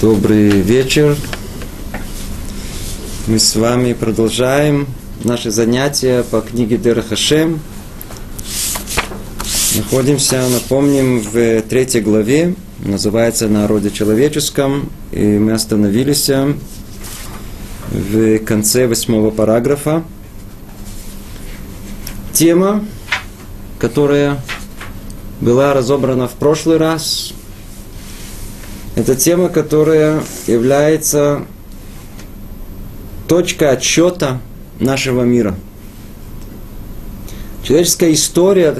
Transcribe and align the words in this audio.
Добрый 0.00 0.48
вечер. 0.62 1.16
Мы 3.26 3.38
с 3.38 3.56
вами 3.56 3.92
продолжаем 3.92 4.86
наши 5.22 5.50
занятия 5.50 6.22
по 6.22 6.40
книге 6.40 6.78
Дерахашем. 6.78 7.60
Находимся, 9.76 10.48
напомним, 10.48 11.20
в 11.20 11.62
третьей 11.62 12.00
главе, 12.00 12.54
называется 12.78 13.48
«На 13.48 13.66
роде 13.66 13.90
человеческом», 13.90 14.88
и 15.10 15.20
мы 15.20 15.52
остановились 15.52 16.30
в 17.90 18.38
конце 18.40 18.86
восьмого 18.86 19.30
параграфа. 19.30 20.04
Тема, 22.32 22.84
которая 23.78 24.40
была 25.40 25.74
разобрана 25.74 26.28
в 26.28 26.32
прошлый 26.32 26.78
раз, 26.78 27.31
это 29.02 29.16
тема, 29.16 29.48
которая 29.48 30.22
является 30.46 31.42
точкой 33.26 33.70
отсчета 33.72 34.40
нашего 34.78 35.22
мира. 35.22 35.56
Человеческая 37.64 38.12
история 38.12 38.76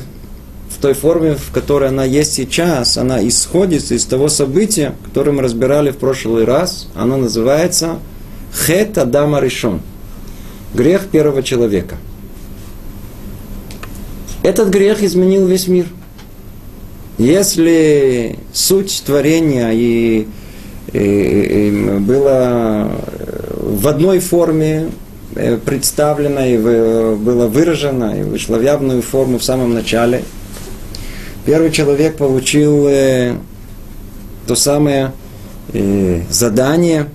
в 0.71 0.81
той 0.81 0.95
форме, 0.95 1.35
в 1.35 1.51
которой 1.51 1.89
она 1.89 2.05
есть 2.05 2.35
сейчас, 2.35 2.97
она 2.97 3.27
исходит 3.27 3.91
из 3.91 4.05
того 4.05 4.29
события, 4.29 4.95
которое 5.05 5.33
мы 5.33 5.43
разбирали 5.43 5.91
в 5.91 5.97
прошлый 5.97 6.45
раз. 6.45 6.87
Оно 6.95 7.17
называется 7.17 7.99
Хет 8.55 8.99
Адама 8.99 9.41
Ришон. 9.41 9.81
Грех 10.73 11.09
первого 11.09 11.43
человека. 11.43 11.97
Этот 14.45 14.69
грех 14.69 15.03
изменил 15.03 15.47
весь 15.47 15.67
мир– 15.67 15.87
если 17.19 18.39
суть 18.53 19.03
творения 19.05 19.71
и, 19.71 20.27
и, 20.93 20.99
и 20.99 21.99
была 21.99 22.91
в 23.57 23.87
одной 23.87 24.19
форме 24.19 24.91
э, 25.35 25.59
представлена 25.59 26.47
и 26.47 26.57
была 26.57 27.49
выражена 27.49 28.21
и 28.21 28.23
вышла 28.23 28.57
в 28.57 28.63
явную 28.63 29.03
форму 29.03 29.39
в 29.39 29.45
самом 29.45 29.75
начале, 29.75 30.23
первый 31.45 31.71
человек 31.71 32.17
получил 32.17 32.87
э, 32.89 33.37
то 34.47 34.55
самое 34.55 35.13
э, 35.73 36.23
задание, 36.31 37.09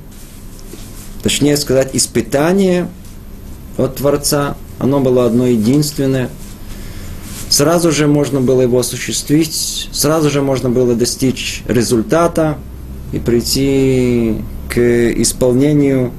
точнее 1.23 1.57
сказать, 1.57 1.89
испытание 1.93 2.87
от 3.77 3.95
Творца. 3.95 4.55
Оно 4.79 4.99
было 4.99 5.25
одно 5.25 5.47
единственное– 5.47 6.29
сразу 7.49 7.91
же 7.91 8.07
можно 8.07 8.41
было 8.41 8.61
его 8.61 8.79
осуществить, 8.79 9.89
сразу 9.91 10.29
же 10.29 10.41
можно 10.41 10.69
было 10.69 10.95
достичь 10.95 11.63
результата 11.67 12.57
и 13.11 13.19
прийти 13.19 14.35
к 14.69 14.79
исполнению 15.11 16.11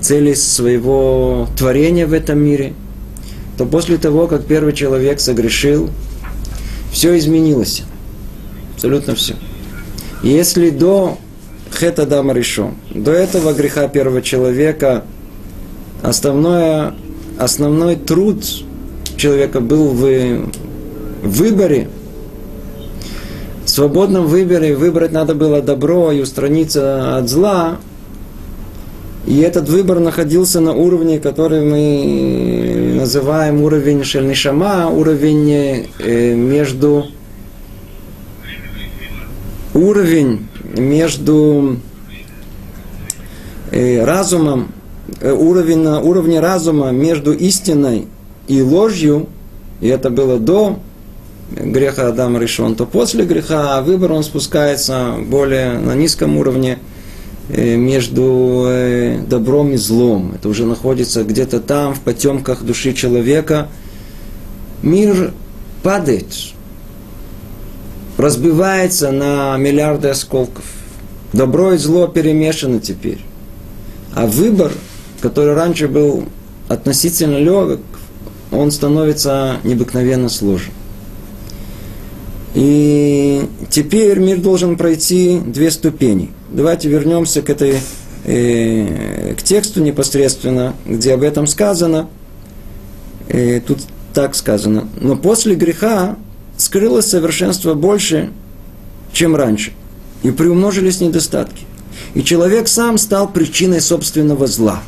цели 0.00 0.34
своего 0.34 1.48
творения 1.56 2.06
в 2.06 2.12
этом 2.12 2.38
мире, 2.38 2.74
то 3.56 3.64
после 3.64 3.96
того, 3.96 4.26
как 4.26 4.44
первый 4.44 4.72
человек 4.72 5.20
согрешил, 5.20 5.90
все 6.92 7.16
изменилось. 7.18 7.82
Абсолютно 8.74 9.14
все. 9.14 9.34
Если 10.22 10.70
до 10.70 11.18
Хета 11.72 12.06
Дама 12.06 12.34
решен, 12.34 12.74
до 12.90 13.12
этого 13.12 13.52
греха 13.52 13.88
первого 13.88 14.22
человека, 14.22 15.04
основное, 16.02 16.94
основной 17.38 17.96
труд 17.96 18.44
человека 19.16 19.60
был 19.60 19.88
в 19.88 20.50
выборе, 21.28 21.88
в 23.64 23.68
свободном 23.68 24.26
выборе 24.26 24.76
выбрать 24.76 25.12
надо 25.12 25.34
было 25.34 25.62
добро 25.62 26.12
и 26.12 26.20
устраниться 26.20 27.16
от 27.16 27.28
зла. 27.28 27.78
И 29.26 29.38
этот 29.38 29.68
выбор 29.70 30.00
находился 30.00 30.60
на 30.60 30.72
уровне, 30.72 31.18
который 31.18 31.64
мы 31.64 32.94
называем 33.00 33.62
уровень 33.62 34.04
шельнишама, 34.04 34.88
уровень 34.90 35.88
э, 35.98 36.34
между 36.34 37.06
уровень 39.72 40.46
между 40.76 41.78
э, 43.70 44.04
разумом, 44.04 44.72
э, 45.20 45.32
уровень 45.32 45.78
на 45.78 46.00
уровне 46.00 46.40
разума 46.40 46.90
между 46.90 47.32
истиной 47.32 48.06
и 48.46 48.62
ложью, 48.62 49.28
и 49.80 49.88
это 49.88 50.10
было 50.10 50.38
до 50.38 50.78
греха 51.54 52.08
Адам 52.08 52.38
решен, 52.38 52.74
то 52.74 52.86
после 52.86 53.24
греха 53.24 53.80
выбор 53.82 54.12
он 54.12 54.22
спускается 54.22 55.16
более 55.20 55.78
на 55.78 55.94
низком 55.94 56.36
уровне 56.36 56.78
э, 57.48 57.76
между 57.76 58.64
э, 58.68 59.18
добром 59.26 59.72
и 59.72 59.76
злом. 59.76 60.32
Это 60.34 60.48
уже 60.48 60.66
находится 60.66 61.24
где-то 61.24 61.60
там, 61.60 61.94
в 61.94 62.00
потемках 62.00 62.62
души 62.62 62.92
человека. 62.92 63.68
Мир 64.82 65.32
падает, 65.82 66.26
разбивается 68.18 69.10
на 69.10 69.56
миллиарды 69.56 70.08
осколков. 70.08 70.64
Добро 71.32 71.72
и 71.72 71.78
зло 71.78 72.06
перемешаны 72.06 72.80
теперь. 72.80 73.18
А 74.14 74.26
выбор, 74.26 74.72
который 75.20 75.54
раньше 75.54 75.88
был 75.88 76.26
относительно 76.68 77.38
легок, 77.38 77.80
он 78.52 78.70
становится 78.70 79.56
необыкновенно 79.64 80.28
сложным. 80.28 80.74
И 82.54 83.48
теперь 83.68 84.20
мир 84.20 84.38
должен 84.38 84.76
пройти 84.76 85.40
две 85.44 85.70
ступени. 85.72 86.30
Давайте 86.50 86.88
вернемся 86.88 87.42
к 87.42 87.50
этой 87.50 87.80
э, 88.24 89.34
к 89.34 89.42
тексту 89.42 89.82
непосредственно, 89.82 90.74
где 90.86 91.14
об 91.14 91.22
этом 91.22 91.48
сказано. 91.48 92.08
Э, 93.28 93.60
тут 93.60 93.80
так 94.14 94.36
сказано. 94.36 94.88
Но 95.00 95.16
после 95.16 95.56
греха 95.56 96.16
скрылось 96.56 97.06
совершенство 97.06 97.74
больше, 97.74 98.30
чем 99.12 99.34
раньше. 99.34 99.72
И 100.22 100.30
приумножились 100.30 101.00
недостатки. 101.00 101.64
И 102.14 102.22
человек 102.22 102.68
сам 102.68 102.98
стал 102.98 103.28
причиной 103.28 103.80
собственного 103.80 104.46
зла. 104.46 104.80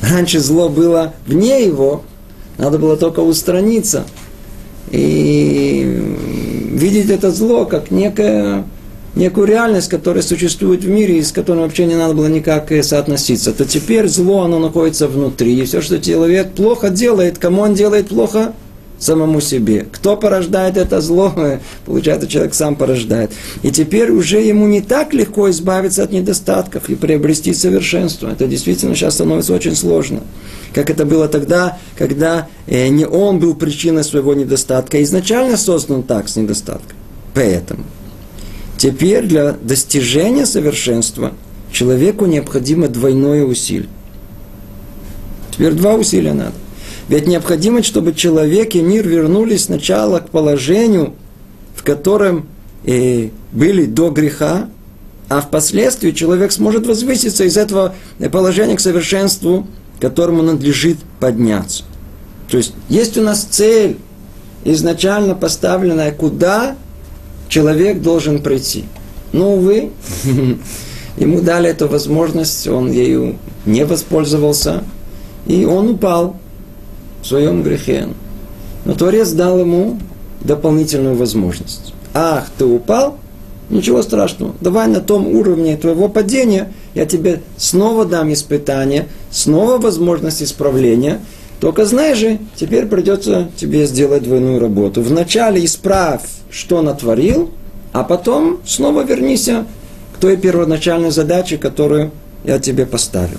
Раньше 0.00 0.40
зло 0.40 0.70
было 0.70 1.12
вне 1.26 1.66
его, 1.66 2.02
надо 2.56 2.78
было 2.78 2.96
только 2.96 3.20
устраниться– 3.20 4.06
и 4.90 6.16
видеть 6.72 7.10
это 7.10 7.30
зло 7.30 7.64
как 7.64 7.90
некое, 7.90 8.64
некую 9.14 9.46
реальность, 9.46 9.88
которая 9.88 10.22
существует 10.22 10.82
в 10.82 10.88
мире, 10.88 11.18
и 11.18 11.22
с 11.22 11.32
которой 11.32 11.60
вообще 11.60 11.86
не 11.86 11.94
надо 11.94 12.14
было 12.14 12.26
никак 12.26 12.72
соотноситься, 12.82 13.52
то 13.52 13.64
теперь 13.64 14.08
зло, 14.08 14.42
оно 14.42 14.58
находится 14.58 15.06
внутри. 15.08 15.58
И 15.58 15.64
все, 15.64 15.80
что 15.80 16.00
человек 16.00 16.52
плохо 16.52 16.90
делает, 16.90 17.38
кому 17.38 17.62
он 17.62 17.74
делает 17.74 18.08
плохо? 18.08 18.52
Самому 19.00 19.40
себе. 19.40 19.86
Кто 19.90 20.16
порождает 20.16 20.76
это 20.76 21.00
зло, 21.00 21.34
получается, 21.86 22.28
человек 22.28 22.54
сам 22.54 22.76
порождает. 22.76 23.32
И 23.62 23.72
теперь 23.72 24.12
уже 24.12 24.40
ему 24.40 24.68
не 24.68 24.80
так 24.80 25.12
легко 25.12 25.50
избавиться 25.50 26.04
от 26.04 26.12
недостатков 26.12 26.88
и 26.88 26.94
приобрести 26.94 27.52
совершенство. 27.52 28.28
Это 28.28 28.46
действительно 28.46 28.94
сейчас 28.94 29.14
становится 29.14 29.54
очень 29.54 29.74
сложно 29.74 30.20
как 30.74 30.90
это 30.90 31.04
было 31.04 31.28
тогда, 31.28 31.78
когда 31.96 32.48
э, 32.66 32.88
не 32.88 33.06
он 33.06 33.38
был 33.38 33.54
причиной 33.54 34.04
своего 34.04 34.34
недостатка, 34.34 35.02
изначально 35.02 35.56
создан 35.56 36.02
так 36.02 36.28
с 36.28 36.36
недостатком. 36.36 36.96
Поэтому 37.34 37.84
теперь 38.76 39.26
для 39.26 39.52
достижения 39.52 40.46
совершенства 40.46 41.32
человеку 41.72 42.26
необходимо 42.26 42.88
двойное 42.88 43.44
усилие. 43.44 43.88
Теперь 45.52 45.72
два 45.72 45.94
усилия 45.94 46.32
надо. 46.32 46.54
Ведь 47.10 47.26
необходимо, 47.26 47.82
чтобы 47.82 48.14
человек 48.14 48.74
и 48.74 48.80
мир 48.80 49.06
вернулись 49.06 49.64
сначала 49.64 50.20
к 50.20 50.30
положению, 50.30 51.14
в 51.74 51.82
котором 51.82 52.46
э, 52.84 53.30
были 53.52 53.84
до 53.84 54.10
греха, 54.10 54.68
а 55.28 55.40
впоследствии 55.42 56.12
человек 56.12 56.52
сможет 56.52 56.86
возвыситься 56.86 57.44
из 57.44 57.56
этого 57.56 57.94
положения 58.30 58.76
к 58.76 58.80
совершенству 58.80 59.66
которому 60.00 60.42
надлежит 60.42 60.96
подняться. 61.20 61.84
То 62.48 62.56
есть 62.56 62.72
есть 62.88 63.18
у 63.18 63.22
нас 63.22 63.42
цель, 63.42 63.98
изначально 64.64 65.34
поставленная, 65.34 66.10
куда 66.10 66.76
человек 67.48 68.00
должен 68.00 68.42
прийти. 68.42 68.86
Но, 69.32 69.54
увы, 69.54 69.90
ему 71.16 71.40
дали 71.42 71.68
эту 71.68 71.86
возможность, 71.86 72.66
он 72.66 72.90
ею 72.90 73.36
не 73.66 73.84
воспользовался, 73.84 74.84
и 75.46 75.64
он 75.64 75.90
упал 75.90 76.36
в 77.22 77.26
своем 77.26 77.62
грехе. 77.62 78.08
Но 78.84 78.94
Творец 78.94 79.30
дал 79.32 79.58
ему 79.58 79.98
дополнительную 80.40 81.16
возможность. 81.16 81.92
Ах, 82.14 82.46
ты 82.58 82.64
упал? 82.64 83.18
Ничего 83.68 84.02
страшного. 84.02 84.54
Давай 84.60 84.88
на 84.88 85.00
том 85.00 85.28
уровне 85.28 85.76
твоего 85.76 86.08
падения 86.08 86.72
я 86.94 87.06
тебе 87.06 87.40
снова 87.56 88.04
дам 88.04 88.32
испытание, 88.32 89.06
снова 89.30 89.78
возможность 89.78 90.42
исправления. 90.42 91.20
Только 91.60 91.84
знай 91.84 92.14
же, 92.14 92.38
теперь 92.56 92.86
придется 92.86 93.48
тебе 93.56 93.86
сделать 93.86 94.24
двойную 94.24 94.58
работу. 94.58 95.02
Вначале 95.02 95.64
исправь, 95.64 96.22
что 96.50 96.82
натворил, 96.82 97.50
а 97.92 98.02
потом 98.02 98.60
снова 98.66 99.04
вернись 99.04 99.48
к 99.48 100.18
той 100.18 100.36
первоначальной 100.36 101.10
задаче, 101.10 101.58
которую 101.58 102.10
я 102.44 102.58
тебе 102.58 102.86
поставил. 102.86 103.38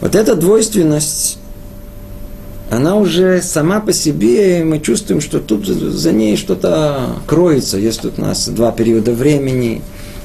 Вот 0.00 0.14
эта 0.14 0.36
двойственность, 0.36 1.38
она 2.70 2.96
уже 2.96 3.42
сама 3.42 3.80
по 3.80 3.92
себе, 3.92 4.64
мы 4.64 4.80
чувствуем, 4.80 5.20
что 5.20 5.38
тут 5.38 5.66
за 5.66 6.12
ней 6.12 6.36
что-то 6.36 7.16
кроется. 7.26 7.78
Есть 7.78 8.02
тут 8.02 8.18
у 8.18 8.22
нас 8.22 8.48
два 8.48 8.72
периода 8.72 9.12
времени, 9.12 9.82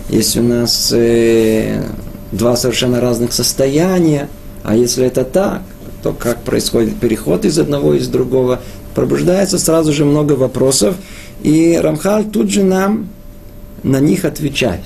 есть 0.10 0.38
у 0.38 0.42
нас 0.42 0.92
э, 0.92 1.84
два 2.32 2.56
совершенно 2.56 3.00
разных 3.00 3.32
состояния. 3.32 4.28
А 4.64 4.76
если 4.76 5.06
это 5.06 5.24
так, 5.24 5.62
то 6.02 6.14
как 6.14 6.42
происходит 6.42 7.00
переход 7.00 7.46
из 7.46 7.60
одного 7.60 7.94
из 7.94 8.08
другого, 8.08 8.62
пробуждается 8.96 9.60
сразу 9.60 9.94
же 9.94 10.04
много 10.04 10.34
вопросов, 10.34 10.96
и 11.44 11.80
Рамхаль 11.82 12.26
тут 12.26 12.50
же 12.50 12.64
нам 12.64 13.10
на 13.84 14.00
них 14.00 14.26
отвечает. 14.26 14.82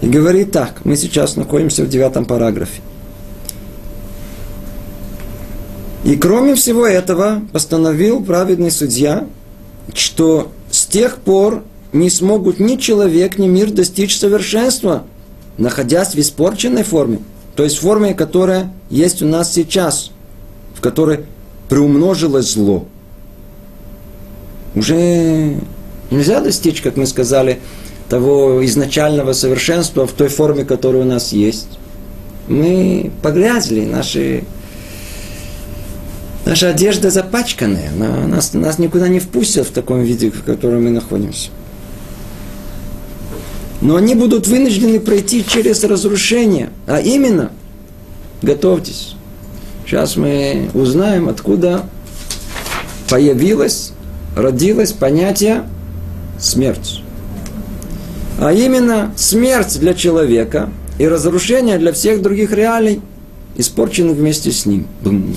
И 0.00 0.06
говорит 0.06 0.52
так, 0.52 0.84
мы 0.84 0.96
сейчас 0.96 1.36
находимся 1.36 1.84
в 1.84 1.88
девятом 1.88 2.24
параграфе. 2.24 2.80
И 6.04 6.16
кроме 6.16 6.54
всего 6.54 6.86
этого 6.86 7.42
постановил 7.52 8.24
праведный 8.24 8.70
судья, 8.70 9.26
что 9.94 10.50
с 10.70 10.86
тех 10.86 11.18
пор 11.18 11.62
не 11.92 12.10
смогут 12.10 12.58
ни 12.58 12.76
человек, 12.76 13.38
ни 13.38 13.46
мир 13.46 13.70
достичь 13.70 14.18
совершенства, 14.18 15.04
находясь 15.58 16.14
в 16.14 16.18
испорченной 16.18 16.82
форме, 16.82 17.18
то 17.54 17.62
есть 17.62 17.76
в 17.76 17.80
форме, 17.82 18.14
которая 18.14 18.72
есть 18.90 19.22
у 19.22 19.26
нас 19.26 19.52
сейчас, 19.52 20.10
в 20.74 20.80
которой 20.80 21.26
приумножилось 21.68 22.52
зло. 22.52 22.86
Уже 24.74 25.56
нельзя 26.10 26.40
достичь, 26.40 26.80
как 26.80 26.96
мы 26.96 27.06
сказали, 27.06 27.60
того 28.08 28.64
изначального 28.64 29.32
совершенства 29.34 30.06
в 30.06 30.12
той 30.12 30.28
форме, 30.28 30.64
которая 30.64 31.02
у 31.02 31.06
нас 31.06 31.32
есть. 31.32 31.78
Мы 32.48 33.10
погрязли, 33.22 33.84
наши, 33.84 34.44
наша 36.44 36.70
одежда 36.70 37.10
запачканная, 37.10 37.90
нас, 37.90 38.54
нас 38.54 38.78
никуда 38.78 39.08
не 39.08 39.20
впустят 39.20 39.66
в 39.66 39.72
таком 39.72 40.02
виде, 40.02 40.30
в 40.30 40.42
котором 40.42 40.84
мы 40.84 40.90
находимся. 40.90 41.50
Но 43.80 43.96
они 43.96 44.14
будут 44.14 44.46
вынуждены 44.46 45.00
пройти 45.00 45.44
через 45.44 45.82
разрушение. 45.82 46.70
А 46.86 47.00
именно, 47.00 47.50
готовьтесь. 48.40 49.16
Сейчас 49.84 50.16
мы 50.16 50.70
узнаем, 50.72 51.28
откуда 51.28 51.82
появилось, 53.08 53.92
родилось 54.36 54.92
понятие 54.92 55.64
смерть. 56.38 57.02
А 58.38 58.52
именно 58.52 59.12
смерть 59.16 59.78
для 59.80 59.94
человека 59.94 60.70
и 60.98 61.06
разрушение 61.06 61.78
для 61.78 61.92
всех 61.92 62.22
других 62.22 62.52
реалий 62.52 63.00
испорчены 63.56 64.12
вместе 64.12 64.52
с 64.52 64.64
ним. 64.64 64.86
Бум. 65.02 65.36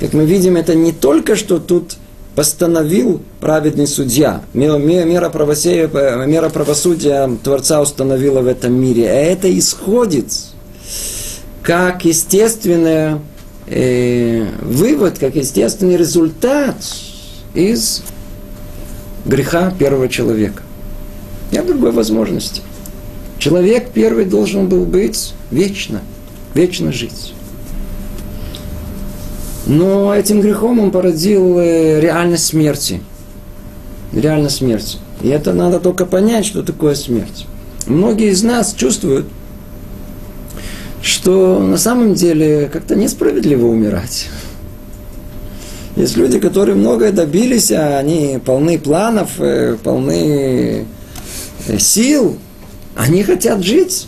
Как 0.00 0.12
мы 0.12 0.26
видим, 0.26 0.56
это 0.56 0.74
не 0.74 0.92
только 0.92 1.36
что 1.36 1.58
тут 1.58 1.96
постановил 2.34 3.22
праведный 3.40 3.86
судья. 3.86 4.42
Мера 4.52 5.30
правосудия, 5.30 5.88
мера 6.26 6.50
правосудия 6.50 7.30
Творца 7.42 7.80
установила 7.80 8.42
в 8.42 8.46
этом 8.46 8.74
мире. 8.74 9.08
А 9.08 9.14
это 9.14 9.58
исходит 9.58 10.26
как 11.62 12.04
естественный 12.04 13.20
э, 13.66 14.46
вывод, 14.60 15.18
как 15.18 15.34
естественный 15.34 15.96
результат 15.96 16.76
из 17.54 18.02
греха 19.24 19.72
первого 19.78 20.08
человека. 20.08 20.62
Нет 21.50 21.66
другой 21.66 21.92
возможности. 21.92 22.60
Человек 23.38 23.90
первый 23.94 24.26
должен 24.26 24.68
был 24.68 24.84
быть 24.84 25.32
вечно, 25.50 26.02
вечно 26.54 26.92
жить. 26.92 27.32
Но 29.66 30.14
этим 30.14 30.40
грехом 30.40 30.78
он 30.78 30.90
породил 30.92 31.58
э, 31.58 32.00
реальность 32.00 32.46
смерти. 32.46 33.00
Реальность 34.12 34.56
смерти. 34.56 34.98
И 35.22 35.28
это 35.28 35.52
надо 35.52 35.80
только 35.80 36.06
понять, 36.06 36.46
что 36.46 36.62
такое 36.62 36.94
смерть. 36.94 37.46
Многие 37.86 38.30
из 38.30 38.42
нас 38.44 38.74
чувствуют, 38.74 39.26
что 41.02 41.58
на 41.60 41.76
самом 41.76 42.14
деле 42.14 42.70
как-то 42.72 42.94
несправедливо 42.94 43.66
умирать. 43.66 44.28
Есть 45.96 46.16
люди, 46.16 46.38
которые 46.38 46.76
многое 46.76 47.10
добились, 47.10 47.72
а 47.72 47.98
они 47.98 48.38
полны 48.44 48.78
планов, 48.78 49.40
э, 49.40 49.76
полны 49.82 50.86
э, 51.66 51.78
сил, 51.78 52.38
они 52.94 53.22
хотят 53.24 53.64
жить. 53.64 54.06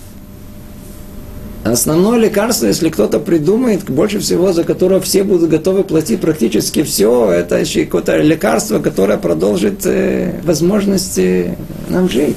Основное 1.73 2.19
лекарство, 2.19 2.67
если 2.67 2.89
кто-то 2.89 3.21
придумает, 3.21 3.85
больше 3.91 4.21
всего, 4.21 4.53
за 4.53 4.65
которое 4.65 5.01
все 5.01 5.23
будут 5.23 5.51
готовы 5.51 5.85
платить 5.85 6.21
практически 6.21 6.83
все, 6.83 7.31
это 7.31 7.59
еще 7.59 7.85
какое-то 7.85 8.17
лекарство, 8.19 8.79
которое 8.79 9.19
продолжит 9.19 9.85
э, 9.85 10.41
возможности 10.45 11.59
нам 11.91 12.09
жить. 12.09 12.37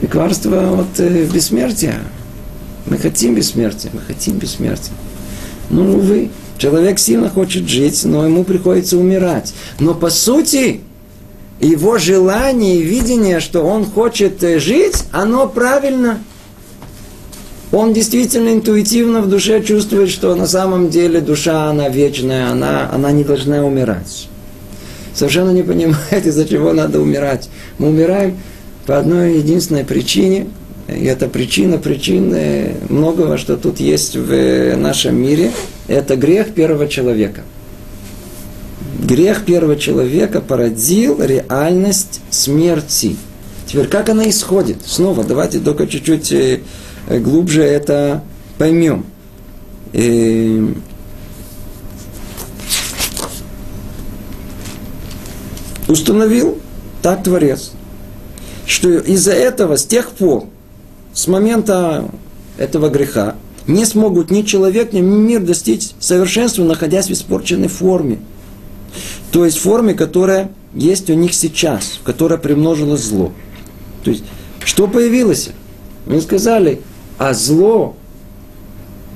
Лекарство 0.00 0.80
от 0.80 0.98
э, 0.98 1.26
бессмертия. 1.26 1.96
Мы 2.86 2.96
хотим 2.96 3.34
бессмертия, 3.34 3.90
мы 3.92 4.00
хотим 4.00 4.38
бессмертия. 4.38 4.94
Ну, 5.68 5.98
увы, 5.98 6.30
человек 6.56 6.98
сильно 6.98 7.28
хочет 7.28 7.68
жить, 7.68 8.02
но 8.04 8.24
ему 8.24 8.44
приходится 8.44 8.96
умирать. 8.96 9.52
Но 9.78 9.92
по 9.92 10.08
сути, 10.08 10.80
его 11.60 11.98
желание 11.98 12.78
и 12.78 12.82
видение, 12.82 13.40
что 13.40 13.60
он 13.62 13.84
хочет 13.84 14.42
э, 14.42 14.58
жить, 14.58 15.04
оно 15.12 15.46
правильно– 15.46 16.18
он 17.72 17.92
действительно 17.92 18.50
интуитивно 18.50 19.20
в 19.20 19.28
душе 19.28 19.62
чувствует, 19.62 20.10
что 20.10 20.34
на 20.34 20.46
самом 20.46 20.90
деле 20.90 21.20
душа, 21.20 21.70
она 21.70 21.88
вечная, 21.88 22.50
она, 22.50 22.90
она 22.92 23.12
не 23.12 23.22
должна 23.22 23.64
умирать. 23.64 24.28
Совершенно 25.14 25.50
не 25.50 25.62
понимает, 25.62 25.98
из-за 26.26 26.46
чего 26.48 26.72
надо 26.72 27.00
умирать. 27.00 27.48
Мы 27.78 27.88
умираем 27.88 28.38
по 28.86 28.98
одной 28.98 29.38
единственной 29.38 29.84
причине, 29.84 30.48
и 30.88 31.04
эта 31.04 31.28
причина, 31.28 31.78
причины 31.78 32.74
многого, 32.88 33.38
что 33.38 33.56
тут 33.56 33.78
есть 33.78 34.16
в 34.16 34.76
нашем 34.76 35.14
мире, 35.16 35.52
это 35.86 36.16
грех 36.16 36.52
первого 36.54 36.88
человека. 36.88 37.42
Грех 38.98 39.44
первого 39.44 39.76
человека 39.76 40.40
породил 40.40 41.22
реальность 41.22 42.20
смерти. 42.30 43.16
Теперь, 43.66 43.86
как 43.86 44.08
она 44.08 44.28
исходит? 44.28 44.78
Снова, 44.84 45.22
давайте 45.22 45.60
только 45.60 45.86
чуть-чуть 45.86 46.32
э, 46.32 46.60
Э, 46.60 46.89
глубже 47.18 47.62
это 47.62 48.22
поймем. 48.58 49.04
И 49.92 50.74
установил 55.88 56.58
так 57.02 57.24
Творец, 57.24 57.72
что 58.66 58.90
из-за 58.90 59.32
этого, 59.32 59.76
с 59.76 59.84
тех 59.84 60.10
пор, 60.10 60.44
с 61.12 61.26
момента 61.26 62.08
этого 62.56 62.88
греха, 62.88 63.34
не 63.66 63.84
смогут 63.84 64.30
ни 64.30 64.42
человек, 64.42 64.92
ни 64.92 65.00
мир 65.00 65.42
достичь 65.42 65.90
совершенства, 65.98 66.62
находясь 66.64 67.08
в 67.08 67.12
испорченной 67.12 67.68
форме. 67.68 68.20
То 69.32 69.44
есть 69.44 69.58
форме, 69.58 69.94
которая 69.94 70.50
есть 70.74 71.10
у 71.10 71.14
них 71.14 71.34
сейчас, 71.34 71.98
в 72.00 72.04
которой 72.04 72.38
примножилось 72.38 73.02
зло. 73.02 73.32
То 74.04 74.10
есть, 74.10 74.24
что 74.64 74.86
появилось? 74.86 75.50
Мы 76.06 76.20
сказали, 76.20 76.80
а 77.20 77.34
зло, 77.34 77.96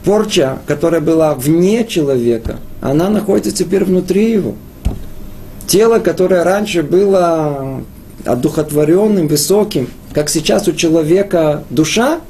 порча, 0.04 0.58
которая 0.66 1.00
была 1.00 1.34
вне 1.34 1.86
человека, 1.86 2.58
она 2.82 3.08
находится 3.08 3.50
теперь 3.50 3.84
внутри 3.84 4.30
его. 4.30 4.56
Тело, 5.66 6.00
которое 6.00 6.44
раньше 6.44 6.82
было 6.82 7.82
одухотворенным, 8.26 9.26
высоким, 9.26 9.88
как 10.12 10.28
сейчас 10.28 10.68
у 10.68 10.72
человека 10.72 11.64
душа, 11.70 12.20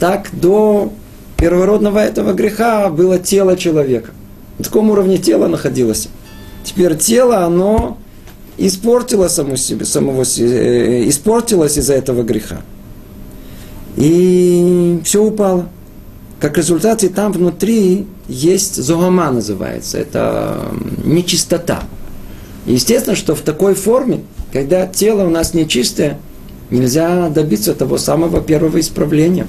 так 0.00 0.30
до 0.32 0.92
первородного 1.36 2.00
этого 2.00 2.32
греха 2.32 2.90
было 2.90 3.20
тело 3.20 3.56
человека. 3.56 4.10
На 4.58 4.64
таком 4.64 4.90
уровне 4.90 5.18
тело 5.18 5.46
находилось. 5.46 6.08
Теперь 6.64 6.96
тело, 6.96 7.44
оно 7.44 7.96
испортило 8.58 9.28
само 9.28 9.54
себе, 9.54 9.84
самого, 9.84 10.22
э, 10.22 11.08
испортилось 11.08 11.78
из-за 11.78 11.94
этого 11.94 12.24
греха. 12.24 12.62
И 14.00 14.98
все 15.04 15.22
упало. 15.22 15.68
Как 16.40 16.56
результат, 16.56 17.04
и 17.04 17.08
там 17.08 17.32
внутри 17.32 18.06
есть 18.28 18.76
зогома 18.76 19.30
называется. 19.30 19.98
Это 19.98 20.72
нечистота. 21.04 21.82
Естественно, 22.64 23.14
что 23.14 23.34
в 23.34 23.42
такой 23.42 23.74
форме, 23.74 24.22
когда 24.52 24.86
тело 24.86 25.26
у 25.26 25.30
нас 25.30 25.52
нечистое, 25.52 26.18
нельзя 26.70 27.28
добиться 27.28 27.74
того 27.74 27.98
самого 27.98 28.40
первого 28.40 28.80
исправления. 28.80 29.46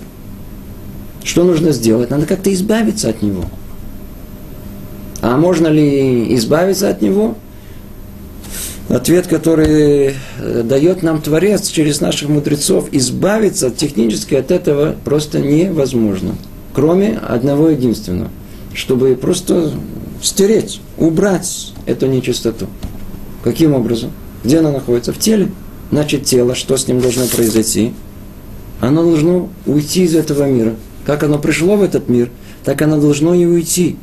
Что 1.24 1.46
нужно 1.46 1.72
сделать? 1.72 2.10
Надо 2.10 2.26
как-то 2.26 2.54
избавиться 2.54 3.10
от 3.10 3.22
него. 3.22 3.46
А 5.22 5.38
можно 5.38 5.68
ли 5.68 6.36
избавиться 6.36 6.90
от 6.90 7.02
него? 7.02 7.36
Ответ, 8.92 9.28
который 9.28 10.14
э, 10.40 10.64
дает 10.64 11.04
нам 11.04 11.22
Творец 11.22 11.70
через 11.70 12.02
наших 12.02 12.30
мудрецов, 12.30 12.90
избавиться 12.92 13.70
технически 13.72 14.36
от 14.36 14.52
этого 14.52 14.96
просто 15.04 15.40
невозможно. 15.40 16.36
Кроме 16.74 17.18
одного 17.18 17.70
единственного, 17.70 18.30
чтобы 18.74 19.16
просто 19.16 19.72
стереть, 20.22 20.82
убрать 20.98 21.74
эту 21.86 22.08
нечистоту. 22.08 22.68
Каким 23.44 23.74
образом? 23.74 24.12
Где 24.44 24.60
она 24.60 24.72
находится? 24.72 25.14
В 25.14 25.18
теле. 25.20 25.52
Значит, 25.92 26.24
тело, 26.24 26.56
что 26.56 26.78
с 26.78 26.88
ним 26.88 27.02
должно 27.02 27.26
произойти? 27.26 27.94
Оно 28.80 29.04
должно 29.04 29.50
уйти 29.66 30.04
из 30.04 30.16
этого 30.16 30.48
мира. 30.48 30.76
Как 31.06 31.24
оно 31.24 31.38
пришло 31.38 31.76
в 31.76 31.84
этот 31.84 32.08
мир, 32.08 32.30
так 32.64 32.82
оно 32.82 33.00
должно 33.00 33.34
и 33.34 33.46
уйти. 33.46 33.98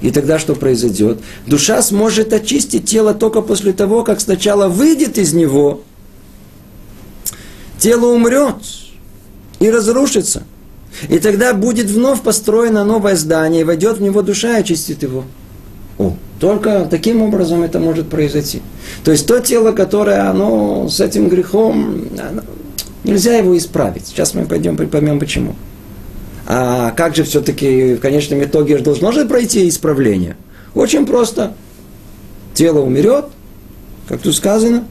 И 0.00 0.10
тогда 0.10 0.38
что 0.38 0.54
произойдет? 0.54 1.18
Душа 1.46 1.82
сможет 1.82 2.32
очистить 2.32 2.84
тело 2.84 3.14
только 3.14 3.42
после 3.42 3.72
того, 3.72 4.04
как 4.04 4.20
сначала 4.20 4.68
выйдет 4.68 5.18
из 5.18 5.32
него, 5.32 5.82
тело 7.78 8.06
умрет 8.06 8.56
и 9.58 9.70
разрушится. 9.70 10.44
И 11.08 11.18
тогда 11.18 11.52
будет 11.52 11.86
вновь 11.86 12.22
построено 12.22 12.84
новое 12.84 13.16
здание, 13.16 13.62
и 13.62 13.64
войдет 13.64 13.98
в 13.98 14.02
него 14.02 14.22
душа 14.22 14.56
и 14.56 14.60
очистит 14.60 15.02
его. 15.02 15.24
О, 15.98 16.14
только 16.38 16.86
таким 16.88 17.22
образом 17.22 17.62
это 17.62 17.80
может 17.80 18.08
произойти. 18.08 18.62
То 19.04 19.10
есть 19.10 19.26
то 19.26 19.40
тело, 19.40 19.72
которое 19.72 20.30
оно 20.30 20.88
с 20.88 21.00
этим 21.00 21.28
грехом, 21.28 22.06
оно, 22.18 22.42
нельзя 23.04 23.36
его 23.36 23.56
исправить. 23.56 24.06
Сейчас 24.06 24.34
мы 24.34 24.46
пойдем 24.46 24.76
поймем 24.76 25.18
почему. 25.18 25.56
А 26.50 26.92
как 26.92 27.14
же 27.14 27.24
все-таки 27.24 27.96
в 27.96 28.00
конечном 28.00 28.42
итоге 28.42 28.78
должно 28.78 29.12
же 29.12 29.26
пройти 29.26 29.68
исправление? 29.68 30.34
Очень 30.74 31.04
просто. 31.04 31.52
Тело 32.54 32.80
умерет, 32.80 33.26
как 34.08 34.22
тут 34.22 34.34
сказано, 34.34 34.84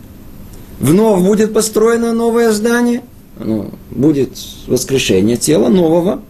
вновь 0.80 1.24
будет 1.24 1.56
построено 1.56 2.14
новое 2.14 2.52
здание, 2.52 3.02
ну, 3.40 3.72
будет 3.90 4.38
воскрешение 4.68 5.36
тела 5.36 5.70
нового, 5.70 6.22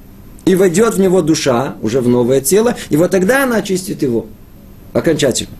и 0.45 0.55
войдет 0.55 0.93
в 0.93 0.99
него 0.99 1.21
душа, 1.21 1.75
уже 1.81 1.99
в 1.99 2.07
новое 2.07 2.39
тело, 2.39 2.75
и 2.89 2.95
вот 2.95 3.11
тогда 3.11 3.43
она 3.43 3.57
очистит 3.57 4.03
его 4.03 4.27
окончательно. 4.93 5.51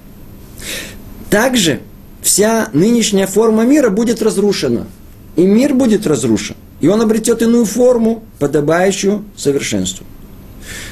Также 1.29 1.81
вся 2.21 2.69
нынешняя 2.71 3.27
форма 3.27 3.65
мира 3.65 3.89
будет 3.89 4.21
разрушена, 4.21 4.87
и 5.35 5.45
мир 5.45 5.73
будет 5.73 6.07
разрушен 6.07 6.55
и 6.79 6.87
он 6.87 7.01
обретет 7.01 7.41
иную 7.41 7.65
форму, 7.65 8.23
подобающую 8.39 9.23
совершенству. 9.35 10.05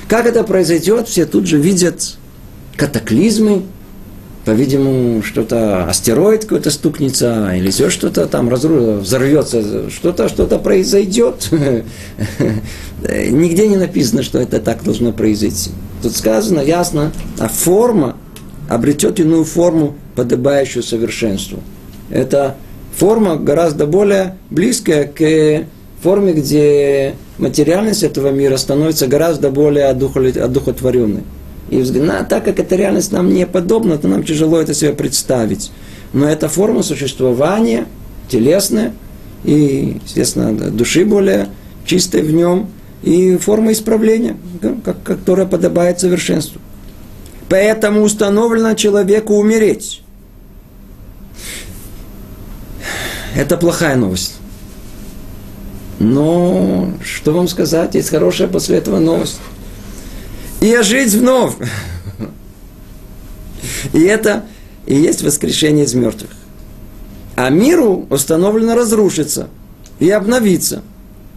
Как 0.07 0.25
это 0.25 0.43
произойдет, 0.43 1.07
все 1.07 1.25
тут 1.25 1.47
же 1.47 1.57
видят 1.57 2.17
катаклизмы, 2.77 3.63
по-видимому, 4.45 5.23
что-то, 5.23 5.85
астероид 5.85 6.43
какой-то 6.43 6.69
стукнется, 6.69 7.51
или 7.55 7.67
еще 7.67 7.89
что-то 7.89 8.27
там 8.27 8.47
разру... 8.47 8.97
взорвется, 8.99 9.89
что-то, 9.89 10.29
что-то 10.29 10.59
произойдет. 10.59 11.49
Нигде 13.01 13.67
не 13.67 13.75
написано, 13.75 14.21
что 14.21 14.39
это 14.39 14.59
так 14.59 14.83
должно 14.83 15.11
произойти. 15.11 15.71
Тут 16.03 16.15
сказано 16.15 16.59
ясно, 16.59 17.11
а 17.39 17.47
форма 17.47 18.17
обретет 18.69 19.19
иную 19.19 19.45
форму, 19.45 19.95
подобающую 20.15 20.83
совершенству. 20.83 21.59
Это 22.11 22.55
форма 22.97 23.35
гораздо 23.35 23.85
более 23.85 24.37
близкая 24.49 25.05
к 25.05 25.65
форме, 26.01 26.33
где 26.33 27.15
материальность 27.37 28.03
этого 28.03 28.29
мира 28.29 28.57
становится 28.57 29.07
гораздо 29.07 29.49
более 29.49 29.85
одухотворенной. 29.85 31.23
И 31.69 31.77
взгляд, 31.79 32.29
так 32.29 32.45
как 32.45 32.59
эта 32.59 32.75
реальность 32.75 33.11
нам 33.11 33.33
не 33.33 33.47
подобна, 33.47 33.97
то 33.97 34.07
нам 34.07 34.23
тяжело 34.23 34.59
это 34.61 34.73
себе 34.73 34.93
представить. 34.93 35.71
Но 36.13 36.27
это 36.27 36.47
форма 36.47 36.83
существования, 36.83 37.87
телесная, 38.29 38.93
и, 39.43 39.97
естественно, 40.05 40.53
души 40.71 41.05
более 41.05 41.47
чистой 41.85 42.21
в 42.21 42.31
нем, 42.31 42.67
и 43.03 43.37
форма 43.37 43.71
исправления, 43.71 44.37
которая 45.03 45.45
подобает 45.45 45.99
совершенству. 45.99 46.61
Поэтому 47.49 48.01
установлено 48.01 48.73
человеку 48.73 49.35
умереть. 49.35 50.01
Это 53.35 53.57
плохая 53.57 53.95
новость. 53.95 54.35
Но 55.99 56.91
что 57.03 57.33
вам 57.33 57.47
сказать, 57.47 57.95
есть 57.95 58.09
хорошая 58.09 58.47
после 58.47 58.77
этого 58.77 58.99
новость. 58.99 59.39
И 60.61 60.73
ожить 60.73 61.13
вновь. 61.13 61.53
И 63.93 64.01
это 64.01 64.45
и 64.85 64.95
есть 64.95 65.21
воскрешение 65.21 65.85
из 65.85 65.93
мертвых. 65.93 66.31
А 67.35 67.49
миру 67.49 68.07
установлено 68.09 68.75
разрушиться 68.75 69.49
и 69.99 70.09
обновиться. 70.09 70.81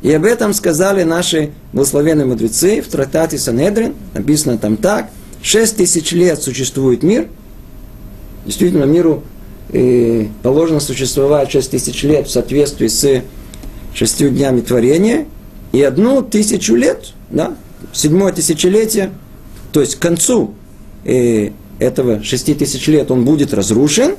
И 0.02 0.12
об 0.12 0.24
этом 0.24 0.54
сказали 0.54 1.02
наши 1.02 1.50
благословенные 1.72 2.26
мудрецы 2.26 2.80
в 2.80 2.86
трактате 2.88 3.38
Санедрин. 3.38 3.94
Написано 4.14 4.58
там 4.58 4.76
так. 4.76 5.10
Шесть 5.42 5.76
тысяч 5.76 6.12
лет 6.12 6.40
существует 6.40 7.02
мир. 7.02 7.26
Действительно, 8.46 8.84
миру 8.84 9.24
э, 9.70 10.26
положено 10.42 10.80
существовать 10.80 11.50
шесть 11.50 11.70
тысяч 11.70 12.02
лет 12.02 12.26
в 12.26 12.30
соответствии 12.30 12.88
с 12.88 13.22
шестью 13.94 14.30
днями 14.30 14.60
творения. 14.60 15.26
И 15.72 15.82
одну 15.82 16.22
тысячу 16.22 16.74
лет, 16.74 17.12
да, 17.30 17.54
седьмое 17.92 18.32
тысячелетие, 18.32 19.10
то 19.72 19.80
есть 19.80 19.96
к 19.96 19.98
концу 19.98 20.54
э, 21.04 21.50
этого 21.78 22.22
шести 22.22 22.54
тысяч 22.54 22.86
лет 22.86 23.10
он 23.10 23.24
будет 23.24 23.52
разрушен, 23.52 24.16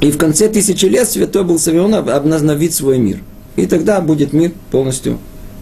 и 0.00 0.10
в 0.10 0.18
конце 0.18 0.48
тысячи 0.48 0.86
лет 0.86 1.08
святой 1.08 1.44
был 1.44 1.58
Савион 1.58 1.94
обновит 1.94 2.72
свой 2.72 2.98
мир. 2.98 3.20
И 3.56 3.66
тогда 3.66 4.00
будет 4.00 4.32
мир 4.32 4.52
полностью 4.70 5.18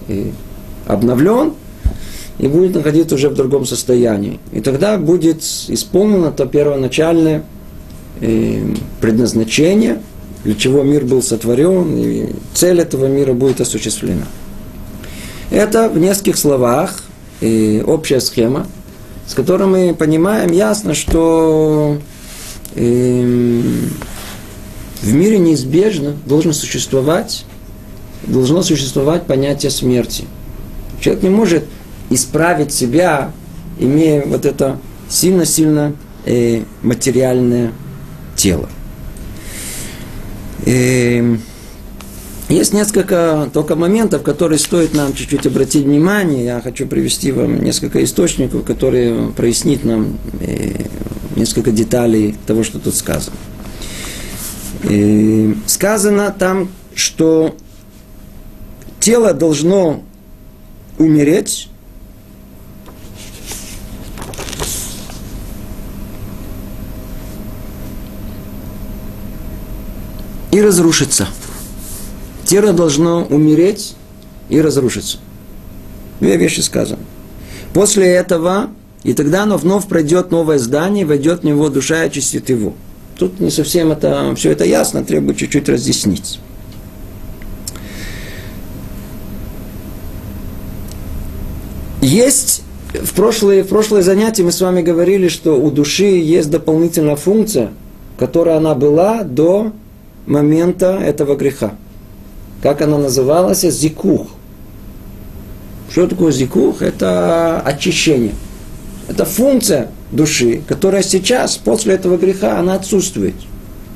э, 0.09 0.31
обновлен, 0.87 1.55
и 2.39 2.49
будет 2.49 2.75
находиться 2.75 3.15
уже 3.15 3.29
в 3.29 3.35
другом 3.35 3.67
состоянии. 3.67 4.41
И 4.53 4.61
тогда 4.61 4.99
будет 4.99 5.43
исполнено 5.69 6.31
то 6.33 6.47
первоначальное 6.47 7.45
э, 8.21 8.75
предназначение– 9.01 10.01
для 10.47 10.55
чего 10.55 10.85
мир 10.85 11.05
был 11.05 11.23
сотворен, 11.23 11.97
и 11.97 12.29
цель 12.55 12.79
этого 12.79 13.07
мира 13.07 13.33
будет 13.33 13.61
осуществлена. 13.61 14.27
Это 15.51 15.89
в 15.89 15.99
нескольких 15.99 16.37
словах 16.37 17.03
и 17.41 17.83
общая 17.85 18.21
схема, 18.21 18.69
с 19.27 19.35
которой 19.35 19.67
мы 19.67 19.93
понимаем 19.93 20.53
ясно, 20.53 20.95
что 20.95 21.99
э, 22.77 23.63
в 25.03 25.13
мире 25.13 25.39
неизбежно 25.39 26.15
должен 26.27 26.53
существовать, 26.53 27.45
должно 28.25 28.63
существовать 28.63 29.25
понятие 29.25 29.71
смерти. 29.71 30.27
Человек 31.01 31.25
не 31.25 31.31
может 31.31 31.65
исправить 32.11 32.73
себя, 32.73 33.33
имея 33.79 34.25
вот 34.27 34.47
это 34.47 34.79
сильно-сильно 35.09 35.95
э, 36.25 36.63
материальное 36.83 37.73
тело. 38.37 38.69
И 40.65 41.39
есть 42.49 42.73
несколько 42.73 43.51
только 43.53 43.75
моментов, 43.75 44.23
которые 44.23 44.59
стоит 44.59 44.95
нам 44.95 45.15
чуть-чуть 45.15 45.47
обратить 45.47 45.85
внимание. 45.85 46.45
Я 46.45 46.61
хочу 46.61 46.87
привести 46.87 47.33
вам 47.33 47.63
несколько 47.63 48.03
источников, 48.05 48.65
которые 48.65 49.29
прояснит 49.33 49.85
нам 49.85 50.19
э, 50.41 50.85
несколько 51.35 51.73
деталей 51.73 52.37
того, 52.47 52.63
что 52.63 52.79
тут 52.79 52.95
сказано. 52.95 53.37
И 54.85 55.57
сказано 55.67 56.35
там, 56.37 56.69
что 56.95 57.57
тело 59.01 59.35
должно 59.35 60.03
умереть, 60.99 61.69
и 70.57 70.63
разрушиться. 70.63 71.29
Тело 72.45 72.73
должно 72.73 73.25
умереть 73.25 73.95
и 74.49 74.61
разрушиться. 74.61 75.19
Две 76.21 76.39
вещи 76.39 76.61
сказаны. 76.61 77.03
После 77.75 78.07
этого, 78.07 78.71
и 79.03 79.13
тогда 79.13 79.43
оно 79.43 79.59
вновь 79.59 79.87
пройдет 79.87 80.31
новое 80.31 80.59
здание, 80.59 81.05
войдет 81.05 81.41
в 81.41 81.45
него 81.45 81.69
душа 81.69 82.05
и 82.05 82.07
очистит 82.07 82.49
его. 82.49 82.73
Тут 83.19 83.39
не 83.39 83.51
совсем 83.51 83.93
это, 83.93 84.35
все 84.35 84.51
это 84.51 84.65
ясно, 84.65 85.05
требует 85.05 85.37
чуть-чуть 85.37 85.69
разъяснить. 85.69 86.41
Есть 92.01 92.63
в 92.95 93.13
прошлые, 93.15 93.63
в 93.63 93.69
прошлое 93.69 94.01
занятие 94.01 94.45
мы 94.45 94.53
с 94.53 94.61
вами 94.63 94.81
говорили, 94.81 95.29
что 95.29 95.61
у 95.61 95.71
души 95.71 96.05
есть 96.05 96.51
дополнительная 96.51 97.17
функция, 97.17 97.73
которая 98.19 98.57
она 98.57 98.75
была 98.75 99.23
до 99.23 99.73
момента 100.27 100.99
этого 100.99 101.37
греха. 101.37 101.75
Как 102.63 102.83
она 102.83 102.99
называлась? 102.99 103.63
Зикух. 103.63 104.29
Что 105.91 106.07
такое 106.07 106.33
зикух? 106.33 106.83
Это 106.83 107.61
очищение. 107.61 108.35
Это 109.09 109.25
функция 109.25 109.91
души, 110.11 110.63
которая 110.67 111.03
сейчас, 111.03 111.57
после 111.57 111.95
этого 111.95 112.17
греха, 112.17 112.59
она 112.59 112.75
отсутствует. 112.75 113.35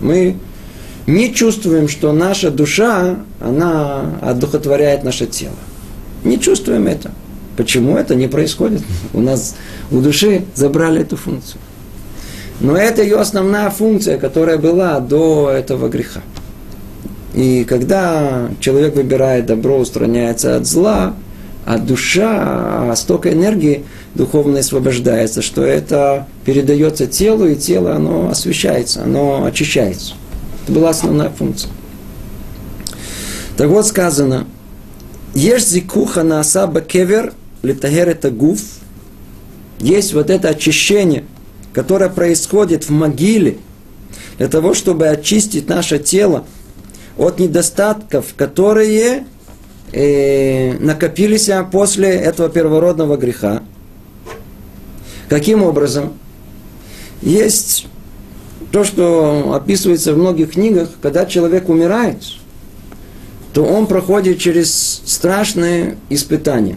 Мы 0.01 0.37
не 1.07 1.35
чувствуем, 1.35 1.89
что 1.89 2.13
наша 2.13 2.51
душа, 2.51 3.17
она 3.41 4.19
одухотворяет 4.23 5.03
наше 5.03 5.27
тело. 5.27 5.57
Не 6.23 6.39
чувствуем 6.39 6.87
это. 6.87 7.11
Почему 7.57 7.97
это 7.97 8.15
не 8.15 8.29
происходит? 8.29 8.83
У 9.13 9.21
нас 9.21 9.57
у 9.91 10.01
души 10.01 10.45
забрали 10.55 11.01
эту 11.01 11.17
функцию. 11.17 11.61
Но 12.61 12.76
это 12.76 13.02
ее 13.02 13.17
основная 13.17 13.71
функция, 13.71 14.19
которая 14.19 14.59
была 14.59 15.00
до 15.00 15.50
этого 15.50 15.88
греха. 15.88 16.21
И 17.35 17.64
когда 17.64 18.49
человек 18.61 18.95
выбирает 18.97 19.47
добро, 19.47 19.79
устраняется 19.79 20.57
от 20.57 20.67
зла, 20.67 21.14
а 21.64 21.79
душа, 21.79 22.95
столько 22.97 23.33
энергии 23.33 23.85
духовной 24.14 24.61
освобождается, 24.61 25.40
что 25.40 25.62
это 25.62 26.26
передается 26.45 27.07
телу, 27.07 27.47
и 27.47 27.55
тело, 27.55 27.95
оно 27.95 28.29
освещается, 28.29 29.05
оно 29.05 29.45
очищается. 29.45 30.14
Это 30.64 30.73
была 30.73 30.90
основная 30.90 31.31
функция. 31.31 31.71
Так 33.57 33.69
вот 33.69 33.87
сказано, 33.87 34.47
Ешь 35.35 35.67
зикуха 35.67 36.25
на 36.25 36.40
асаба 36.40 36.81
кевер, 36.81 37.33
литагер 37.62 38.09
это 38.09 38.31
гуф. 38.31 38.61
Есть 39.79 40.12
вот 40.12 40.29
это 40.29 40.49
очищение, 40.49 41.25
которое 41.73 42.11
происходит 42.11 42.85
в 42.85 42.91
могиле, 42.91 43.59
для 44.39 44.49
того, 44.49 44.75
чтобы 44.75 45.09
очистить 45.09 45.69
наше 45.69 45.99
тело 45.99 46.45
от 47.19 47.39
недостатков, 47.39 48.35
которые 48.37 49.27
э, 49.93 50.79
накопились 50.79 51.50
после 51.71 52.09
этого 52.09 52.49
первородного 52.49 53.17
греха. 53.17 53.62
Каким 55.29 55.62
образом? 55.62 56.15
Есть 57.23 57.87
то, 58.73 58.85
что 58.85 59.53
описывается 59.55 60.15
в 60.15 60.19
многих 60.19 60.53
книгах, 60.53 60.89
когда 61.03 61.27
человек 61.27 61.69
умирает, 61.69 62.23
то 63.53 63.65
он 63.65 63.87
проходит 63.87 64.39
через 64.39 65.03
страшные 65.05 65.99
испытания. 66.09 66.77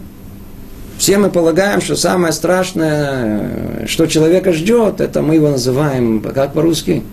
Все 1.03 1.17
мы 1.17 1.29
полагаем, 1.29 1.81
что 1.81 1.97
самое 1.97 2.31
страшное, 2.31 3.85
что 3.87 4.05
человека 4.05 4.53
ждет, 4.53 5.01
это 5.01 5.21
мы 5.21 5.35
его 5.35 5.49
называем, 5.49 6.21
как 6.21 6.53
по-русски? 6.53 7.03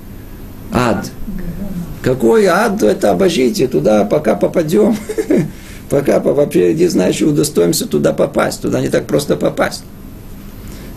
Ад. 0.73 1.11
Какой 2.01 2.47
ад, 2.47 2.85
это 2.85 3.11
обожите, 3.11 3.67
туда 3.67 4.05
пока 4.05 4.37
попадем, 4.37 4.97
пока 5.91 6.21
вообще 6.21 6.73
не 6.73 6.87
знаю, 6.87 7.13
что 7.13 7.31
удостоимся 7.31 7.85
туда 7.89 8.13
попасть, 8.13 8.63
туда 8.63 8.81
не 8.81 8.91
так 8.91 9.07
просто 9.07 9.35
попасть. 9.35 9.83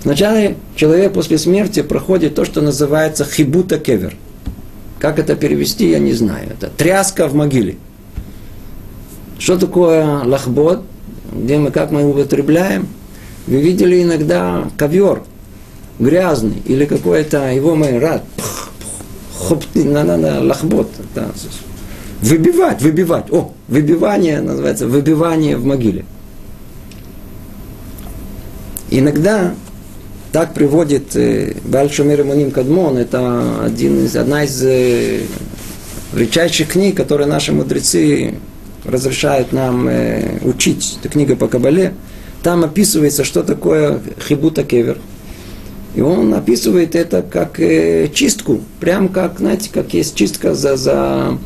Сначала 0.04 0.54
человек 0.76 1.14
после 1.14 1.40
смерти 1.40 1.82
проходит 1.82 2.36
то, 2.36 2.46
что 2.46 2.62
называется 2.62 3.26
хибута 3.26 3.80
кевер. 3.80 4.16
Как 5.00 5.18
это 5.18 5.36
перевести, 5.36 5.90
я 5.90 5.98
не 5.98 6.14
знаю. 6.14 6.48
Это 6.52 6.68
тряска 6.70 7.28
в 7.28 7.34
могиле. 7.34 7.78
Что 9.40 9.58
такое 9.58 10.24
лахбот? 10.24 10.84
Где 11.34 11.58
мы, 11.58 11.72
как 11.72 11.92
мы 11.92 12.02
его 12.02 12.12
употребляем? 12.12 12.88
Вы 13.48 13.62
видели 13.62 14.02
иногда 14.02 14.70
ковер 14.78 15.24
грязный 16.00 16.62
или 16.66 16.86
какой-то 16.86 17.52
его 17.52 17.76
мы 17.76 18.00
рад. 18.00 18.24
Лахбот. 20.42 20.90
Да. 21.16 21.30
Выбивать, 22.22 22.82
выбивать. 22.82 23.32
О, 23.32 23.52
выбивание 23.68 24.42
называется, 24.42 24.88
выбивание 24.88 25.58
в 25.58 25.66
могиле. 25.66 26.06
Иногда 28.90 29.54
так 30.32 30.54
приводит 30.54 31.16
э, 31.16 31.56
Бальшумир 31.66 32.24
Муним 32.24 32.52
Кадмон, 32.52 32.98
это 32.98 33.64
один 33.64 34.06
из, 34.06 34.16
одна 34.16 34.46
из 34.46 34.64
э, 34.64 35.22
редчайших 36.14 36.70
книг, 36.70 36.96
которые 36.96 37.28
наши 37.28 37.52
мудрецы 37.52 38.36
разрешают 38.86 39.54
нам 39.54 39.88
э, 39.88 40.40
учить. 40.44 40.98
Это 41.00 41.10
книга 41.10 41.36
по 41.36 41.48
Кабале. 41.48 41.94
Там 42.42 42.64
описывается, 42.64 43.24
что 43.24 43.44
такое 43.44 44.02
хибута 44.28 44.64
кевер. 44.64 44.98
И 45.96 46.02
он 46.02 46.34
описывает 46.34 46.96
это 46.96 47.22
как 47.22 47.60
э, 47.60 48.10
чистку. 48.14 48.62
Прям 48.80 49.10
как, 49.10 49.40
знаете, 49.40 49.70
как 49.72 49.94
есть 49.94 50.16
чистка 50.16 50.54
за, 50.54 50.76
за 50.76 51.38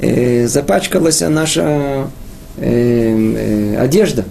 э, 0.00 0.46
запачкалась 0.46 1.20
наша 1.20 2.08
э, 2.56 3.74
э, 3.76 3.76
одежда. 3.76 4.24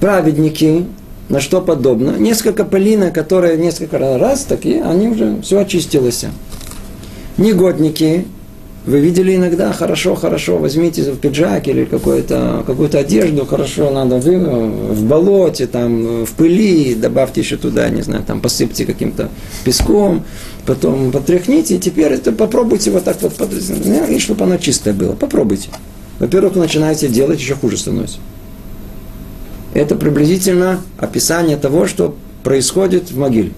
Праведники, 0.00 0.86
на 1.28 1.40
что 1.40 1.60
подобно. 1.60 2.16
Несколько 2.18 2.64
пылина, 2.64 3.10
которые 3.10 3.56
несколько 3.56 3.98
раз 3.98 4.44
такие, 4.44 4.82
они 4.82 5.08
уже 5.08 5.40
все 5.42 5.60
очистилось. 5.60 6.24
Негодники, 7.36 8.26
вы 8.90 9.00
видели 9.00 9.36
иногда, 9.36 9.72
хорошо, 9.72 10.14
хорошо, 10.14 10.58
возьмите 10.58 11.02
в 11.02 11.18
пиджак 11.18 11.68
или 11.68 11.84
какую-то 11.84 12.64
какую 12.66 12.90
одежду, 12.98 13.46
хорошо, 13.46 13.90
надо 13.90 14.16
вы, 14.16 14.38
в 14.38 15.04
болоте, 15.04 15.66
там, 15.66 16.24
в 16.24 16.32
пыли, 16.32 16.94
добавьте 16.94 17.40
еще 17.40 17.56
туда, 17.56 17.88
не 17.88 18.02
знаю, 18.02 18.24
там, 18.24 18.40
посыпьте 18.40 18.84
каким-то 18.84 19.30
песком, 19.64 20.24
потом 20.66 21.12
потряхните, 21.12 21.76
и 21.76 21.78
теперь 21.78 22.12
это 22.12 22.32
попробуйте 22.32 22.90
вот 22.90 23.04
так 23.04 23.16
вот, 23.22 23.32
и 24.10 24.18
чтобы 24.18 24.44
оно 24.44 24.56
чистое 24.56 24.92
было, 24.92 25.12
попробуйте. 25.12 25.70
Во-первых, 26.18 26.56
начинаете 26.56 27.08
делать, 27.08 27.40
еще 27.40 27.54
хуже 27.54 27.78
становится. 27.78 28.18
Это 29.72 29.94
приблизительно 29.94 30.80
описание 30.98 31.56
того, 31.56 31.86
что 31.86 32.16
происходит 32.42 33.10
в 33.10 33.18
могиле. 33.18 33.52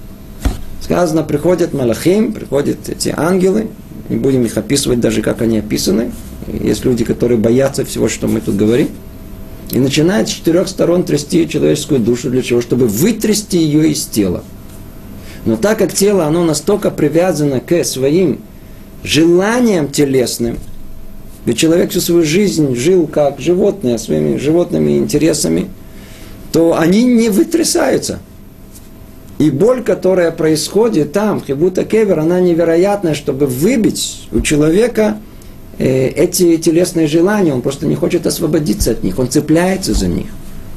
Сказано, 0.81 1.23
приходят 1.23 1.73
малахим, 1.73 2.33
приходят 2.33 2.89
эти 2.89 3.15
ангелы, 3.17 3.69
не 4.13 4.19
будем 4.19 4.45
их 4.45 4.57
описывать 4.57 5.01
даже, 5.01 5.23
как 5.23 5.43
они 5.43 5.59
описаны. 5.59 6.13
Есть 6.47 6.85
люди, 6.85 7.05
которые 7.05 7.39
боятся 7.39 7.85
всего, 7.85 8.09
что 8.09 8.29
мы 8.29 8.41
тут 8.41 8.57
говорим. 8.57 8.89
И 9.71 9.79
начинает 9.79 10.29
с 10.29 10.33
четырех 10.33 10.69
сторон 10.69 11.05
трясти 11.05 11.49
человеческую 11.49 12.01
душу 12.01 12.31
для 12.31 12.43
чего? 12.43 12.61
Чтобы 12.61 12.87
вытрясти 12.87 13.59
ее 13.59 13.91
из 13.91 14.05
тела. 14.05 14.45
Но 15.47 15.57
так 15.57 15.79
как 15.79 15.93
тело, 15.93 16.27
оно 16.27 16.45
настолько 16.45 16.91
привязано 16.91 17.61
к 17.61 17.85
своим 17.85 18.41
желаниям 19.03 19.89
телесным, 19.89 20.59
ведь 21.47 21.59
человек 21.59 21.91
всю 21.91 22.01
свою 22.01 22.25
жизнь 22.25 22.77
жил 22.77 23.07
как 23.07 23.41
животное, 23.41 23.99
своими 23.99 24.37
животными 24.37 24.99
интересами– 24.99 25.69
то 26.53 26.79
они 26.79 27.05
не 27.05 27.31
вытрясаются. 27.31 28.21
И 29.43 29.51
боль, 29.51 29.83
которая 29.83 30.31
происходит 30.31 31.13
там, 31.13 31.43
хибута 31.45 31.85
кевер, 31.85 32.21
она 32.21 32.39
невероятная, 32.39 33.15
чтобы 33.15 33.47
выбить 33.47 34.29
у 34.31 34.41
человека 34.41 35.19
э, 35.79 36.07
эти 36.11 36.59
телесные 36.59 37.09
желания. 37.09 37.53
Он 37.53 37.61
просто 37.61 37.87
не 37.87 37.97
хочет 37.97 38.25
освободиться 38.25 38.93
от 38.93 39.03
них, 39.03 39.19
он 39.19 39.29
цепляется 39.29 39.95
за 39.95 40.07
них. 40.07 40.29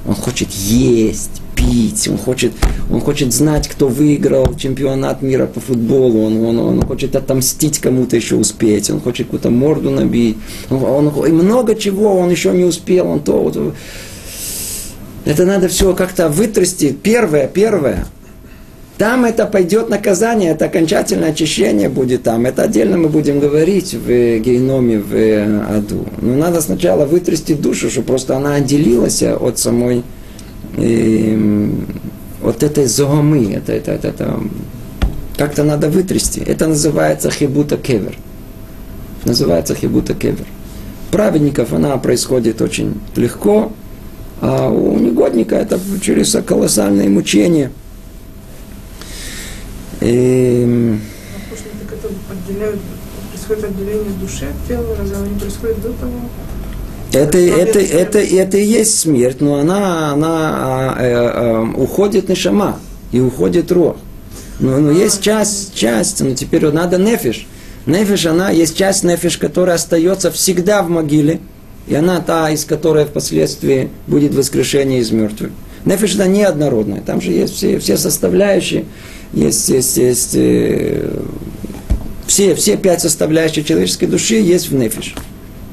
Он 0.07 0.15
хочет 0.15 0.49
есть, 0.49 1.43
пить, 1.55 2.07
он 2.07 2.17
хочет, 2.17 2.53
он 2.89 3.01
хочет 3.01 3.33
знать, 3.33 3.67
кто 3.67 3.87
выиграл 3.87 4.55
чемпионат 4.55 5.21
мира 5.21 5.45
по 5.45 5.59
футболу, 5.59 6.25
он, 6.25 6.43
он, 6.43 6.57
он 6.57 6.81
хочет 6.87 7.15
отомстить 7.15 7.77
кому-то 7.77 8.15
еще 8.15 8.35
успеть, 8.35 8.89
он 8.89 8.99
хочет 8.99 9.27
какую-то 9.27 9.51
морду 9.51 9.91
набить, 9.91 10.37
он, 10.71 10.83
он, 10.83 11.25
и 11.27 11.31
много 11.31 11.75
чего 11.75 12.17
он 12.17 12.31
еще 12.31 12.51
не 12.51 12.63
успел, 12.63 13.09
он 13.09 13.19
то, 13.19 13.43
вот, 13.43 13.75
это 15.23 15.45
надо 15.45 15.67
все 15.67 15.93
как-то 15.93 16.29
вытрясти. 16.29 16.91
Первое, 16.91 17.47
первое. 17.47 18.07
Там 18.97 19.25
это 19.25 19.45
пойдет 19.45 19.89
наказание, 19.89 20.51
это 20.51 20.65
окончательное 20.65 21.31
очищение 21.31 21.89
будет 21.89 22.23
там. 22.23 22.45
Это 22.45 22.63
отдельно 22.63 22.97
мы 22.97 23.09
будем 23.09 23.41
говорить 23.41 23.93
в 23.93 24.39
геноме, 24.39 24.99
в 24.99 25.75
аду. 25.75 26.05
Но 26.21 26.35
надо 26.35 26.61
сначала 26.61 27.05
вытрясти 27.05 27.55
душу, 27.55 27.89
чтобы 27.89 28.07
просто 28.07 28.37
она 28.37 28.55
отделилась 28.55 29.21
от 29.21 29.59
самой, 29.59 30.03
э, 30.77 31.69
от 32.41 32.63
этой 32.63 32.85
зоомы. 32.85 33.53
Это, 33.53 33.73
это, 33.73 33.91
это, 33.91 34.07
это, 34.07 34.39
как-то 35.37 35.63
надо 35.63 35.89
вытрясти. 35.89 36.41
Это 36.45 36.67
называется 36.67 37.29
хибута 37.29 37.75
кевер. 37.75 38.15
Называется 39.25 39.75
хибута 39.75 40.13
кевер. 40.13 40.45
Праведников 41.11 41.73
она 41.73 41.97
происходит 41.97 42.61
очень 42.61 42.93
легко, 43.17 43.73
а 44.39 44.69
у 44.69 44.97
негодника 44.99 45.55
это 45.55 45.79
через 46.01 46.33
колоссальные 46.45 47.09
мучения. 47.09 47.71
И... 50.05 50.99
происходит 53.47 53.65
отделение 53.65 54.11
души 54.19 54.45
от 54.45 54.67
тела, 54.67 54.95
разве 54.97 55.15
оно 55.15 55.27
не 55.27 55.39
происходит 55.39 55.81
до 55.81 55.89
того? 55.89 56.13
Это, 57.13 57.37
это, 57.37 57.79
это, 57.79 58.19
это 58.19 58.57
и 58.57 58.65
есть 58.65 58.99
смерть, 58.99 59.39
но 59.39 59.55
она, 59.55 60.11
она 60.11 60.95
э, 60.99 61.07
э, 61.07 61.65
уходит 61.77 62.27
на 62.27 62.35
шама 62.35 62.79
и 63.11 63.19
уходит 63.19 63.71
рог. 63.71 63.97
Но, 64.59 64.79
но 64.79 64.91
есть 64.91 65.21
часть, 65.21 65.73
часть, 65.75 66.21
но 66.21 66.33
теперь 66.33 66.65
надо 66.71 66.97
нефиш. 66.97 67.47
Нефиш, 67.85 68.25
она, 68.25 68.49
есть 68.49 68.75
часть 68.75 69.03
нефиш, 69.03 69.37
которая 69.37 69.75
остается 69.75 70.31
всегда 70.31 70.83
в 70.83 70.89
могиле, 70.89 71.39
и 71.87 71.95
она 71.95 72.19
та, 72.19 72.49
из 72.49 72.65
которой 72.65 73.05
впоследствии 73.05 73.91
будет 74.07 74.33
воскрешение 74.33 74.99
из 74.99 75.11
мертвых. 75.11 75.51
Нефиш 75.85 76.15
это 76.15 76.27
неоднородное. 76.27 77.01
Там 77.01 77.21
же 77.21 77.31
есть 77.31 77.55
все, 77.55 77.79
все 77.79 77.97
составляющие. 77.97 78.85
Есть, 79.33 79.69
есть, 79.69 79.97
есть 79.97 80.31
э, 80.33 81.09
все, 82.25 82.55
все 82.55 82.77
пять 82.77 83.01
составляющих 83.01 83.65
человеческой 83.65 84.07
души 84.07 84.35
есть 84.35 84.69
в 84.69 84.75
нефиш. 84.75 85.15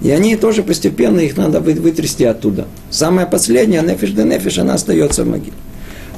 И 0.03 0.11
они 0.11 0.37
тоже 0.37 0.63
постепенно, 0.63 1.21
их 1.21 1.37
надо 1.37 1.61
вытрясти 1.61 2.25
оттуда. 2.25 2.67
Самая 2.91 3.27
последняя, 3.27 3.83
нефиш 3.83 4.11
да 4.11 4.25
нефиш, 4.25 4.59
она 4.59 4.75
остается 4.75 5.25
в 5.25 5.29
могиле. 5.29 5.53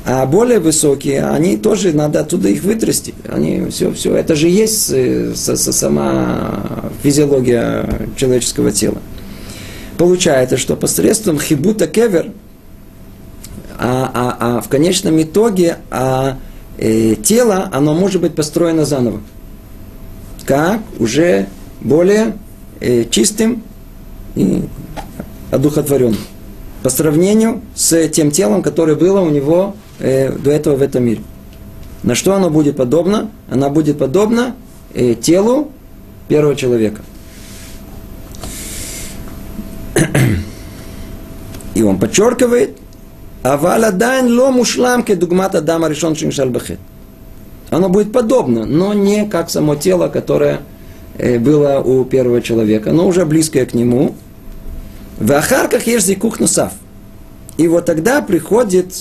А 0.07 0.27
более 0.27 0.59
высокие, 0.59 1.27
они 1.27 1.57
тоже 1.57 1.93
надо 1.93 2.21
оттуда 2.21 2.49
их 2.49 2.63
вытрясти. 2.63 3.15
Они 3.29 3.71
все, 3.71 3.93
все, 3.93 4.15
это 4.15 4.35
же 4.35 4.49
есть 4.49 4.91
э, 4.93 5.33
сама 5.35 6.91
физиология 7.03 8.09
человеческого 8.17 8.71
тела. 8.71 8.99
Получается, 9.97 10.57
что 10.57 10.77
посредством 10.77 11.39
хибута 11.39 11.87
кевер, 11.87 12.33
а, 13.79 14.11
а, 14.15 14.37
а 14.57 14.61
в 14.61 14.69
конечном 14.69 15.21
итоге 15.21 15.79
а, 15.91 16.39
э, 16.79 17.15
тело, 17.17 17.69
оно 17.73 17.95
может 17.95 18.21
быть 18.21 18.35
построено 18.35 18.85
заново. 18.85 19.21
Как 20.45 20.81
уже 20.99 21.47
более 21.81 22.37
э, 22.81 23.05
чистым 23.05 23.63
и 24.35 24.65
одухотворенным. 25.51 26.21
По 26.83 26.91
сравнению 26.91 27.63
с 27.75 28.09
тем 28.09 28.31
телом, 28.31 28.63
которое 28.63 28.95
было 28.95 29.21
у 29.21 29.31
него 29.31 29.75
э, 29.99 30.31
до 30.33 30.51
этого 30.51 30.77
в 30.77 30.83
этом 30.83 31.05
мире. 31.05 31.23
На 32.03 32.15
что 32.15 32.35
оно 32.35 32.51
будет 32.51 32.77
подобно? 32.77 33.31
Оно 33.51 33.71
будет 33.71 33.99
подобно 33.99 34.55
э, 34.93 35.15
телу 35.15 35.73
первого 36.29 36.55
человека. 36.55 37.03
И 41.75 41.83
он 41.83 41.99
подчеркивает, 41.99 42.77
Аваля 43.45 43.93
дайн 43.93 44.27
ло 44.39 44.51
мушлам 44.51 45.03
кедугмата 45.05 45.61
дама 45.61 45.89
решен 45.91 46.17
шиншал 46.17 46.49
бахет. 46.49 46.79
Оно 47.71 47.91
будет 47.91 48.11
подобно, 48.11 48.65
но 48.65 48.95
не 48.95 49.27
как 49.27 49.51
само 49.51 49.75
тело, 49.75 50.09
которое 50.09 50.61
э, 51.19 51.39
было 51.39 51.81
у 51.81 52.07
первого 52.07 52.41
человека, 52.41 52.93
но 52.93 53.07
уже 53.07 53.27
близкое 53.27 53.67
к 53.67 53.75
нему. 53.75 54.15
В 55.19 55.31
ахарках 55.33 55.87
есть 55.87 56.07
зикух 56.07 56.41
носав. 56.41 56.73
И 57.59 57.69
вот 57.69 57.85
тогда 57.85 58.23
приходит 58.23 58.95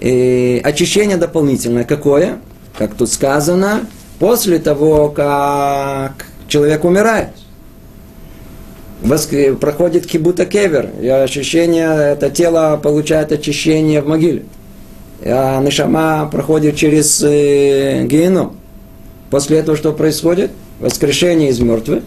э, 0.00 0.58
очищение 0.58 1.16
дополнительное. 1.16 1.84
Какое? 1.84 2.40
Как 2.76 2.94
тут 2.94 3.08
сказано, 3.08 3.82
после 4.18 4.58
того, 4.58 5.10
как 5.10 6.26
человек 6.48 6.84
умирает. 6.84 7.28
Воскр... 9.02 9.56
Проходит 9.56 10.06
кибута 10.06 10.46
кевер, 10.46 10.90
и 11.00 11.08
ощущение, 11.08 12.12
это 12.12 12.30
тело 12.30 12.78
получает 12.82 13.32
очищение 13.32 14.02
в 14.02 14.06
могиле. 14.06 14.44
А 15.22 15.60
нишама 15.62 16.28
проходит 16.30 16.76
через 16.76 17.22
э, 17.22 18.04
геном. 18.06 18.56
После 19.30 19.58
этого 19.58 19.76
что 19.76 19.92
происходит? 19.92 20.50
Воскрешение 20.80 21.50
из 21.50 21.60
мертвых. 21.60 22.02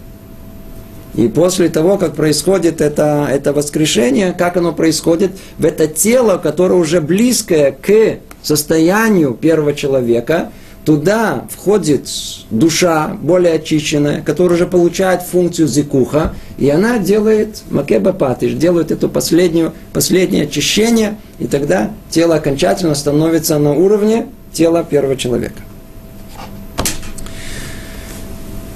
И 1.15 1.27
после 1.27 1.69
того, 1.69 1.97
как 1.97 2.15
происходит 2.15 2.81
это, 2.81 3.27
это 3.29 3.53
воскрешение, 3.53 4.33
как 4.33 4.57
оно 4.57 4.73
происходит, 4.73 5.31
в 5.59 5.65
это 5.65 5.87
тело, 5.87 6.37
которое 6.37 6.75
уже 6.75 7.01
близкое 7.01 7.71
к 7.71 8.17
состоянию 8.41 9.35
первого 9.35 9.73
человека, 9.73 10.51
туда 10.85 11.45
входит 11.49 12.07
душа 12.49 13.17
более 13.21 13.53
очищенная, 13.53 14.21
которая 14.21 14.55
уже 14.55 14.67
получает 14.67 15.21
функцию 15.21 15.67
зикуха, 15.67 16.33
и 16.57 16.69
она 16.69 16.97
делает 16.99 17.61
макеба 17.69 18.13
патиш, 18.13 18.53
делает 18.53 18.91
это 18.91 19.07
последнее, 19.07 19.71
последнее 19.93 20.43
очищение, 20.43 21.17
и 21.39 21.47
тогда 21.47 21.91
тело 22.09 22.35
окончательно 22.35 22.95
становится 22.95 23.57
на 23.59 23.73
уровне 23.73 24.27
тела 24.51 24.83
первого 24.83 25.15
человека. 25.15 25.61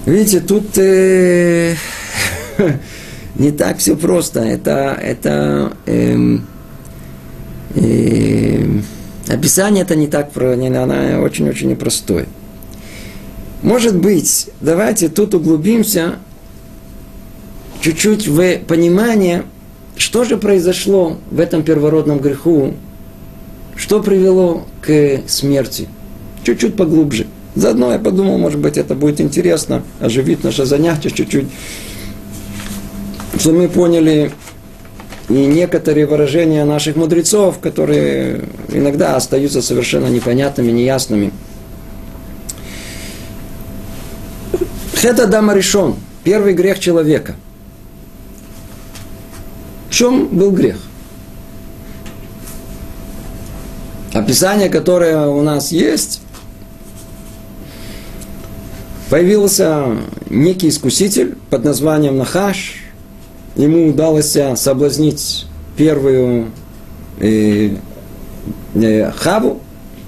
Видите, 0.06 0.40
тут 0.40 0.78
э, 0.78 1.76
не 3.36 3.52
так 3.52 3.78
все 3.80 3.98
просто. 3.98 4.40
Это, 4.40 4.98
это 5.02 5.74
эм, 5.86 6.48
эм, 7.76 8.86
описание 9.28 9.84
это 9.84 9.96
не 9.96 10.08
так, 10.08 10.32
оно 10.36 11.22
очень-очень 11.22 11.70
непростое. 11.70 12.26
Может 13.62 13.98
быть, 13.98 14.50
давайте 14.62 15.10
тут 15.10 15.34
углубимся 15.34 16.16
чуть-чуть 17.82 18.28
в 18.28 18.60
понимание, 18.60 19.44
что 19.96 20.24
же 20.24 20.38
произошло 20.38 21.18
в 21.32 21.40
этом 21.40 21.64
первородном 21.64 22.20
греху, 22.20 22.74
что 23.76 24.02
привело 24.02 24.66
к 24.82 25.22
смерти. 25.28 25.88
Чуть-чуть 26.44 26.76
поглубже. 26.76 27.28
Заодно 27.56 27.92
я 27.92 28.00
подумал, 28.00 28.38
может 28.38 28.60
быть, 28.60 28.78
это 28.78 28.94
будет 28.94 29.20
интересно, 29.20 29.84
оживить 30.00 30.44
наше 30.44 30.66
занятие 30.66 31.10
чуть-чуть 31.10 31.48
что 33.40 33.52
мы 33.52 33.68
поняли 33.68 34.32
и 35.30 35.34
некоторые 35.34 36.06
выражения 36.06 36.64
наших 36.64 36.96
мудрецов, 36.96 37.60
которые 37.60 38.44
иногда 38.70 39.16
остаются 39.16 39.62
совершенно 39.62 40.08
непонятными, 40.08 40.72
неясными. 40.72 41.34
Это 45.04 45.28
дама 45.28 45.54
решен. 45.54 45.96
Первый 46.24 46.54
грех 46.54 46.80
человека. 46.80 47.36
В 49.90 49.94
чем 49.94 50.28
был 50.28 50.52
грех? 50.52 50.78
Описание, 54.14 54.70
которое 54.70 55.28
у 55.28 55.42
нас 55.42 55.72
есть, 55.72 56.22
появился 59.10 59.98
некий 60.30 60.70
искуситель 60.70 61.36
под 61.50 61.66
названием 61.66 62.18
Нахаш– 62.18 62.76
ему 63.58 63.90
удалось 63.90 64.38
соблазнить 64.56 65.46
первую 65.76 66.48
э, 67.20 67.72
э, 68.76 69.12
Хаву, 69.12 69.60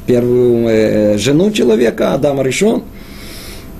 первую 0.05 0.67
э, 0.67 1.17
жену 1.17 1.51
человека, 1.51 2.13
Адама 2.13 2.43
Ришон, 2.43 2.83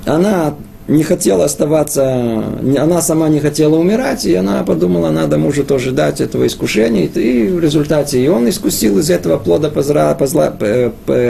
она 0.06 0.56
не 0.88 1.04
хотела 1.04 1.46
оставаться, 1.46 2.44
она 2.78 3.02
сама 3.02 3.30
не 3.30 3.40
хотела 3.40 3.76
умирать, 3.76 4.26
и 4.26 4.34
она 4.34 4.64
подумала, 4.64 5.12
надо 5.12 5.38
мужу 5.38 5.64
тоже 5.64 5.92
дать 5.92 6.20
этого 6.20 6.48
искушения, 6.48 7.06
и 7.06 7.48
в 7.48 7.60
результате 7.60 8.24
и 8.24 8.28
он 8.28 8.50
искусил 8.50 8.98
из 8.98 9.12
этого 9.12 9.38
плода, 9.38 9.70
позра, 9.70 10.16
позла, 10.16 10.52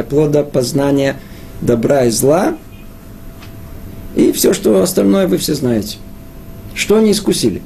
плода 0.09 0.43
познания 0.43 1.17
добра 1.61 2.05
и 2.05 2.09
зла, 2.09 2.55
и 4.15 4.31
все, 4.31 4.53
что 4.53 4.81
остальное 4.81 5.27
вы 5.27 5.37
все 5.37 5.55
знаете. 5.55 5.97
Что 6.73 6.95
они 6.95 7.11
искусили? 7.11 7.61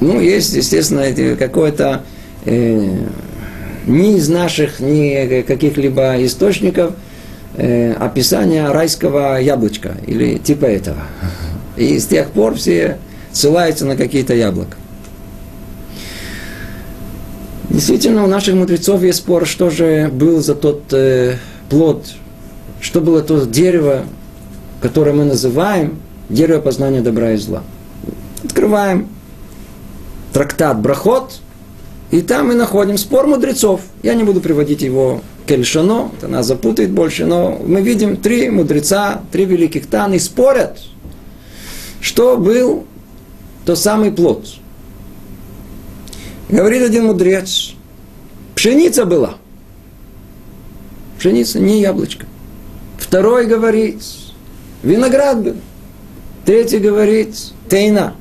Ну, 0.00 0.20
есть, 0.20 0.54
естественно, 0.54 1.36
какое-то 1.36 2.02
э, 2.44 2.96
ни 3.86 4.16
из 4.16 4.28
наших, 4.28 4.80
ни 4.80 5.42
каких-либо 5.42 6.24
источников 6.24 6.92
э, 7.56 7.92
описание 7.92 8.70
райского 8.70 9.40
яблочка 9.40 9.96
или 10.06 10.38
типа 10.38 10.66
этого. 10.66 11.02
И 11.76 11.98
с 11.98 12.06
тех 12.06 12.30
пор 12.30 12.54
все 12.54 12.98
ссылаются 13.32 13.84
на 13.84 13.96
какие-то 13.96 14.34
яблока. 14.34 14.76
Действительно, 17.68 18.22
у 18.22 18.28
наших 18.28 18.54
мудрецов 18.54 19.02
есть 19.02 19.18
спор, 19.18 19.46
что 19.46 19.68
же 19.70 20.08
был 20.12 20.40
за 20.40 20.54
тот 20.54 20.92
э, 20.92 21.36
плод, 21.68 22.06
что 22.80 23.00
было 23.00 23.20
то 23.20 23.44
дерево, 23.46 24.04
которое 24.80 25.12
мы 25.12 25.24
называем 25.24 25.98
дерево 26.28 26.60
познания 26.60 27.00
добра 27.00 27.32
и 27.32 27.36
зла. 27.36 27.64
Открываем 28.44 29.08
трактат 30.34 30.80
Брахот, 30.80 31.40
и 32.10 32.20
там 32.20 32.48
мы 32.48 32.54
находим 32.54 32.98
спор 32.98 33.26
мудрецов. 33.26 33.80
Я 34.02 34.14
не 34.14 34.24
буду 34.24 34.40
приводить 34.40 34.82
его 34.82 35.22
к 35.46 35.50
Эльшано, 35.50 36.10
это 36.18 36.28
нас 36.28 36.46
запутает 36.46 36.90
больше, 36.90 37.24
но 37.24 37.58
мы 37.64 37.80
видим 37.80 38.16
три 38.16 38.50
мудреца, 38.50 39.22
три 39.30 39.44
великих 39.44 39.86
Таны 39.86 40.18
спорят, 40.18 40.80
что 42.00 42.36
был 42.36 42.84
то 43.64 43.76
самый 43.76 44.10
плод. 44.10 44.46
Говорит 46.48 46.82
один 46.82 47.06
мудрец, 47.06 47.74
пшеница 48.54 49.06
была. 49.06 49.36
Пшеница, 51.18 51.60
не 51.60 51.80
яблочко. 51.80 52.26
Второй 52.98 53.46
говорит, 53.46 54.02
виноград 54.82 55.42
был. 55.42 55.56
Третий 56.44 56.78
говорит, 56.78 57.36
тейна, 57.70 58.14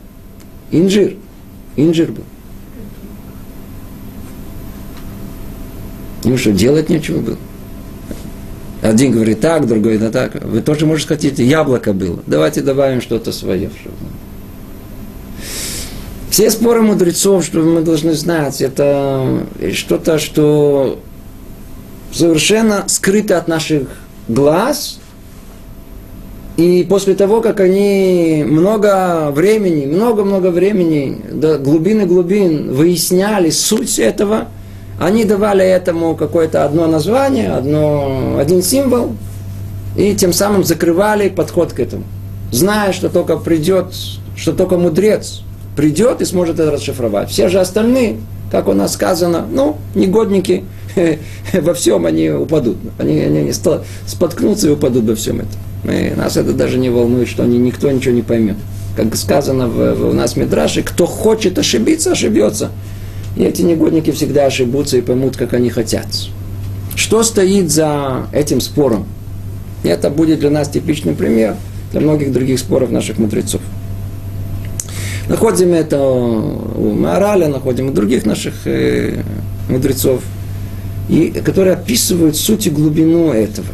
инжир. 0.71 1.17
Инжир 1.75 2.11
был. 2.11 2.23
Ему 6.23 6.37
что, 6.37 6.51
делать 6.51 6.89
нечего 6.89 7.19
было? 7.19 7.37
Один 8.81 9.11
говорит 9.11 9.39
так, 9.39 9.67
другой 9.67 9.97
да 9.97 10.11
так. 10.11 10.43
Вы 10.43 10.61
тоже, 10.61 10.85
может, 10.85 11.07
хотите, 11.07 11.45
яблоко 11.45 11.93
было. 11.93 12.19
Давайте 12.27 12.61
добавим 12.61 13.01
что-то 13.01 13.31
свое. 13.31 13.69
Все 16.29 16.49
споры 16.49 16.81
мудрецов, 16.81 17.45
что 17.45 17.59
мы 17.59 17.81
должны 17.81 18.13
знать, 18.13 18.61
это 18.61 19.45
что-то, 19.73 20.17
что 20.17 20.99
совершенно 22.11 22.85
скрыто 22.87 23.37
от 23.37 23.47
наших 23.47 23.87
глаз. 24.27 24.99
И 26.57 26.85
после 26.87 27.15
того, 27.15 27.41
как 27.41 27.59
они 27.59 28.43
много 28.47 29.31
времени, 29.31 29.87
много-много 29.87 30.51
времени, 30.51 31.19
до 31.31 31.57
глубины 31.57 32.05
глубин 32.05 32.71
выясняли 32.71 33.49
суть 33.49 33.97
этого, 33.97 34.49
они 34.99 35.25
давали 35.25 35.65
этому 35.65 36.15
какое-то 36.15 36.63
одно 36.63 36.85
название, 36.85 37.53
одно, 37.53 38.37
один 38.39 38.61
символ, 38.61 39.13
и 39.97 40.13
тем 40.13 40.31
самым 40.31 40.63
закрывали 40.63 41.29
подход 41.29 41.73
к 41.73 41.79
этому. 41.79 42.03
Зная, 42.51 42.93
что 42.93 43.09
только 43.09 43.37
придет, 43.37 43.87
что 44.35 44.53
только 44.53 44.77
мудрец 44.77 45.41
придет 45.75 46.21
и 46.21 46.25
сможет 46.25 46.59
это 46.59 46.69
расшифровать. 46.69 47.31
Все 47.31 47.47
же 47.47 47.59
остальные, 47.59 48.17
как 48.51 48.67
у 48.67 48.73
нас 48.73 48.93
сказано, 48.93 49.43
ну, 49.51 49.77
негодники, 49.95 50.65
во 51.53 51.73
всем 51.73 52.05
они 52.05 52.29
упадут. 52.29 52.77
Они, 52.99 53.19
они 53.19 53.51
споткнутся 54.05 54.67
и 54.67 54.71
упадут 54.71 55.05
во 55.05 55.15
всем 55.15 55.37
этом. 55.37 55.72
И 55.85 56.13
нас 56.15 56.37
это 56.37 56.53
даже 56.53 56.77
не 56.77 56.89
волнует, 56.89 57.27
что 57.27 57.43
они, 57.43 57.57
никто 57.57 57.91
ничего 57.91 58.13
не 58.13 58.21
поймет. 58.21 58.57
Как 58.95 59.15
сказано 59.15 59.67
в, 59.67 59.95
в, 59.95 60.09
у 60.09 60.13
нас 60.13 60.33
в 60.33 60.37
Мидраше, 60.37 60.83
кто 60.83 61.05
хочет 61.05 61.57
ошибиться, 61.57 62.11
ошибется. 62.11 62.71
И 63.35 63.43
эти 63.43 63.63
негодники 63.63 64.11
всегда 64.11 64.45
ошибутся 64.45 64.97
и 64.97 65.01
поймут, 65.01 65.35
как 65.35 65.53
они 65.53 65.69
хотят. 65.69 66.07
Что 66.95 67.23
стоит 67.23 67.71
за 67.71 68.27
этим 68.31 68.61
спором? 68.61 69.05
Это 69.83 70.09
будет 70.09 70.39
для 70.39 70.51
нас 70.51 70.69
типичный 70.69 71.13
пример 71.13 71.55
для 71.93 72.01
многих 72.01 72.33
других 72.33 72.59
споров 72.59 72.89
наших 72.89 73.19
мудрецов. 73.19 73.61
Находим 75.29 75.73
это 75.73 76.01
у 76.01 76.91
Маораля, 76.91 77.47
находим 77.47 77.89
у 77.89 77.91
других 77.91 78.25
наших 78.25 78.53
э, 78.65 79.21
мудрецов, 79.69 80.21
и, 81.07 81.29
которые 81.45 81.75
описывают 81.75 82.35
суть 82.35 82.67
и 82.67 82.69
глубину 82.69 83.31
этого. 83.31 83.67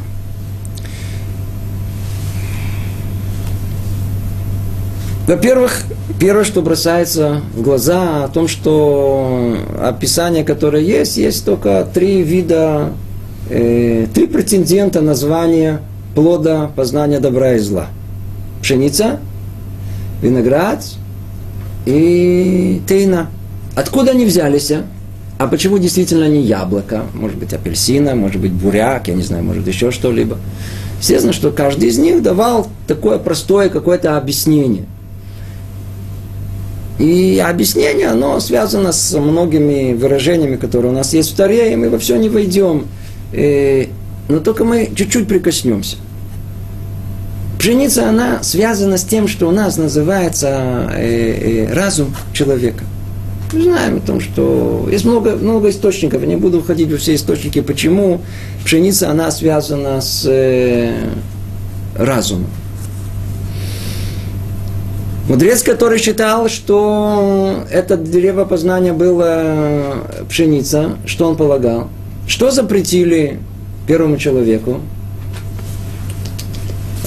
Во-первых, 5.30 5.84
первое, 6.20 6.44
что 6.44 6.64
бросается 6.64 7.42
в 7.54 7.62
глаза, 7.62 8.24
о 8.24 8.30
том, 8.30 8.48
что 8.48 9.58
описание, 9.80 10.44
которое 10.44 10.82
есть, 10.82 11.18
есть 11.18 11.46
только 11.46 11.88
три 11.94 12.24
вида, 12.24 12.94
э, 13.48 14.08
три 14.12 14.26
претендента 14.26 15.02
на 15.02 15.14
звание 15.14 15.82
плода 16.16 16.72
познания 16.76 17.20
добра 17.20 17.54
и 17.54 17.60
зла. 17.60 17.90
Пшеница, 18.64 19.20
виноград 20.24 20.84
и 21.86 22.82
тейна. 22.90 23.30
Откуда 23.76 24.14
они 24.14 24.26
взялись? 24.26 24.72
А? 24.72 24.82
а 25.38 25.46
почему 25.46 25.78
действительно 25.78 26.28
не 26.28 26.42
яблоко? 26.42 27.04
Может 27.14 27.38
быть, 27.38 27.54
апельсина, 27.54 28.16
может 28.16 28.42
быть, 28.42 28.52
буряк, 28.52 29.10
я 29.10 29.14
не 29.14 29.22
знаю, 29.22 29.44
может, 29.44 29.68
еще 29.68 29.92
что-либо. 29.92 30.40
Естественно, 31.00 31.34
что 31.34 31.52
каждый 31.52 31.90
из 31.90 32.00
них 32.00 32.24
давал 32.24 32.66
такое 32.88 33.20
простое 33.20 33.70
какое-то 33.70 34.18
объяснение. 34.18 34.86
И 37.00 37.40
объяснение, 37.40 38.08
оно 38.08 38.42
связано 38.42 38.92
с 38.92 39.18
многими 39.18 39.94
выражениями, 39.94 40.58
которые 40.58 40.92
у 40.92 40.96
нас 40.96 41.14
есть 41.14 41.32
в 41.32 41.36
Таре, 41.36 41.72
и 41.72 41.76
мы 41.78 41.90
во 41.90 41.98
все 41.98 42.18
не 42.18 42.28
войдем. 42.28 42.88
Э, 43.32 43.86
но 44.28 44.42
только 44.42 44.66
мы 44.66 44.92
чуть-чуть 44.94 45.26
прикоснемся. 45.26 45.96
Пшеница, 47.58 48.10
она 48.10 48.44
связана 48.44 48.98
с 48.98 49.06
тем, 49.06 49.30
что 49.30 49.48
у 49.48 49.52
нас 49.52 49.78
называется 49.78 50.92
э, 50.94 51.68
э, 51.68 51.74
разум 51.74 52.14
человека. 52.34 52.84
Мы 53.54 53.64
знаем 53.64 53.98
о 53.98 54.02
том, 54.02 54.20
что 54.20 54.88
есть 54.92 55.06
много, 55.06 55.38
много 55.38 55.70
источников, 55.70 56.22
я 56.22 56.28
не 56.28 56.36
буду 56.36 56.62
входить 56.62 56.92
во 56.92 56.98
все 56.98 57.16
источники, 57.16 57.62
почему 57.62 58.22
пшеница, 58.66 59.10
она 59.10 59.32
связана 59.32 60.02
с 60.02 60.30
разумом. 61.96 62.48
Мудрец, 65.30 65.62
который 65.62 66.00
считал, 66.00 66.50
что 66.50 67.64
это 67.70 67.98
древо 67.98 68.46
познания 68.46 68.94
было 68.94 69.98
пшеница, 70.28 70.98
что 71.06 71.30
он 71.30 71.36
полагал? 71.36 71.90
Что 72.28 72.50
запретили 72.50 73.38
первому 73.86 74.18
человеку? 74.18 74.80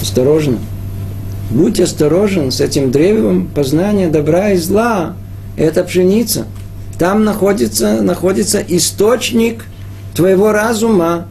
Осторожно. 0.01 0.59
Будь 1.49 1.81
осторожен 1.81 2.51
с 2.51 2.61
этим 2.61 2.91
древом 2.91 3.47
познания 3.47 4.07
добра 4.07 4.51
и 4.51 4.57
зла. 4.57 5.15
Это 5.57 5.83
пшеница. 5.83 6.45
Там 6.97 7.25
находится, 7.25 8.01
находится 8.01 8.63
источник 8.65 9.65
твоего 10.15 10.53
разума. 10.53 11.27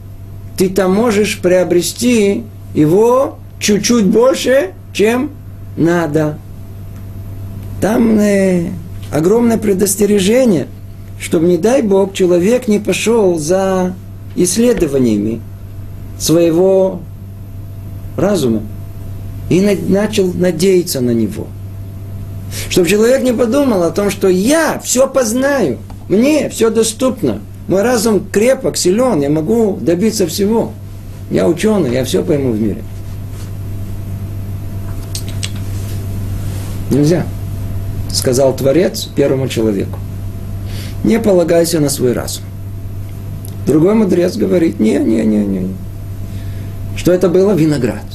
Ты 0.59 0.69
там 0.69 0.93
можешь 0.93 1.39
приобрести 1.39 2.43
его 2.75 3.39
чуть-чуть 3.57 4.05
больше, 4.05 4.73
чем 4.93 5.31
надо. 5.75 6.37
Там 7.83 8.17
огромное 9.11 9.57
предостережение, 9.57 10.67
чтобы, 11.19 11.47
не 11.47 11.57
дай 11.57 11.81
Бог, 11.81 12.13
человек 12.13 12.69
не 12.69 12.79
пошел 12.79 13.37
за 13.37 13.93
исследованиями 14.37 15.41
своего 16.17 17.01
разума 18.15 18.61
и 19.49 19.59
начал 19.59 20.31
надеяться 20.31 21.01
на 21.01 21.11
него. 21.11 21.47
Чтобы 22.69 22.87
человек 22.87 23.21
не 23.21 23.33
подумал 23.33 23.83
о 23.83 23.91
том, 23.91 24.09
что 24.09 24.29
я 24.29 24.79
все 24.81 25.05
познаю, 25.05 25.77
мне 26.07 26.47
все 26.47 26.69
доступно, 26.69 27.41
мой 27.67 27.81
разум 27.81 28.25
крепок, 28.31 28.77
силен, 28.77 29.19
я 29.19 29.29
могу 29.29 29.77
добиться 29.81 30.25
всего. 30.25 30.71
Я 31.29 31.49
ученый, 31.49 31.91
я 31.91 32.05
все 32.05 32.23
пойму 32.23 32.53
в 32.53 32.61
мире. 32.61 32.81
Нельзя, 36.89 37.25
сказал 38.13 38.55
Творец 38.55 39.09
первому 39.15 39.49
человеку. 39.49 39.99
Не 41.03 41.19
полагайся 41.19 41.81
на 41.81 41.89
свой 41.89 42.13
разум. 42.13 42.43
Другой 43.67 43.95
мудрец 43.95 44.37
говорит, 44.37 44.79
не, 44.79 44.97
не, 44.99 45.25
не, 45.25 45.45
не. 45.45 45.67
Что 46.95 47.11
это 47.11 47.27
было? 47.27 47.53
Виноград. 47.53 48.05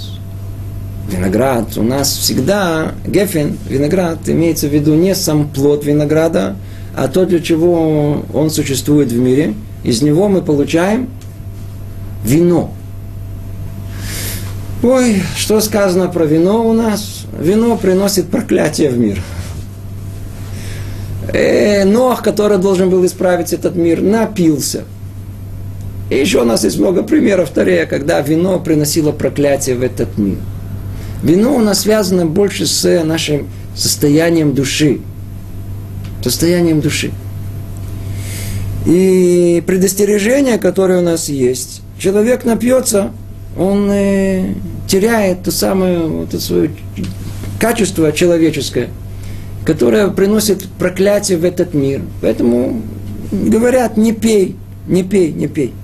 Виноград 1.10 1.76
у 1.76 1.82
нас 1.82 2.10
всегда, 2.10 2.92
гефен, 3.06 3.58
виноград, 3.68 4.18
имеется 4.26 4.68
в 4.68 4.74
виду 4.74 4.94
не 4.94 5.14
сам 5.14 5.48
плод 5.48 5.84
винограда, 5.84 6.56
а 6.94 7.08
то, 7.08 7.24
для 7.24 7.40
чего 7.40 8.24
он 8.32 8.50
существует 8.50 9.10
в 9.10 9.18
мире. 9.18 9.54
Из 9.84 10.02
него 10.02 10.28
мы 10.28 10.42
получаем 10.42 11.08
вино. 12.24 12.72
Ой, 14.82 15.22
что 15.36 15.60
сказано 15.60 16.08
про 16.08 16.24
вино 16.24 16.68
у 16.68 16.72
нас? 16.72 17.24
Вино 17.38 17.76
приносит 17.76 18.28
проклятие 18.28 18.90
в 18.90 18.98
мир. 18.98 19.20
Э, 21.32 21.84
Нох, 21.84 22.22
который 22.22 22.58
должен 22.58 22.90
был 22.90 23.04
исправить 23.04 23.52
этот 23.52 23.76
мир, 23.76 24.00
напился– 24.00 24.84
и 26.10 26.16
еще 26.16 26.40
у 26.40 26.44
нас 26.44 26.64
есть 26.64 26.78
много 26.78 27.02
примеров 27.02 27.50
Тарея, 27.50 27.84
когда 27.86 28.20
вино 28.20 28.58
приносило 28.58 29.12
проклятие 29.12 29.76
в 29.76 29.82
этот 29.82 30.16
мир. 30.16 30.38
Вино 31.22 31.54
у 31.56 31.60
нас 31.60 31.80
связано 31.80 32.24
больше 32.24 32.66
с 32.66 33.04
нашим 33.04 33.48
состоянием 33.74 34.54
души. 34.54 35.00
Состоянием 36.22 36.80
души. 36.80 37.10
И 38.86 39.62
предостережение, 39.66 40.56
которое 40.56 41.00
у 41.00 41.02
нас 41.02 41.28
есть, 41.28 41.82
человек 41.98 42.44
напьется, 42.44 43.12
он 43.58 43.90
э, 43.90 44.54
теряет 44.86 45.42
то 45.42 45.50
самое 45.50 45.98
вот 45.98 46.28
это 46.28 46.40
свое 46.40 46.70
качество 47.60 48.12
человеческое, 48.12 48.88
которое 49.68 50.08
приносит 50.08 50.64
проклятие 50.78 51.36
в 51.36 51.44
этот 51.44 51.74
мир. 51.74 52.00
Поэтому 52.22 52.80
говорят, 53.30 53.98
не 53.98 54.14
пей, 54.14 54.56
не 54.86 55.02
пей, 55.02 55.30
не 55.30 55.46
пей. 55.46 55.74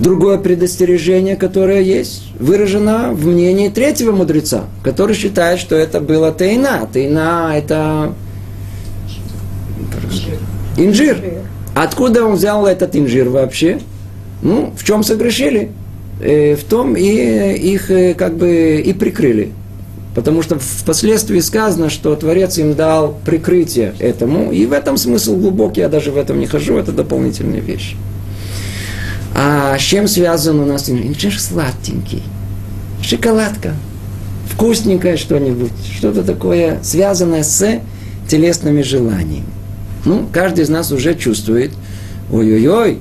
Другое 0.00 0.38
предостережение, 0.38 1.36
которое 1.36 1.82
есть, 1.82 2.32
выражено 2.38 3.12
в 3.12 3.26
мнении 3.26 3.68
третьего 3.68 4.12
мудреца, 4.12 4.64
который 4.82 5.14
считает, 5.14 5.60
что 5.60 5.76
это 5.76 6.00
было 6.00 6.32
тайна. 6.32 6.88
Тайна– 6.90 7.52
это 7.54 8.14
инжир. 10.78 11.22
Откуда 11.74 12.24
он 12.24 12.36
взял 12.36 12.66
этот 12.66 12.96
инжир 12.96 13.28
вообще? 13.28 13.80
Ну, 14.40 14.72
в 14.74 14.82
чем 14.82 15.02
согрешили? 15.02 15.72
Э, 16.22 16.56
в 16.56 16.64
том 16.64 16.96
и 16.96 17.02
их 17.04 17.90
э, 17.90 18.14
как 18.14 18.38
бы 18.38 18.82
и 18.82 18.94
прикрыли. 18.94 19.52
Потому 20.14 20.42
что 20.42 20.58
впоследствии 20.58 21.38
сказано, 21.40 21.88
что 21.88 22.14
Творец 22.16 22.58
им 22.58 22.74
дал 22.74 23.16
прикрытие 23.24 23.94
этому. 23.98 24.50
И 24.50 24.66
в 24.66 24.72
этом 24.72 24.96
смысл 24.96 25.36
глубокий, 25.36 25.80
я 25.80 25.88
даже 25.88 26.10
в 26.10 26.16
этом 26.16 26.40
не 26.40 26.46
хожу, 26.46 26.76
это 26.76 26.92
дополнительная 26.92 27.60
вещь. 27.60 27.94
А 29.34 29.78
с 29.78 29.80
чем 29.80 30.08
связан 30.08 30.58
у 30.58 30.66
нас 30.66 30.90
инжир? 30.90 31.38
Сладенький. 31.38 32.22
Шоколадка. 33.02 33.74
вкусненькое 34.50 35.16
что-нибудь, 35.16 35.72
что-то 35.96 36.22
такое 36.22 36.80
связанное 36.82 37.42
с 37.42 37.80
телесными 38.28 38.82
желаниями. 38.82 39.46
Ну, 40.04 40.26
каждый 40.32 40.64
из 40.64 40.68
нас 40.68 40.92
уже 40.92 41.14
чувствует, 41.14 41.70
ой-ой-ой, 42.30 42.98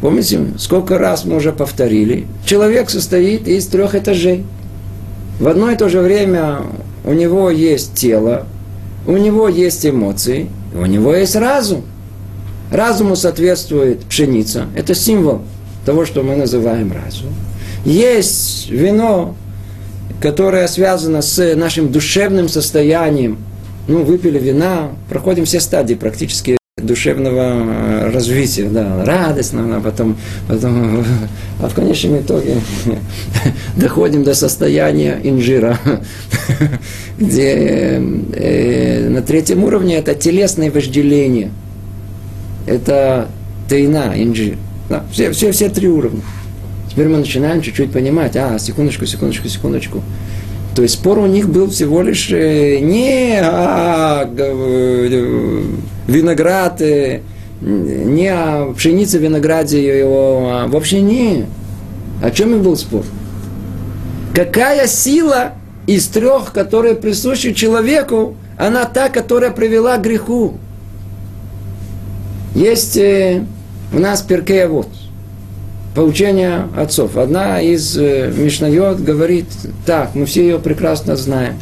помните, 0.00 0.40
сколько 0.58 0.98
раз 0.98 1.24
мы 1.24 1.36
уже 1.36 1.52
повторили, 1.52 2.26
человек 2.44 2.90
состоит 2.90 3.46
из 3.46 3.66
трех 3.66 3.94
этажей. 3.94 4.44
В 5.38 5.46
одно 5.46 5.70
и 5.70 5.76
то 5.76 5.88
же 5.88 6.00
время 6.00 6.62
у 7.04 7.12
него 7.12 7.50
есть 7.50 7.94
тело, 7.94 8.46
у 9.06 9.16
него 9.16 9.48
есть 9.48 9.86
эмоции, 9.86 10.48
у 10.74 10.84
него 10.84 11.14
есть 11.14 11.36
разум. 11.36 11.84
Разуму 12.72 13.16
соответствует 13.16 14.04
пшеница. 14.04 14.66
Это 14.76 14.94
символ 14.94 15.42
того, 15.86 16.04
что 16.04 16.22
мы 16.22 16.36
называем 16.36 16.92
разум. 16.92 17.32
Есть 17.84 18.68
вино, 18.68 19.36
которое 20.20 20.66
связано 20.66 21.22
с 21.22 21.54
нашим 21.54 21.90
душевным 21.92 22.48
состоянием. 22.48 23.38
Ну, 23.86 24.02
выпили 24.02 24.38
вина, 24.38 24.90
проходим 25.08 25.46
все 25.46 25.60
стадии 25.60 25.94
практически 25.94 26.58
душевного 26.88 27.42
э, 27.42 28.10
развития, 28.10 28.68
да, 28.68 29.04
радостного, 29.04 29.76
а 29.76 29.80
потом, 29.80 30.16
потом, 30.48 31.04
а 31.60 31.68
в 31.68 31.74
конечном 31.74 32.18
итоге 32.18 32.56
доходим 33.76 34.24
до 34.24 34.34
состояния 34.34 35.20
инжира, 35.22 35.78
где 37.18 38.00
э, 38.32 39.08
на 39.08 39.22
третьем 39.22 39.62
уровне 39.62 39.96
это 39.96 40.14
телесное 40.14 40.70
вожделение, 40.72 41.50
это 42.66 43.28
тайна, 43.68 44.14
инжир, 44.16 44.56
да, 44.88 45.04
все, 45.12 45.30
все, 45.30 45.52
все 45.52 45.68
три 45.68 45.86
уровня. 45.86 46.22
Теперь 46.90 47.08
мы 47.08 47.18
начинаем 47.18 47.62
чуть-чуть 47.62 47.92
понимать, 47.92 48.36
а, 48.36 48.58
секундочку, 48.58 49.06
секундочку, 49.06 49.48
секундочку, 49.48 50.02
то 50.78 50.82
есть 50.82 50.94
спор 50.94 51.18
у 51.18 51.26
них 51.26 51.48
был 51.48 51.68
всего 51.70 52.02
лишь 52.02 52.30
э, 52.30 52.78
не 52.78 53.40
о 53.42 54.30
э, 54.32 55.64
виноград, 56.06 56.80
э, 56.80 57.22
не 57.60 58.28
о 58.28 58.72
пшенице, 58.74 59.18
винограде 59.18 59.98
его, 59.98 60.50
а 60.52 60.68
вообще 60.68 61.00
не. 61.00 61.46
О 62.22 62.30
чем 62.30 62.54
и 62.54 62.58
был 62.60 62.76
спор? 62.76 63.02
Какая 64.32 64.86
сила 64.86 65.54
из 65.88 66.06
трех, 66.06 66.52
которые 66.52 66.94
присущи 66.94 67.54
человеку, 67.54 68.36
она 68.56 68.84
та, 68.84 69.08
которая 69.08 69.50
привела 69.50 69.96
к 69.96 70.02
греху? 70.02 70.58
Есть 72.54 72.96
у 72.96 73.98
нас 73.98 74.22
перкея 74.22 74.68
вот 74.68 74.86
поучения 75.98 76.68
отцов. 76.76 77.16
Одна 77.16 77.60
из 77.60 77.98
э, 77.98 78.32
Мишнайот 78.32 79.00
говорит 79.00 79.46
так, 79.84 80.14
мы 80.14 80.26
все 80.26 80.42
ее 80.44 80.60
прекрасно 80.60 81.16
знаем. 81.16 81.54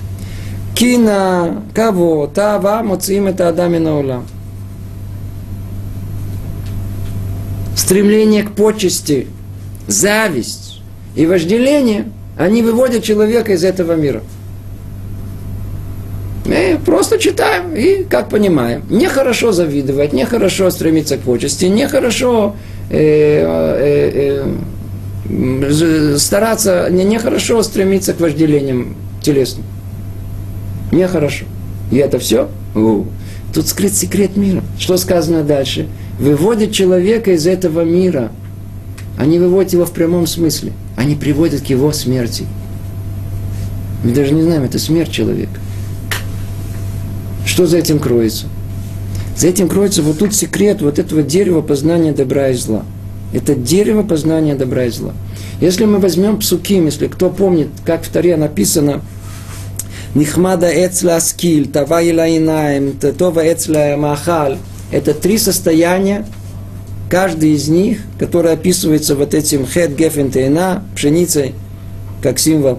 Кина, 0.74 1.62
кого, 1.74 2.26
тава, 2.26 2.82
моцим 2.82 3.28
это 3.28 3.48
адамина. 3.48 4.24
Стремление 7.74 8.42
к 8.42 8.50
почести, 8.50 9.28
зависть 9.86 10.82
и 11.14 11.24
вожделение, 11.24 12.04
они 12.36 12.60
выводят 12.60 13.04
человека 13.04 13.54
из 13.54 13.64
этого 13.64 13.94
мира. 13.94 14.20
Мы 16.44 16.78
просто 16.84 17.18
читаем 17.18 17.74
и 17.74 18.04
как 18.04 18.28
понимаем. 18.28 18.82
Нехорошо 18.90 19.52
завидовать, 19.52 20.12
нехорошо 20.12 20.68
стремиться 20.68 21.16
к 21.16 21.20
почести, 21.20 21.64
нехорошо 21.64 22.54
стараться, 26.18 26.88
не, 26.90 27.04
нехорошо 27.04 27.62
стремиться 27.62 28.12
к 28.12 28.20
вожделениям 28.20 28.96
телесным. 29.22 29.64
Нехорошо. 30.92 31.46
И 31.90 31.96
это 31.96 32.18
все? 32.18 32.48
У. 32.74 33.04
Тут 33.52 33.66
скрыт 33.68 33.94
секрет 33.94 34.36
мира. 34.36 34.62
Что 34.78 34.96
сказано 34.96 35.42
дальше? 35.42 35.88
Выводит 36.18 36.72
человека 36.72 37.32
из 37.32 37.46
этого 37.46 37.84
мира. 37.84 38.30
Они 39.18 39.38
выводят 39.38 39.72
его 39.72 39.84
в 39.84 39.92
прямом 39.92 40.26
смысле. 40.26 40.72
Они 40.96 41.14
приводят 41.14 41.62
к 41.62 41.66
его 41.66 41.92
смерти. 41.92 42.46
Мы 44.04 44.12
даже 44.12 44.32
не 44.32 44.42
знаем, 44.42 44.62
это 44.62 44.78
смерть 44.78 45.10
человека. 45.10 45.58
Что 47.44 47.66
за 47.66 47.78
этим 47.78 47.98
кроется? 47.98 48.46
За 49.36 49.48
этим 49.48 49.68
кроется 49.68 50.02
вот 50.02 50.18
тут 50.18 50.34
секрет 50.34 50.80
вот 50.80 50.98
этого 50.98 51.22
дерева 51.22 51.60
познания 51.60 52.12
добра 52.12 52.48
и 52.48 52.54
зла. 52.54 52.84
Это 53.34 53.54
дерево 53.54 54.02
познания 54.02 54.54
добра 54.54 54.86
и 54.86 54.90
зла. 54.90 55.12
Если 55.60 55.84
мы 55.84 55.98
возьмем 55.98 56.38
псуким, 56.38 56.86
если 56.86 57.06
кто 57.06 57.28
помнит, 57.28 57.68
как 57.84 58.02
в 58.04 58.08
Таре 58.08 58.36
написано, 58.36 59.02
Нихмада 60.14 60.68
эцла 60.68 61.20
скиль, 61.20 61.68
тава 61.68 62.02
илаинаем, 62.02 62.92
това 62.92 63.52
эцла 63.52 63.96
махаль. 63.98 64.56
Это 64.90 65.12
три 65.12 65.36
состояния, 65.36 66.24
каждый 67.10 67.50
из 67.50 67.68
них, 67.68 67.98
который 68.18 68.52
описывается 68.52 69.14
вот 69.14 69.34
этим 69.34 69.66
хед 69.66 69.94
гефен 69.94 70.30
тейна, 70.30 70.82
пшеницей, 70.94 71.54
как 72.22 72.38
символ 72.38 72.78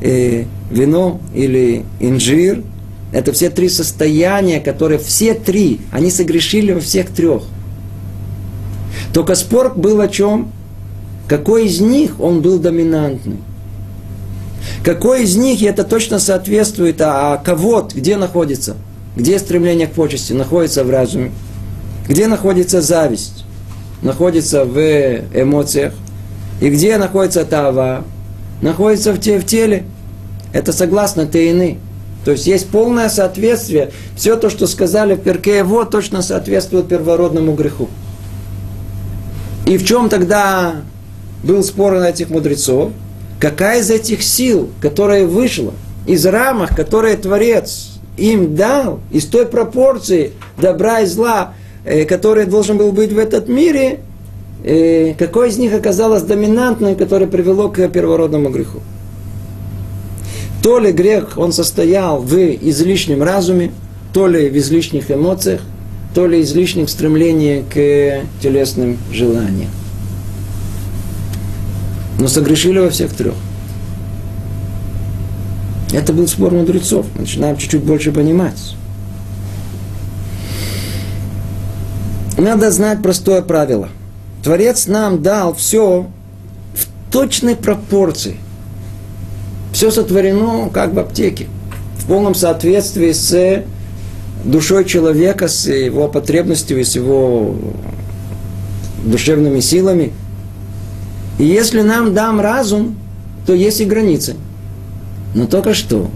э, 0.00 0.44
вино 0.70 1.20
или 1.34 1.84
инжир– 2.00 2.62
это 3.12 3.32
все 3.32 3.50
три 3.50 3.68
состояния, 3.68 4.60
которые 4.60 4.98
все 4.98 5.34
три, 5.34 5.80
они 5.92 6.10
согрешили 6.10 6.72
во 6.72 6.80
всех 6.80 7.10
трех. 7.10 7.42
Только 9.12 9.34
спор 9.34 9.74
был 9.74 10.00
о 10.00 10.08
чем? 10.08 10.52
Какой 11.26 11.66
из 11.66 11.80
них 11.80 12.20
он 12.20 12.42
был 12.42 12.58
доминантный? 12.58 13.38
Какой 14.84 15.24
из 15.24 15.36
них, 15.36 15.60
и 15.60 15.66
это 15.66 15.84
точно 15.84 16.18
соответствует, 16.18 17.00
а, 17.00 17.34
а 17.34 17.36
кого, 17.38 17.88
где 17.94 18.16
находится? 18.16 18.76
Где 19.16 19.38
стремление 19.38 19.86
к 19.86 19.92
почести? 19.92 20.32
Находится 20.32 20.84
в 20.84 20.90
разуме. 20.90 21.32
Где 22.08 22.26
находится 22.26 22.80
зависть? 22.80 23.44
Находится 24.02 24.64
в 24.64 24.78
эмоциях. 25.34 25.94
И 26.60 26.70
где 26.70 26.96
находится 26.98 27.44
тава? 27.44 28.04
Находится 28.62 29.12
в, 29.12 29.20
те, 29.20 29.38
в 29.38 29.46
теле. 29.46 29.84
Это 30.52 30.72
согласно 30.72 31.26
тейны. 31.26 31.78
То 32.24 32.32
есть 32.32 32.46
есть 32.46 32.68
полное 32.68 33.08
соответствие. 33.08 33.90
Все 34.16 34.36
то, 34.36 34.50
что 34.50 34.66
сказали 34.66 35.14
в 35.14 35.20
Перке 35.20 35.62
вот 35.62 35.90
точно 35.90 36.22
соответствует 36.22 36.88
первородному 36.88 37.54
греху. 37.54 37.88
И 39.66 39.76
в 39.76 39.84
чем 39.84 40.08
тогда 40.08 40.76
был 41.42 41.62
спор 41.62 41.94
на 41.94 42.10
этих 42.10 42.30
мудрецов? 42.30 42.92
Какая 43.40 43.80
из 43.80 43.90
этих 43.90 44.22
сил, 44.22 44.70
которая 44.80 45.26
вышла 45.26 45.72
из 46.06 46.26
рамок, 46.26 46.74
которые 46.74 47.16
Творец 47.16 47.90
им 48.16 48.56
дал, 48.56 49.00
из 49.12 49.26
той 49.26 49.46
пропорции 49.46 50.32
добра 50.56 51.00
и 51.00 51.06
зла, 51.06 51.54
э, 51.84 52.04
который 52.04 52.46
должен 52.46 52.78
был 52.78 52.92
быть 52.92 53.12
в 53.12 53.18
этот 53.18 53.48
мире, 53.48 54.00
э, 54.64 55.14
какой 55.14 55.50
из 55.50 55.58
них 55.58 55.72
оказалось 55.72 56.22
доминантной, 56.22 56.96
которое 56.96 57.26
привело 57.26 57.68
к 57.68 57.86
первородному 57.88 58.50
греху? 58.50 58.80
То 60.68 60.78
ли 60.78 60.92
грех, 60.92 61.38
он 61.38 61.54
состоял 61.54 62.20
в 62.20 62.34
излишнем 62.36 63.22
разуме, 63.22 63.72
то 64.12 64.28
ли 64.28 64.50
в 64.50 64.56
излишних 64.58 65.10
эмоциях, 65.10 65.62
то 66.14 66.26
ли 66.26 66.42
излишних 66.42 66.90
стремлений 66.90 67.62
к 67.62 68.26
телесным 68.42 68.98
желаниям. 69.10 69.70
Но 72.20 72.28
согрешили 72.28 72.80
во 72.80 72.90
всех 72.90 73.14
трех. 73.14 73.32
Это 75.94 76.12
был 76.12 76.28
спор 76.28 76.52
мудрецов. 76.52 77.06
Начинаем 77.18 77.56
чуть-чуть 77.56 77.82
больше 77.82 78.12
понимать. 78.12 78.76
Надо 82.36 82.70
знать 82.70 83.00
простое 83.02 83.40
правило. 83.40 83.88
Творец 84.44 84.86
нам 84.86 85.22
дал 85.22 85.54
все 85.54 86.08
в 86.74 87.10
точной 87.10 87.56
пропорции– 87.56 88.36
все 89.72 89.90
сотворено 89.90 90.70
как 90.72 90.94
в 90.94 90.98
аптеке, 90.98 91.46
в 91.98 92.06
полном 92.06 92.34
соответствии 92.34 93.12
с 93.12 93.64
душой 94.44 94.84
человека, 94.84 95.48
с 95.48 95.66
его 95.66 96.08
потребностью 96.08 96.80
и 96.80 96.84
с 96.84 96.94
его 96.94 97.54
душевными 99.04 99.60
силами. 99.60 100.12
И 101.38 101.44
если 101.44 101.82
нам 101.82 102.14
дам 102.14 102.40
разум, 102.40 102.96
то 103.46 103.54
есть 103.54 103.80
и 103.80 103.84
границы. 103.84 104.34
Но 105.34 105.46
только 105.46 105.74
что. 105.74 106.08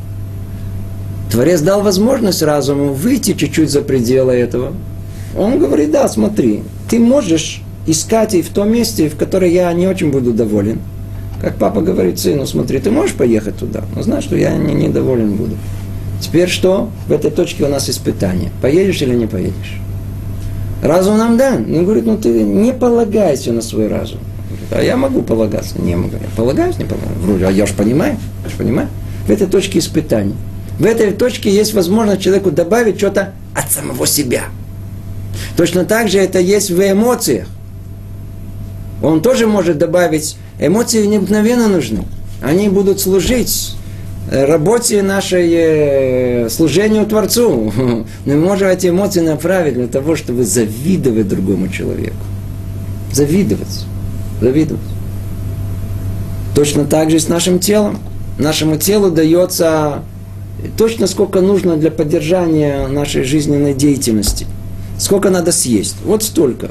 Творец 1.31 1.61
дал 1.61 1.83
возможность 1.83 2.43
разуму 2.43 2.93
выйти 2.93 3.35
чуть-чуть 3.35 3.71
за 3.71 3.83
пределы 3.83 4.33
этого. 4.33 4.75
Он 5.37 5.59
говорит, 5.59 5.91
да, 5.91 6.09
смотри, 6.09 6.63
ты 6.91 6.99
можешь 6.99 7.63
искать 7.87 8.35
и 8.35 8.43
в 8.43 8.51
том 8.51 8.71
месте, 8.71 9.09
в 9.09 9.17
котором 9.17 9.49
я 9.49 9.73
не 9.73 9.87
очень 9.87 10.11
буду 10.11 10.33
доволен– 10.33 10.81
как 11.43 11.57
папа 11.57 11.81
говорит 11.81 12.21
сыну, 12.21 12.47
смотри, 12.47 12.79
ты 12.79 12.93
можешь 12.93 13.17
поехать 13.17 13.57
туда, 13.57 13.83
но 13.97 14.03
знаешь, 14.03 14.23
что 14.25 14.37
я 14.37 14.57
не, 14.57 14.75
недоволен 14.75 15.33
буду. 15.33 15.57
Теперь 16.21 16.49
что? 16.49 16.89
В 17.09 17.13
этой 17.13 17.33
точке 17.33 17.65
у 17.65 17.69
нас 17.69 17.91
испытание. 17.91 18.53
Поедешь 18.63 19.03
или 19.03 19.17
не 19.17 19.27
поедешь? 19.27 19.81
Разум 20.83 21.19
нам 21.19 21.37
дан. 21.37 21.65
Он 21.75 21.85
говорит, 21.85 22.07
ну 22.07 22.17
ты 22.17 22.45
не 22.45 22.73
полагайся 22.73 23.53
на 23.53 23.61
свой 23.61 23.89
разум. 23.89 24.21
а 24.71 24.81
я 24.81 24.97
могу 24.97 25.23
полагаться. 25.23 25.83
Не 25.83 25.97
могу. 25.97 26.13
Я 26.13 26.29
полагаюсь, 26.37 26.79
не 26.79 26.85
полагаюсь. 26.85 27.19
Вроде, 27.19 27.47
а 27.47 27.51
я 27.51 27.67
же 27.67 27.75
понимаю. 27.75 28.17
Я 28.45 28.51
же 28.51 28.57
понимаю. 28.57 28.89
в 29.27 29.31
этой 29.31 29.49
точке 29.49 29.81
испытаний. 29.81 30.35
В 30.79 30.85
этой 30.85 31.11
точке 31.11 31.51
есть 31.51 31.75
возможность 31.75 32.23
человеку 32.23 32.53
добавить 32.53 32.99
что-то 32.99 33.33
от 33.53 33.71
самого 33.73 34.07
себя. 34.07 34.45
Точно 35.57 35.85
так 35.85 36.09
же 36.09 36.19
это 36.19 36.39
есть 36.39 36.71
в 36.71 36.81
эмоциях. 36.81 37.49
Он 39.03 39.21
тоже 39.21 39.47
может 39.47 39.79
добавить, 39.79 40.37
эмоции 40.61 41.05
необыкновенно 41.07 41.69
нужны. 41.69 42.05
Они 42.41 42.69
будут 42.69 43.01
служить 43.01 43.75
э, 44.31 44.45
работе 44.45 45.03
нашей 45.03 45.51
э, 45.53 46.49
служению 46.49 47.07
Творцу. 47.07 47.73
Мы 48.27 48.37
можем 48.37 48.69
эти 48.69 48.89
эмоции 48.89 49.21
направить 49.21 49.75
для 49.75 49.89
того, 49.89 50.15
чтобы 50.15 50.45
завидовать 50.45 51.29
другому 51.29 51.69
человеку. 51.69 52.17
Завидовать. 53.13 53.87
Завидовать. 54.41 54.83
Точно 56.55 56.85
так 56.85 57.11
же 57.11 57.17
и 57.17 57.21
с 57.21 57.29
нашим 57.29 57.59
телом. 57.59 57.99
Нашему 58.39 58.77
телу 58.77 59.11
дается 59.11 60.03
точно 60.77 61.07
сколько 61.07 61.41
нужно 61.41 61.77
для 61.77 61.91
поддержания 61.91 62.87
нашей 62.87 63.25
жизненной 63.25 63.75
деятельности. 63.75 64.47
Сколько 64.99 65.31
надо 65.31 65.51
съесть. 65.51 65.97
Вот 66.05 66.23
столько. 66.23 66.71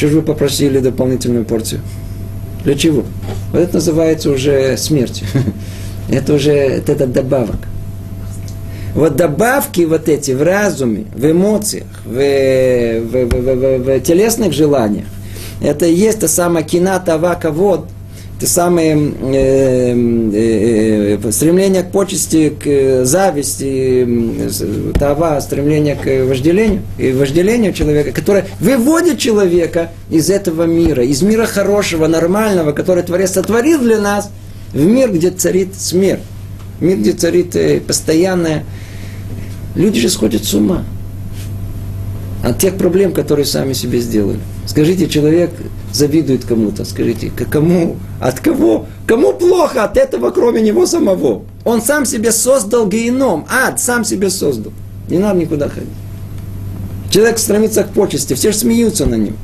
Что 0.00 0.08
же 0.08 0.16
вы 0.16 0.22
попросили 0.22 0.78
дополнительную 0.78 1.44
порцию? 1.44 1.82
Для 2.64 2.74
чего? 2.74 3.04
Вот 3.52 3.58
это 3.60 3.74
называется 3.74 4.30
уже 4.30 4.78
смерть. 4.78 5.24
Это 6.10 6.32
уже 6.32 6.52
это 6.52 7.06
добавок. 7.06 7.58
Вот 8.94 9.14
добавки 9.14 9.82
вот 9.82 10.08
эти 10.08 10.30
в 10.30 10.42
разуме, 10.42 11.04
в 11.14 11.30
эмоциях, 11.30 11.84
в, 12.06 12.14
в, 12.14 13.10
в, 13.12 13.28
в, 13.28 13.54
в, 13.54 13.78
в 13.84 14.00
телесных 14.00 14.54
желаниях, 14.54 15.04
это 15.60 15.84
и 15.84 15.92
есть 15.92 16.20
та 16.20 16.28
самая 16.28 16.64
кината 16.64 17.18
вака 17.18 17.50
вот, 17.50 17.86
те 18.40 18.46
самые 18.46 18.96
э, 18.96 19.94
э, 20.32 21.18
э, 21.22 21.30
стремление 21.32 21.82
к 21.82 21.92
почести, 21.92 22.48
к 22.48 22.66
э, 22.66 23.04
зависти, 23.04 24.08
тава, 24.98 25.38
стремление 25.40 25.94
к 25.94 26.26
вожделению, 26.26 26.80
и 26.96 27.12
вожделению 27.12 27.74
человека, 27.74 28.12
которое 28.12 28.46
выводит 28.58 29.18
человека 29.18 29.92
из 30.08 30.30
этого 30.30 30.62
мира, 30.62 31.04
из 31.04 31.20
мира 31.20 31.44
хорошего, 31.44 32.06
нормального, 32.06 32.72
который 32.72 33.02
Творец 33.02 33.32
сотворил 33.32 33.80
для 33.80 34.00
нас, 34.00 34.30
в 34.72 34.86
мир, 34.86 35.12
где 35.12 35.30
царит 35.30 35.74
смерть, 35.76 36.22
мир, 36.80 36.96
где 36.96 37.12
царит 37.12 37.54
э, 37.56 37.80
постоянное. 37.80 38.64
Люди 39.74 40.00
же 40.00 40.08
сходят 40.08 40.44
с 40.44 40.54
ума 40.54 40.84
от 42.42 42.58
тех 42.58 42.76
проблем, 42.76 43.12
которые 43.12 43.44
сами 43.44 43.72
себе 43.72 44.00
сделали. 44.00 44.40
Скажите, 44.66 45.08
человек 45.08 45.50
завидует 45.92 46.44
кому-то, 46.44 46.84
скажите, 46.84 47.30
кому, 47.30 47.96
от 48.20 48.40
кого, 48.40 48.86
кому 49.06 49.32
плохо 49.32 49.84
от 49.84 49.96
этого, 49.96 50.30
кроме 50.30 50.62
него 50.62 50.86
самого? 50.86 51.42
Он 51.64 51.82
сам 51.82 52.06
себе 52.06 52.32
создал 52.32 52.88
геном, 52.88 53.46
ад 53.50 53.80
сам 53.80 54.04
себе 54.04 54.30
создал. 54.30 54.72
Не 55.08 55.18
надо 55.18 55.38
никуда 55.38 55.68
ходить. 55.68 55.88
Человек 57.10 57.38
стремится 57.38 57.82
к 57.82 57.90
почести, 57.90 58.34
все 58.34 58.52
же 58.52 58.58
смеются 58.58 59.04
на 59.04 59.16
нем. 59.16 59.36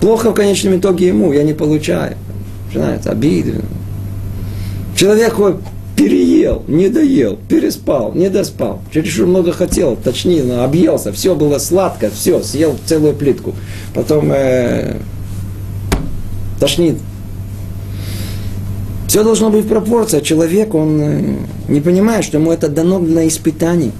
Плохо 0.00 0.32
в 0.32 0.34
конечном 0.34 0.76
итоге 0.76 1.06
ему, 1.06 1.32
я 1.32 1.44
не 1.44 1.54
получаю. 1.54 2.16
Знаете, 2.72 3.08
обиды. 3.08 3.60
Человек 4.96 5.36
переел, 5.96 6.62
не 6.68 6.88
доел, 6.88 7.38
переспал, 7.48 8.12
не 8.14 8.28
доспал, 8.28 8.80
чересчур 8.92 9.26
много 9.26 9.52
хотел, 9.52 9.96
точнее, 9.96 10.42
ну, 10.42 10.62
объелся, 10.62 11.12
все 11.12 11.34
было 11.34 11.58
сладко, 11.58 12.10
все, 12.10 12.42
съел 12.42 12.76
целую 12.86 13.14
плитку. 13.14 13.54
Потом 13.94 14.30
э, 14.32 14.96
тошнит. 16.58 16.96
Все 19.06 19.22
должно 19.22 19.50
быть 19.50 19.66
в 19.66 19.68
пропорции. 19.68 20.20
Человек, 20.20 20.74
он 20.74 21.00
э, 21.00 21.36
не 21.68 21.80
понимает, 21.80 22.24
что 22.24 22.38
ему 22.38 22.50
это 22.50 22.68
дано 22.68 22.98
для 22.98 23.28
испытаний. 23.28 23.92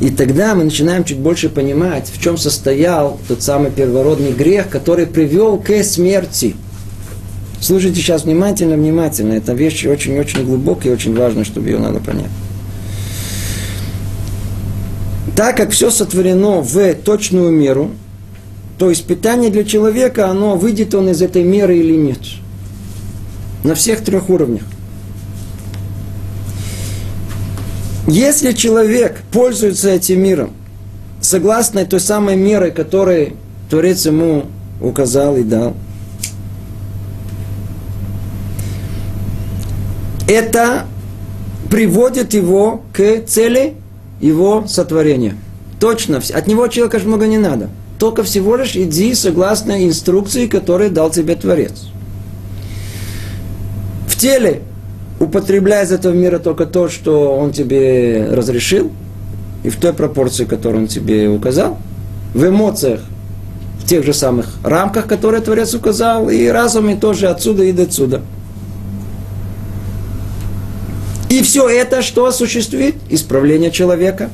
И 0.00 0.10
тогда 0.10 0.54
мы 0.54 0.64
начинаем 0.64 1.04
чуть 1.04 1.18
больше 1.18 1.48
понимать, 1.48 2.10
в 2.12 2.22
чем 2.22 2.38
состоял 2.38 3.18
тот 3.26 3.42
самый 3.42 3.70
первородный 3.70 4.32
грех, 4.32 4.68
который 4.70 5.06
привел 5.06 5.58
к 5.58 5.82
смерти– 5.82 6.56
Слушайте 7.60 8.00
сейчас 8.00 8.24
внимательно, 8.24 8.76
внимательно. 8.76 9.32
Это 9.32 9.52
вещь 9.52 9.84
очень-очень 9.84 10.44
глубокая 10.44 10.92
и 10.92 10.94
очень 10.94 11.16
важно, 11.16 11.44
чтобы 11.44 11.68
ее 11.68 11.78
надо 11.78 11.98
понять. 11.98 12.30
Так 15.34 15.56
как 15.56 15.70
все 15.70 15.90
сотворено 15.90 16.60
в 16.60 16.94
точную 16.94 17.50
меру, 17.50 17.90
то 18.78 18.92
испытание 18.92 19.50
для 19.50 19.64
человека, 19.64 20.28
оно 20.28 20.56
выйдет 20.56 20.94
он 20.94 21.10
из 21.10 21.20
этой 21.20 21.42
меры 21.42 21.78
или 21.78 21.96
нет. 21.96 22.18
На 23.64 23.74
всех 23.74 24.04
трех 24.04 24.30
уровнях. 24.30 24.62
Если 28.06 28.52
человек 28.52 29.20
пользуется 29.32 29.90
этим 29.90 30.22
миром, 30.22 30.52
согласно 31.20 31.84
той 31.84 32.00
самой 32.00 32.36
мерой, 32.36 32.70
которой 32.70 33.34
Творец 33.68 34.06
ему 34.06 34.46
указал 34.80 35.36
и 35.36 35.42
дал– 35.42 35.74
это 40.28 40.84
приводит 41.70 42.34
его 42.34 42.82
к 42.92 43.22
цели 43.26 43.74
его 44.20 44.66
сотворения. 44.68 45.36
Точно, 45.80 46.18
от 46.18 46.46
него 46.46 46.66
человека 46.68 47.00
много 47.04 47.26
не 47.26 47.38
надо. 47.38 47.70
Только 47.98 48.22
всего 48.22 48.56
лишь 48.56 48.76
иди 48.76 49.14
согласно 49.14 49.84
инструкции, 49.84 50.46
которые 50.46 50.90
дал 50.90 51.10
тебе 51.10 51.34
Творец. 51.34 51.88
В 54.06 54.16
теле 54.16 54.62
употребляй 55.18 55.84
из 55.84 55.92
этого 55.92 56.12
мира 56.12 56.38
только 56.38 56.66
то, 56.66 56.88
что 56.88 57.36
он 57.36 57.52
тебе 57.52 58.28
разрешил, 58.30 58.92
и 59.64 59.70
в 59.70 59.76
той 59.76 59.92
пропорции, 59.92 60.44
которую 60.44 60.82
он 60.82 60.88
тебе 60.88 61.28
указал. 61.28 61.78
В 62.34 62.46
эмоциях 62.46 63.00
в 63.80 63.86
тех 63.86 64.04
же 64.04 64.12
самых 64.12 64.58
рамках, 64.62 65.06
которые 65.06 65.40
Творец 65.40 65.74
указал, 65.74 66.28
и 66.28 66.46
разуме 66.48 66.96
тоже 66.96 67.28
отсюда 67.28 67.64
и 67.64 67.72
до 67.72 67.84
отсюда. 67.84 68.22
И 71.28 71.42
все 71.42 71.68
это 71.68 72.02
что 72.02 72.26
осуществит? 72.26 72.96
Исправление 73.10 73.70
человека. 73.70 74.30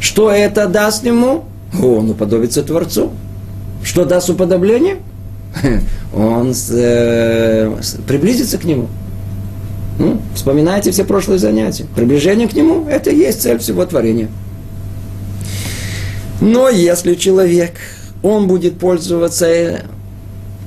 Что 0.00 0.30
это 0.30 0.66
даст 0.66 1.04
ему? 1.04 1.44
Он 1.80 2.10
уподобится 2.10 2.62
Творцу. 2.62 3.12
Что 3.82 4.04
даст 4.04 4.30
уподобление? 4.30 4.98
Он 6.14 6.52
э, 6.70 7.76
приблизится 8.06 8.58
к 8.58 8.64
нему. 8.64 8.88
Ну, 9.98 10.20
вспоминайте 10.34 10.90
все 10.90 11.04
прошлые 11.04 11.38
занятия. 11.38 11.86
Приближение 11.94 12.48
к 12.48 12.54
нему– 12.54 12.88
это 12.90 13.10
и 13.10 13.16
есть 13.16 13.42
цель 13.42 13.58
всего 13.58 13.86
творения. 13.86 14.28
Но 16.40 16.68
если 16.68 17.14
человек, 17.14 17.74
он 18.22 18.48
будет 18.48 18.78
пользоваться 18.78 19.82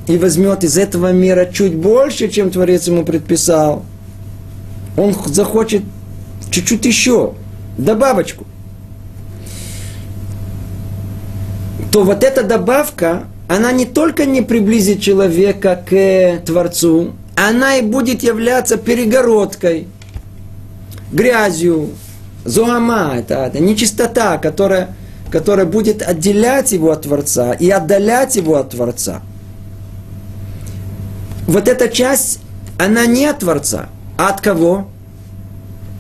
и 0.08 0.18
возьмет 0.18 0.64
из 0.64 0.78
этого 0.78 1.12
мира 1.12 1.50
чуть 1.52 1.76
больше, 1.76 2.30
чем 2.30 2.52
Творец 2.52 2.88
ему 2.88 3.04
предписал– 3.04 3.84
он 4.98 5.16
захочет 5.28 5.84
чуть-чуть 6.50 6.86
еще, 6.86 7.36
добавочку, 7.78 8.46
то 11.92 12.04
вот 12.04 12.24
эта 12.24 12.44
добавка, 12.44 13.26
она 13.48 13.72
не 13.72 13.86
только 13.86 14.26
не 14.26 14.42
приблизит 14.42 15.00
человека 15.00 15.82
к 15.88 16.42
Творцу, 16.46 17.14
она 17.36 17.76
и 17.78 17.84
будет 17.84 18.24
являться 18.24 18.78
перегородкой, 18.78 19.88
грязью, 21.12 21.92
зоама, 22.44 23.14
это, 23.16 23.36
это 23.46 23.60
нечистота, 23.60 24.40
которая, 24.40 24.96
которая 25.32 25.68
будет 25.68 26.02
отделять 26.02 26.72
его 26.72 26.92
от 26.92 27.04
Творца 27.04 27.54
и 27.54 27.70
отдалять 27.70 28.36
его 28.36 28.56
от 28.56 28.72
Творца. 28.72 29.22
Вот 31.46 31.68
эта 31.68 31.88
часть, 31.88 32.40
она 32.80 33.06
не 33.06 33.26
от 33.28 33.40
Творца– 33.40 33.90
от 34.18 34.42
кого? 34.42 34.88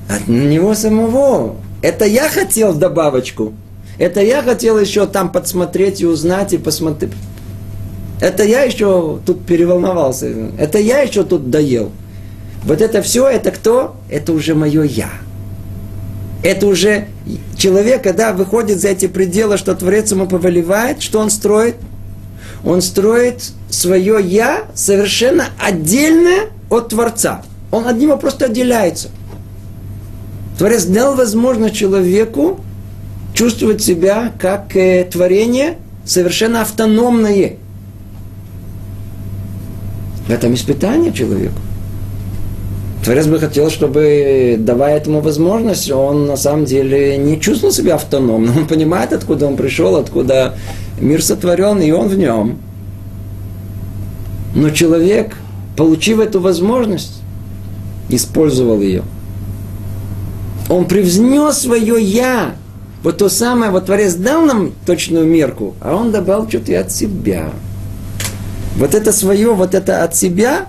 От 0.09 0.27
него 0.27 0.73
самого. 0.73 1.55
Это 1.81 2.05
я 2.05 2.29
хотел 2.29 2.73
добавочку. 2.73 3.53
Это 3.99 4.21
я 4.21 4.41
хотел 4.41 4.79
еще 4.79 5.05
там 5.05 5.31
подсмотреть 5.31 6.01
и 6.01 6.05
узнать 6.05 6.53
и 6.53 6.57
посмотреть. 6.57 7.13
Это 8.19 8.43
я 8.43 8.63
еще 8.63 9.19
тут 9.25 9.45
переволновался. 9.45 10.27
Это 10.57 10.79
я 10.79 11.01
еще 11.01 11.23
тут 11.23 11.49
доел. 11.49 11.91
Вот 12.63 12.81
это 12.81 13.01
все, 13.01 13.27
это 13.27 13.51
кто? 13.51 13.95
Это 14.09 14.33
уже 14.33 14.55
мое 14.55 14.83
я. 14.83 15.09
Это 16.43 16.67
уже 16.67 17.07
человек, 17.57 18.03
когда 18.03 18.33
выходит 18.33 18.79
за 18.79 18.89
эти 18.89 19.07
пределы, 19.07 19.57
что 19.57 19.75
Творец 19.75 20.11
ему 20.11 20.27
повелевает, 20.27 21.01
что 21.01 21.19
он 21.19 21.29
строит? 21.29 21.75
Он 22.63 22.81
строит 22.81 23.51
свое 23.69 24.19
я 24.21 24.65
совершенно 24.73 25.45
отдельное 25.59 26.49
от 26.69 26.89
Творца. 26.89 27.43
Он 27.71 27.87
от 27.87 27.97
него 27.97 28.17
просто 28.17 28.45
отделяется. 28.45 29.09
Творец 30.57 30.85
дал 30.85 31.15
возможность 31.15 31.75
человеку 31.75 32.59
чувствовать 33.33 33.83
себя 33.83 34.31
как 34.39 34.75
э, 34.75 35.03
творение 35.11 35.77
совершенно 36.03 36.61
автономное. 36.61 37.57
В 40.27 40.31
этом 40.31 40.53
испытание 40.55 41.13
человеку. 41.13 41.59
Творец 43.03 43.27
бы 43.27 43.39
хотел, 43.39 43.69
чтобы, 43.69 44.57
давая 44.59 44.97
этому 44.97 45.21
возможность, 45.21 45.89
он 45.91 46.25
на 46.25 46.35
самом 46.35 46.65
деле 46.65 47.17
не 47.17 47.39
чувствовал 47.39 47.71
себя 47.71 47.95
автономным. 47.95 48.57
Он 48.57 48.67
понимает, 48.67 49.13
откуда 49.13 49.45
он 49.45 49.55
пришел, 49.55 49.95
откуда 49.95 50.57
мир 50.99 51.23
сотворен, 51.23 51.79
и 51.79 51.91
он 51.91 52.07
в 52.09 52.17
нем. 52.17 52.57
Но 54.55 54.71
человек, 54.71 55.37
получив 55.77 56.19
эту 56.19 56.41
возможность, 56.41 57.16
использовал 58.09 58.81
ее. 58.81 59.03
Он 60.69 60.85
привзнес 60.85 61.59
свое 61.59 62.01
«я». 62.01 62.55
Вот 63.03 63.19
то 63.19 63.29
самое, 63.29 63.71
вот 63.71 63.85
Творец 63.85 64.15
дал 64.15 64.41
нам 64.41 64.73
точную 64.85 65.25
мерку, 65.25 65.75
а 65.79 65.95
он 65.95 66.11
добавил 66.11 66.49
что-то 66.49 66.77
от 66.79 66.91
себя. 66.91 67.51
Вот 68.75 68.93
это 68.95 69.13
свое, 69.13 69.53
вот 69.53 69.75
это 69.75 70.03
от 70.03 70.15
себя, 70.15 70.65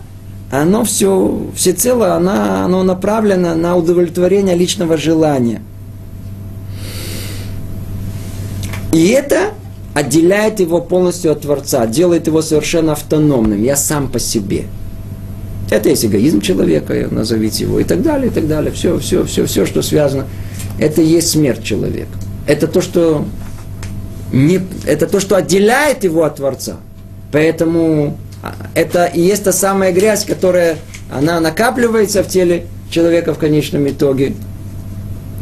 оно 0.51 0.85
все, 0.85 1.47
всецело, 1.55 2.15
оно, 2.15 2.65
оно 2.65 2.83
направлено 2.83 3.55
на 3.55 3.77
удовлетворение 3.77 4.57
личного 4.57 4.97
желания. 4.97 5.63
И 8.93 9.09
это 9.09 9.51
отделяет 9.95 10.61
его 10.61 10.81
полностью 10.81 11.33
от 11.33 11.43
Творца, 11.43 11.87
делает 11.87 12.27
его 12.27 12.41
совершенно 12.41 12.93
автономным. 12.93 13.63
Я 13.63 13.77
сам 13.77 14.09
по 14.09 14.19
себе. 14.19 14.65
Это 15.71 15.91
есть 15.91 16.05
эгоизм 16.05 16.41
человека, 16.41 17.09
назовите 17.11 17.65
его, 17.65 17.79
и 17.81 17.85
так 17.85 18.03
далее, 18.03 18.29
и 18.29 18.31
так 18.31 18.49
далее. 18.49 18.73
Все, 18.73 18.99
все, 18.99 19.25
все, 19.25 19.47
все, 19.47 19.67
что 19.67 19.83
связано. 19.83 20.27
Это 20.79 21.03
есть 21.03 21.31
смерть 21.31 21.63
человека. 21.63 22.11
Это 22.47 22.67
то, 22.67 22.81
что 22.81 23.27
не, 24.33 24.61
это 24.87 25.07
то, 25.07 25.21
что 25.21 25.37
отделяет 25.37 26.05
его 26.05 26.25
от 26.25 26.37
Творца. 26.37 26.77
Поэтому 27.33 28.17
а, 28.43 28.55
это 28.75 29.07
и 29.07 29.21
есть 29.21 29.45
та 29.45 29.53
самая 29.53 29.93
грязь, 29.93 30.25
которая 30.25 30.79
она 31.11 31.41
накапливается 31.41 32.23
в 32.23 32.29
теле 32.29 32.67
человека 32.91 33.35
в 33.35 33.39
конечном 33.39 33.89
итоге. 33.89 34.35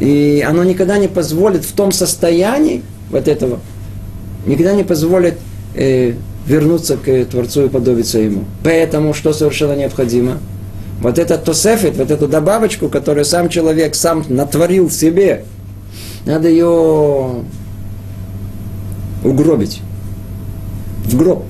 И 0.01 0.45
оно 0.47 0.65
никогда 0.65 0.99
не 0.99 1.09
позволит 1.09 1.65
в 1.65 1.73
том 1.73 1.93
состоянии 1.93 2.83
вот 3.11 3.29
этого, 3.29 3.61
никогда 4.45 4.73
не 4.75 4.85
позволит 4.85 5.35
э, 5.77 6.15
вернуться 6.47 6.97
к 6.97 7.25
Творцу 7.27 7.67
и 7.67 7.69
подобиться 7.69 8.19
Ему. 8.19 8.45
Поэтому 8.65 9.15
что 9.15 9.33
совершенно 9.33 9.77
необходимо? 9.77 10.39
Вот 11.01 11.19
этот 11.19 11.45
тосефет, 11.45 11.97
вот 11.97 12.11
эту 12.11 12.27
добавочку, 12.27 12.89
которую 12.89 13.25
сам 13.25 13.49
человек 13.49 13.95
сам 13.95 14.25
натворил 14.29 14.91
себе, 14.91 15.45
надо 16.25 16.49
ее 16.49 17.45
угробить 19.23 19.83
в 21.05 21.17
гроб. 21.17 21.45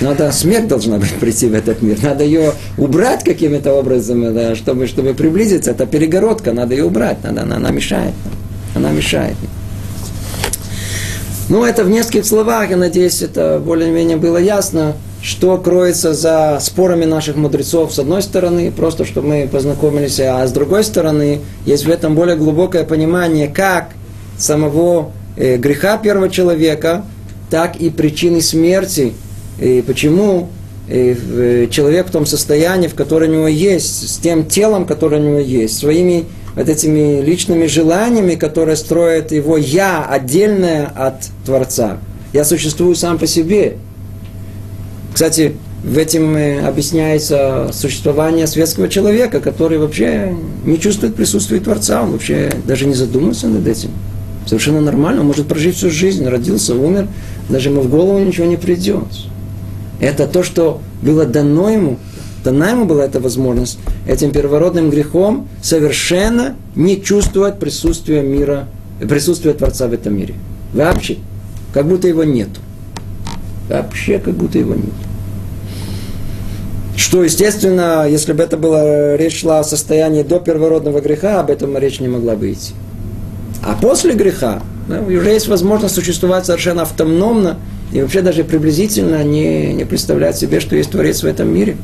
Надо, 0.00 0.32
смерть 0.32 0.68
должна 0.68 0.98
быть 0.98 1.12
прийти 1.20 1.46
в 1.46 1.54
этот 1.54 1.82
мир. 1.82 1.98
Надо 2.02 2.24
ее 2.24 2.52
убрать 2.78 3.24
каким-то 3.24 3.72
образом, 3.74 4.34
да, 4.34 4.54
чтобы, 4.54 4.86
чтобы 4.86 5.14
приблизиться. 5.14 5.70
Это 5.70 5.86
перегородка, 5.86 6.52
надо 6.52 6.74
ее 6.74 6.84
убрать. 6.84 7.22
Надо, 7.22 7.42
она, 7.42 7.56
она 7.56 7.70
мешает. 7.70 8.14
Она 8.74 8.90
мешает. 8.90 9.36
Ну, 11.50 11.64
это 11.64 11.82
в 11.82 11.90
нескольких 11.90 12.26
словах, 12.26 12.70
я 12.70 12.76
надеюсь, 12.76 13.22
это 13.22 13.60
более-менее 13.60 14.16
было 14.16 14.36
ясно, 14.38 14.94
что 15.20 15.58
кроется 15.58 16.14
за 16.14 16.58
спорами 16.60 17.06
наших 17.06 17.34
мудрецов 17.34 17.92
с 17.92 17.98
одной 17.98 18.22
стороны, 18.22 18.70
просто 18.70 19.04
чтобы 19.04 19.26
мы 19.26 19.48
познакомились, 19.50 20.20
а 20.20 20.46
с 20.46 20.52
другой 20.52 20.84
стороны, 20.84 21.40
есть 21.66 21.86
в 21.86 21.90
этом 21.90 22.14
более 22.14 22.36
глубокое 22.36 22.84
понимание, 22.84 23.48
как 23.48 23.88
самого 24.38 25.10
э, 25.36 25.56
греха 25.56 25.98
первого 25.98 26.28
человека, 26.28 27.04
так 27.50 27.74
и 27.74 27.90
причины 27.90 28.40
смерти 28.42 29.12
и 29.58 29.82
почему 29.84 30.50
э, 30.88 31.66
человек 31.68 32.06
в 32.06 32.10
том 32.12 32.26
состоянии, 32.26 32.86
в 32.86 32.94
котором 32.94 33.30
у 33.30 33.32
него 33.32 33.48
есть, 33.48 34.08
с 34.08 34.18
тем 34.18 34.46
телом, 34.46 34.86
которое 34.86 35.20
у 35.20 35.24
него 35.24 35.40
есть, 35.40 35.78
своими 35.78 36.26
вот 36.56 36.68
этими 36.68 37.20
личными 37.20 37.66
желаниями, 37.66 38.34
которые 38.34 38.76
строят 38.76 39.32
его 39.32 39.56
«я» 39.56 40.04
отдельное 40.04 40.86
от 40.86 41.28
Творца. 41.44 41.98
Я 42.32 42.44
существую 42.44 42.94
сам 42.94 43.18
по 43.18 43.26
себе. 43.26 43.76
Кстати, 45.12 45.56
в 45.82 45.96
этом 45.96 46.36
объясняется 46.66 47.70
существование 47.72 48.46
светского 48.46 48.88
человека, 48.88 49.40
который 49.40 49.78
вообще 49.78 50.34
не 50.64 50.78
чувствует 50.78 51.14
присутствия 51.14 51.60
Творца, 51.60 52.02
он 52.02 52.12
вообще 52.12 52.52
даже 52.66 52.86
не 52.86 52.94
задумывается 52.94 53.48
над 53.48 53.66
этим. 53.66 53.90
Совершенно 54.46 54.80
нормально, 54.80 55.20
он 55.20 55.28
может 55.28 55.46
прожить 55.46 55.76
всю 55.76 55.90
жизнь, 55.90 56.26
родился, 56.26 56.74
умер, 56.74 57.08
даже 57.48 57.70
ему 57.70 57.80
в 57.82 57.88
голову 57.88 58.18
ничего 58.18 58.46
не 58.46 58.56
придет. 58.56 59.04
Это 60.00 60.26
то, 60.26 60.42
что 60.42 60.80
было 61.02 61.24
дано 61.24 61.70
ему, 61.70 61.98
дана 62.44 62.70
ему 62.70 62.84
была 62.84 63.04
эта 63.04 63.20
возможность, 63.20 63.78
этим 64.06 64.30
первородным 64.30 64.90
грехом 64.90 65.48
совершенно 65.62 66.56
не 66.74 67.02
чувствовать 67.02 67.58
присутствия 67.58 68.22
мира, 68.22 68.66
присутствия 69.00 69.52
Творца 69.52 69.88
в 69.88 69.92
этом 69.92 70.16
мире. 70.16 70.34
Вообще, 70.72 71.18
как 71.72 71.86
будто 71.86 72.08
его 72.08 72.24
нету. 72.24 72.60
Вообще, 73.68 74.18
как 74.18 74.34
будто 74.34 74.58
его 74.58 74.74
нет. 74.74 74.92
Что, 76.96 77.24
естественно, 77.24 78.06
если 78.08 78.32
бы 78.32 78.42
это 78.42 78.56
была 78.56 79.16
речь 79.16 79.40
шла 79.40 79.60
о 79.60 79.64
состоянии 79.64 80.22
до 80.22 80.38
первородного 80.38 81.00
греха, 81.00 81.40
об 81.40 81.50
этом 81.50 81.76
речь 81.78 82.00
не 82.00 82.08
могла 82.08 82.36
бы 82.36 82.52
идти. 82.52 82.72
А 83.62 83.74
после 83.80 84.14
греха 84.14 84.62
да, 84.88 85.00
уже 85.00 85.30
есть 85.30 85.48
возможность 85.48 85.94
существовать 85.94 86.46
совершенно 86.46 86.82
автономно, 86.82 87.58
и 87.92 88.00
вообще 88.00 88.22
даже 88.22 88.44
приблизительно 88.44 89.22
не, 89.24 89.72
не 89.72 89.84
представляет 89.84 90.36
себе, 90.36 90.60
что 90.60 90.76
есть 90.76 90.90
Творец 90.90 91.22
в 91.22 91.26
этом 91.26 91.52
мире. 91.52 91.76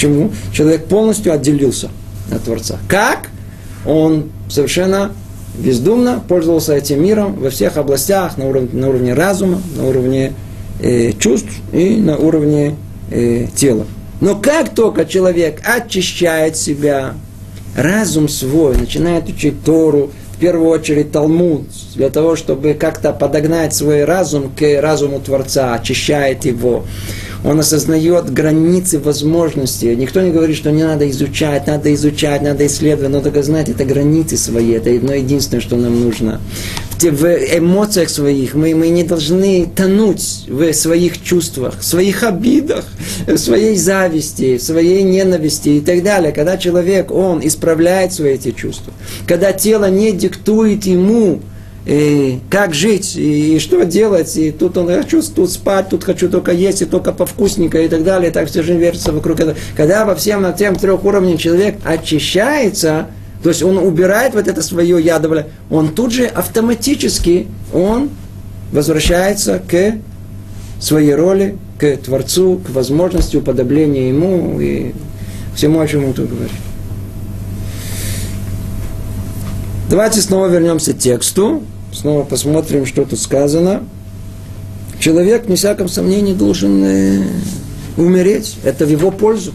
Почему? 0.00 0.30
Человек 0.50 0.86
полностью 0.86 1.30
отделился 1.30 1.90
от 2.32 2.42
Творца. 2.44 2.78
Как? 2.88 3.28
Он 3.84 4.30
совершенно 4.48 5.12
бездумно 5.58 6.24
пользовался 6.26 6.74
этим 6.74 7.02
миром 7.02 7.34
во 7.34 7.50
всех 7.50 7.76
областях, 7.76 8.38
на 8.38 8.48
уровне, 8.48 8.70
на 8.72 8.88
уровне 8.88 9.12
разума, 9.12 9.60
на 9.76 9.86
уровне 9.86 10.32
э, 10.80 11.12
чувств 11.18 11.50
и 11.74 11.96
на 11.96 12.16
уровне 12.16 12.76
э, 13.10 13.48
тела. 13.54 13.84
Но 14.22 14.36
как 14.36 14.74
только 14.74 15.04
человек 15.04 15.60
очищает 15.66 16.56
себя, 16.56 17.12
разум 17.76 18.30
свой, 18.30 18.78
начинает 18.78 19.28
учить 19.28 19.62
Тору, 19.64 20.12
первую 20.40 20.70
очередь 20.70 21.12
Талмуд, 21.12 21.66
для 21.94 22.08
того, 22.08 22.34
чтобы 22.34 22.74
как-то 22.74 23.12
подогнать 23.12 23.74
свой 23.74 24.04
разум 24.04 24.50
к 24.50 24.80
разуму 24.80 25.20
Творца, 25.20 25.74
очищает 25.74 26.44
его. 26.46 26.84
Он 27.44 27.60
осознает 27.60 28.32
границы 28.32 28.98
возможностей. 28.98 29.96
Никто 29.96 30.20
не 30.20 30.30
говорит, 30.30 30.56
что 30.56 30.70
не 30.70 30.82
надо 30.82 31.08
изучать, 31.10 31.66
надо 31.66 31.92
изучать, 31.94 32.42
надо 32.42 32.66
исследовать, 32.66 33.12
но 33.12 33.20
только 33.20 33.42
знать 33.42 33.68
это 33.68 33.84
границы 33.84 34.36
свои, 34.36 34.72
это 34.72 34.90
одно 34.90 35.14
единственное, 35.14 35.60
что 35.60 35.76
нам 35.76 36.00
нужно 36.00 36.40
в 37.08 37.24
эмоциях 37.24 38.10
своих, 38.10 38.54
мы, 38.54 38.74
мы 38.74 38.90
не 38.90 39.04
должны 39.04 39.66
тонуть 39.74 40.44
в 40.48 40.72
своих 40.74 41.22
чувствах, 41.22 41.80
в 41.80 41.84
своих 41.84 42.22
обидах, 42.22 42.84
в 43.26 43.38
своей 43.38 43.76
зависти, 43.76 44.58
в 44.58 44.62
своей 44.62 45.02
ненависти 45.02 45.70
и 45.70 45.80
так 45.80 46.02
далее. 46.02 46.32
Когда 46.32 46.58
человек, 46.58 47.10
он 47.10 47.40
исправляет 47.42 48.12
свои 48.12 48.34
эти 48.34 48.50
чувства, 48.50 48.92
когда 49.26 49.52
тело 49.52 49.88
не 49.88 50.12
диктует 50.12 50.84
ему, 50.84 51.40
и 51.90 52.38
как 52.48 52.72
жить, 52.72 53.16
и, 53.16 53.58
что 53.58 53.82
делать, 53.82 54.36
и 54.36 54.52
тут 54.52 54.78
он 54.78 54.86
хочу 54.86 55.20
тут 55.22 55.50
спать, 55.50 55.88
тут 55.88 56.04
хочу 56.04 56.28
только 56.28 56.52
есть, 56.52 56.82
и 56.82 56.84
только 56.84 57.10
повкусненько, 57.10 57.80
и 57.82 57.88
так 57.88 58.04
далее, 58.04 58.30
и 58.30 58.32
так 58.32 58.48
все 58.48 58.62
жизнь 58.62 58.78
вертится 58.78 59.10
вокруг 59.10 59.40
этого. 59.40 59.56
Когда 59.76 60.04
во 60.04 60.14
всем 60.14 60.40
на 60.40 60.52
тем 60.52 60.76
трех 60.76 61.04
уровнях 61.04 61.40
человек 61.40 61.78
очищается, 61.84 63.08
то 63.42 63.48
есть 63.48 63.64
он 63.64 63.76
убирает 63.76 64.34
вот 64.34 64.46
это 64.46 64.62
свое 64.62 65.02
ядовле, 65.02 65.46
он 65.68 65.88
тут 65.88 66.12
же 66.12 66.26
автоматически, 66.26 67.48
он 67.74 68.10
возвращается 68.70 69.58
к 69.58 69.94
своей 70.80 71.16
роли, 71.16 71.58
к 71.76 71.96
Творцу, 71.96 72.60
к 72.64 72.70
возможности 72.70 73.36
уподобления 73.36 74.10
Ему 74.10 74.60
и 74.60 74.92
всему, 75.56 75.80
о 75.80 75.88
чем 75.88 76.04
он 76.04 76.12
тут 76.12 76.30
говорит. 76.30 76.52
Давайте 79.90 80.20
снова 80.20 80.46
вернемся 80.46 80.92
к 80.92 80.98
тексту, 80.98 81.64
снова 81.92 82.24
посмотрим, 82.24 82.86
что 82.86 83.04
тут 83.04 83.18
сказано. 83.18 83.84
Человек, 84.98 85.48
не 85.48 85.56
всяком 85.56 85.88
сомнении, 85.88 86.34
должен 86.34 86.84
э, 86.84 87.22
умереть. 87.96 88.56
Это 88.64 88.84
в 88.84 88.90
его 88.90 89.10
пользу. 89.10 89.52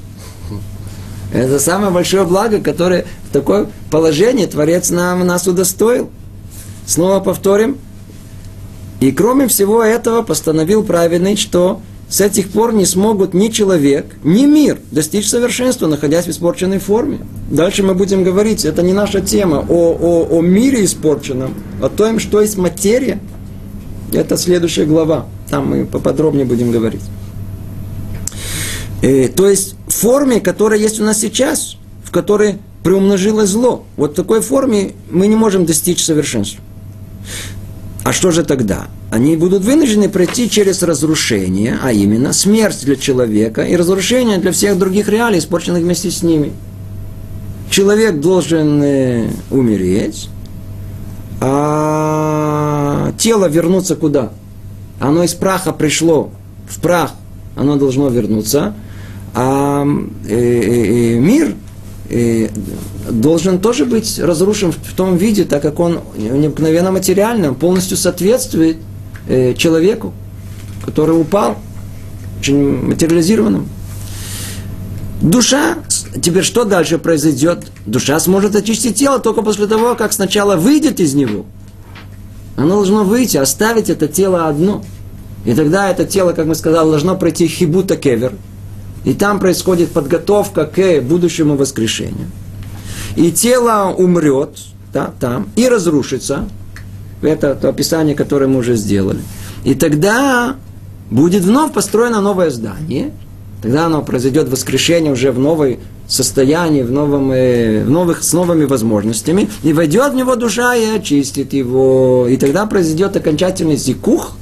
Это 1.34 1.60
самое 1.60 1.92
большое 1.92 2.24
благо, 2.24 2.60
которое 2.60 3.06
в 3.30 3.34
такое 3.34 3.68
положение 3.92 4.48
Творец 4.48 4.90
нам, 4.90 5.26
нас 5.26 5.48
удостоил. 5.48 6.10
Снова 6.86 7.20
повторим. 7.20 7.78
И 9.02 9.12
кроме 9.12 9.48
всего 9.48 9.84
этого 9.84 10.22
постановил 10.22 10.84
праведный, 10.84 11.36
что 11.36 11.82
с 12.10 12.22
этих 12.22 12.50
пор 12.50 12.74
не 12.74 12.86
смогут 12.86 13.34
ни 13.34 13.48
человек, 13.48 14.06
ни 14.24 14.46
мир 14.46 14.78
достичь 14.92 15.28
совершенства, 15.28 15.88
находясь 15.88 16.26
в 16.26 16.30
испорченной 16.30 16.80
форме. 16.80 17.20
Дальше 17.50 17.84
мы 17.84 17.96
будем 17.96 18.24
говорить, 18.24 18.64
это 18.64 18.84
не 18.84 18.94
наша 18.94 19.22
тема, 19.22 19.66
о, 19.68 19.94
о, 19.94 20.28
о 20.38 20.42
мире 20.42 20.86
испорченном, 20.86 21.54
о 21.82 21.90
том, 21.90 22.20
что 22.20 22.42
есть 22.42 22.58
материя. 22.58 23.20
Это 24.14 24.38
следующая 24.38 24.86
глава, 24.86 25.26
там 25.50 25.70
мы 25.70 25.86
поподробнее 25.86 26.46
будем 26.46 26.72
говорить. 26.72 27.02
И, 29.02 29.08
э, 29.08 29.28
то 29.28 29.50
есть 29.50 29.76
форме, 29.88 30.40
которая 30.40 30.80
есть 30.80 31.00
у 31.00 31.04
нас 31.04 31.20
сейчас, 31.20 31.78
в 32.04 32.12
которой 32.12 32.60
приумножилось 32.84 33.50
зло. 33.50 33.84
Вот 33.98 34.12
в 34.12 34.16
такой 34.16 34.42
форме 34.42 34.94
мы 35.10 35.26
не 35.28 35.36
можем 35.36 35.66
достичь 35.66 36.04
совершенства. 36.04 36.64
А 38.06 38.14
что 38.14 38.30
же 38.30 38.44
тогда? 38.44 38.86
Они 39.10 39.36
будут 39.36 39.64
вынуждены 39.64 40.10
пройти 40.10 40.48
через 40.48 40.84
разрушение, 40.84 41.80
а 41.82 41.92
именно 41.92 42.34
смерть 42.34 42.86
для 42.86 42.98
человека 42.98 43.64
и 43.64 43.76
разрушение 43.76 44.38
для 44.38 44.52
всех 44.52 44.78
других 44.78 45.10
реалий, 45.10 45.40
испорченных 45.40 45.82
вместе 45.82 46.12
с 46.12 46.22
ними. 46.22 46.54
Человек 47.72 48.20
должен 48.20 48.80
э, 48.84 49.28
умереть, 49.50 50.30
а 51.42 53.12
тело 53.18 53.48
вернуться 53.48 53.96
куда? 53.96 54.30
Оно 55.00 55.24
из 55.24 55.34
праха 55.34 55.72
пришло 55.72 56.30
в 56.70 56.80
прах, 56.82 57.12
оно 57.56 57.76
должно 57.76 58.10
вернуться, 58.10 58.76
а 59.34 59.84
э, 60.28 60.30
э, 60.30 61.18
мир 61.18 61.56
должен 63.10 63.60
тоже 63.60 63.86
быть 63.86 64.20
разрушен 64.20 64.72
в 64.72 64.94
том 64.96 65.18
виде, 65.18 65.44
так 65.44 65.62
как 65.62 65.80
он 65.80 66.02
необыкновенно 66.18 66.92
материальным, 66.92 67.56
полностью 67.56 67.98
соответствует 67.98 68.78
э, 69.28 69.54
человеку, 69.56 70.14
который 70.86 71.20
упал, 71.20 71.58
очень 72.40 72.88
материализированным. 72.88 73.68
Душа, 75.22 75.80
теперь 76.22 76.44
что 76.44 76.66
дальше 76.66 76.98
произойдет? 77.00 77.66
Душа 77.86 78.20
сможет 78.20 78.56
очистить 78.56 78.96
тело 78.96 79.20
только 79.20 79.42
после 79.42 79.66
того, 79.66 79.96
как 79.96 80.14
сначала 80.14 80.56
выйдет 80.56 81.00
из 81.00 81.16
него. 81.16 81.46
Оно 82.56 82.76
должно 82.76 83.04
выйти, 83.04 83.38
оставить 83.38 83.90
это 83.90 84.08
тело 84.08 84.48
одно. 84.48 84.84
И 85.46 85.54
тогда 85.54 85.90
это 85.90 86.06
тело, 86.06 86.34
как 86.34 86.46
мы 86.46 86.56
сказали, 86.56 86.90
должно 86.90 87.16
пройти 87.18 87.48
хибута 87.48 87.98
кевер. 87.98 88.34
И 89.06 89.14
там 89.14 89.40
происходит 89.40 89.92
подготовка 89.92 90.66
к 90.66 91.02
будущему 91.02 91.56
воскрешению. 91.56 92.28
И 93.16 93.32
тело 93.32 93.94
умрет, 93.98 94.58
да, 94.94 95.14
там, 95.20 95.48
и 95.56 95.70
разрушится. 95.70 96.50
Это 97.22 97.56
то 97.56 97.70
описание, 97.70 98.16
которое 98.16 98.48
мы 98.48 98.60
уже 98.60 98.76
сделали. 98.76 99.20
И 99.64 99.74
тогда 99.74 100.58
будет 101.10 101.44
вновь 101.44 101.72
построено 101.72 102.20
новое 102.20 102.50
здание– 102.50 103.14
Тогда 103.66 103.88
оно 103.88 104.04
произойдет 104.04 104.48
воскрешение 104.48 105.12
уже 105.12 105.32
в 105.32 105.40
новой 105.40 105.80
состоянии, 106.08 106.84
в, 106.84 106.92
новом, 106.92 107.32
э, 107.32 107.84
в 107.84 107.90
новых, 107.90 108.24
с 108.24 108.32
новыми 108.32 108.66
возможностями, 108.66 109.50
и 109.64 109.74
войдет 109.74 110.14
в 110.14 110.16
него 110.16 110.36
душа 110.36 110.76
и 110.76 110.86
очистит 110.86 111.52
его. 111.52 112.28
И 112.30 112.38
тогда 112.38 112.68
произойдет 112.68 113.16
окончательный 113.18 113.76
зикух, 113.76 114.34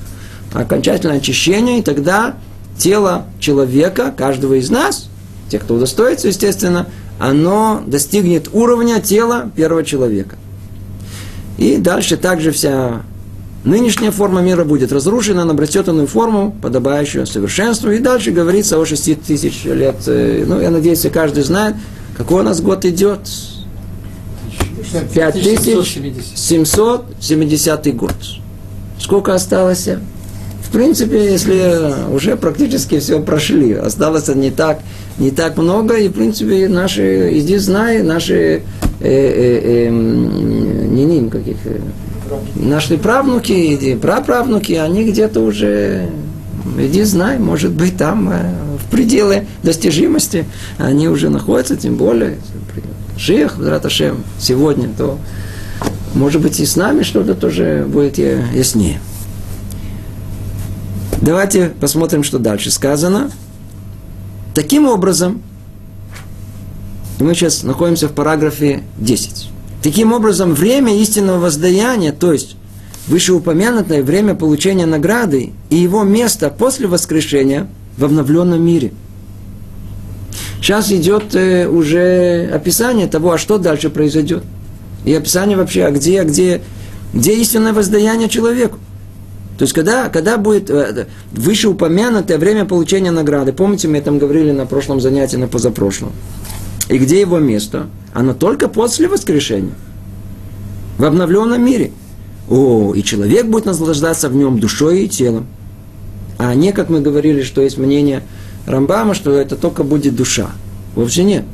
окончательное 0.51 1.19
очищение, 1.19 1.79
и 1.79 1.81
тогда 1.83 2.35
тело 2.77 3.25
человека, 3.39 4.13
каждого 4.15 4.55
из 4.55 4.69
нас, 4.69 5.07
тех, 5.49 5.63
кто 5.63 5.75
удостоится, 5.75 6.27
естественно, 6.27 6.87
оно 7.19 7.83
достигнет 7.85 8.49
уровня 8.53 8.99
тела 8.99 9.51
первого 9.55 9.83
человека. 9.83 10.37
И 11.57 11.77
дальше 11.77 12.17
также 12.17 12.51
вся 12.51 13.03
Нынешняя 13.63 14.11
форма 14.11 14.41
мира 14.41 14.65
будет 14.65 14.91
разрушена, 14.91 15.43
она 15.43 15.51
обретет 15.51 15.87
иную 15.87 16.07
форму, 16.07 16.53
подобающую 16.61 17.25
совершенству. 17.25 17.91
И 17.91 17.99
дальше 17.99 18.31
говорится 18.31 18.77
о 18.77 18.85
6 18.85 19.23
тысяч 19.23 19.63
лет. 19.63 19.95
Э, 20.05 20.43
ну, 20.45 20.59
я 20.59 20.69
надеюсь, 20.69 21.07
каждый 21.13 21.43
знает, 21.43 21.75
какой 22.17 22.41
у 22.41 22.43
нас 22.43 22.59
год 22.59 22.83
идет. 22.83 23.21
5770 25.13 27.95
год. 27.95 28.15
Сколько 28.99 29.33
осталось? 29.33 29.87
Принципе, 30.73 31.31
если 31.31 32.11
уже 32.11 32.35
практически 32.35 32.97
все 32.97 33.21
прошли, 33.21 33.73
осталось 33.73 34.27
не 34.29 34.49
так, 34.49 34.79
не 35.19 35.29
так 35.29 35.55
много, 35.55 35.97
и 35.97 36.07
в 36.07 36.13
принципе 36.13 36.67
наши, 36.67 37.29
иди 37.37 37.57
знай, 37.57 38.01
наши 38.01 38.33
э, 38.33 38.61
э, 39.01 39.85
э, 39.85 39.89
не 39.89 41.05
ним 41.05 41.29
каких 41.29 41.57
э, 41.65 41.79
наши 42.55 42.97
правнуки 42.97 43.51
и 43.51 43.95
праправнуки, 43.95 44.73
они 44.73 45.03
где-то 45.03 45.41
уже, 45.41 46.09
иди 46.79 47.03
знай, 47.03 47.37
может 47.37 47.73
быть, 47.73 47.95
там 47.95 48.31
э, 48.31 48.53
в 48.83 48.89
пределы 48.89 49.45
достижимости 49.61 50.45
они 50.79 51.07
уже 51.07 51.29
находятся, 51.29 51.75
тем 51.75 51.97
более, 51.97 52.37
Шех, 53.15 53.59
Раташем, 53.59 54.23
сегодня, 54.39 54.89
то, 54.97 55.19
может 56.15 56.41
быть, 56.41 56.59
и 56.59 56.65
с 56.65 56.75
нами 56.75 57.03
что-то 57.03 57.35
тоже 57.35 57.85
будет 57.87 58.17
яснее. 58.17 58.99
Давайте 61.23 61.69
посмотрим, 61.69 62.21
что 62.21 62.37
дальше 62.37 62.69
сказано. 62.69 63.31
Таким 64.53 64.85
образом, 64.85 65.41
мы 67.17 67.33
сейчас 67.33 67.63
находимся 67.63 68.09
в 68.09 68.11
параграфе 68.11 68.83
10. 68.97 69.49
Таким 69.81 70.11
образом, 70.11 70.53
время 70.53 70.99
истинного 70.99 71.39
воздаяния, 71.39 72.11
то 72.11 72.33
есть 72.33 72.57
вышеупомянутое 73.07 74.03
время 74.03 74.35
получения 74.35 74.85
награды 74.85 75.53
и 75.69 75.77
его 75.77 76.03
место 76.03 76.49
после 76.49 76.87
воскрешения 76.87 77.69
в 77.97 78.03
обновленном 78.03 78.61
мире. 78.61 78.91
Сейчас 80.57 80.91
идет 80.91 81.33
э, 81.35 81.69
уже 81.69 82.49
описание 82.53 83.07
того, 83.07 83.31
а 83.31 83.37
что 83.37 83.57
дальше 83.57 83.89
произойдет. 83.89 84.43
И 85.05 85.13
описание 85.13 85.55
вообще, 85.55 85.85
а 85.85 85.91
где, 85.91 86.19
а 86.19 86.25
где, 86.25 86.61
где 87.13 87.33
истинное 87.37 87.71
воздаяние 87.71 88.27
человеку. 88.27 88.77
То 89.63 89.65
есть, 89.65 89.73
когда, 89.73 90.09
когда 90.09 90.37
будет 90.37 90.69
э, 90.69 91.07
вышеупомянутое 91.31 92.37
время 92.37 92.65
получения 92.65 93.11
награды, 93.11 93.53
помните, 93.53 93.87
мы 93.87 94.01
там 94.01 94.19
говорили 94.19 94.51
на 94.51 94.65
прошлом 94.65 94.99
занятии, 94.99 95.37
на 95.37 95.47
позапрошлом, 95.47 96.11
и 96.89 96.97
где 96.97 97.21
его 97.21 97.39
место? 97.39 97.87
Оно 98.13 98.33
только 98.33 98.67
после 98.67 99.07
воскрешения. 99.07 99.71
В 100.97 101.05
обновленном 101.05 101.63
мире. 101.63 101.93
О, 102.49 102.93
и 102.93 103.01
человек 103.03 103.45
будет 103.45 103.63
наслаждаться 103.63 104.27
в 104.27 104.35
нем 104.35 104.59
душой 104.59 105.05
и 105.05 105.07
телом. 105.07 105.45
А 106.37 106.53
не, 106.55 106.73
как 106.73 106.89
мы 106.89 106.99
говорили, 106.99 107.41
что 107.41 107.61
есть 107.61 107.77
мнение 107.77 108.21
Рамбама, 108.67 109.13
что 109.13 109.31
это 109.31 109.55
только 109.55 109.85
будет 109.85 110.13
душа. 110.13 110.49
Вовсе 110.93 111.23
нет. 111.23 111.45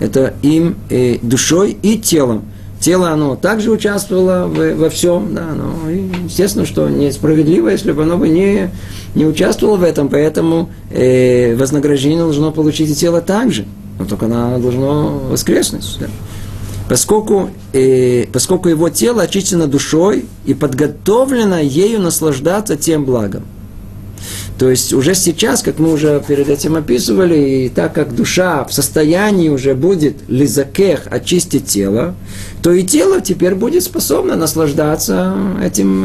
Это 0.00 0.32
им 0.40 0.76
э, 0.88 1.18
душой 1.20 1.76
и 1.82 1.98
телом. 1.98 2.44
Тело, 2.80 3.10
оно 3.10 3.34
также 3.34 3.70
участвовало 3.70 4.46
во 4.46 4.88
всем, 4.88 5.34
да, 5.34 5.48
но 5.54 5.90
естественно, 5.90 6.64
что 6.64 6.88
несправедливо, 6.88 7.70
если 7.70 7.92
бы 7.92 8.04
оно 8.04 8.16
бы 8.16 8.28
не, 8.28 8.70
не 9.16 9.26
участвовало 9.26 9.76
в 9.76 9.82
этом, 9.82 10.08
поэтому 10.08 10.70
э, 10.90 11.56
вознаграждение 11.56 12.20
должно 12.20 12.52
получить 12.52 12.90
и 12.90 12.94
тело 12.94 13.20
также 13.20 13.66
но 13.98 14.04
только 14.04 14.26
она 14.26 14.58
должно 14.58 15.18
воскреснуть. 15.30 15.98
Да. 16.00 16.06
Поскольку, 16.88 17.50
э, 17.72 18.26
поскольку 18.32 18.68
его 18.68 18.88
тело 18.88 19.22
очищено 19.22 19.66
душой 19.66 20.24
и 20.46 20.54
подготовлено 20.54 21.58
ею 21.58 22.00
наслаждаться 22.00 22.76
тем 22.76 23.04
благом. 23.04 23.44
То 24.58 24.68
есть 24.70 24.92
уже 24.92 25.14
сейчас, 25.14 25.62
как 25.62 25.78
мы 25.78 25.92
уже 25.92 26.22
перед 26.26 26.48
этим 26.48 26.74
описывали, 26.74 27.38
и 27.38 27.68
так 27.68 27.94
как 27.94 28.14
душа 28.14 28.64
в 28.64 28.72
состоянии 28.72 29.48
уже 29.48 29.74
будет 29.74 30.16
лизакех 30.28 31.02
очистить 31.10 31.66
тело, 31.66 32.14
то 32.60 32.72
и 32.72 32.82
тело 32.82 33.20
теперь 33.20 33.54
будет 33.54 33.84
способно 33.84 34.34
наслаждаться 34.34 35.36
этим 35.62 36.04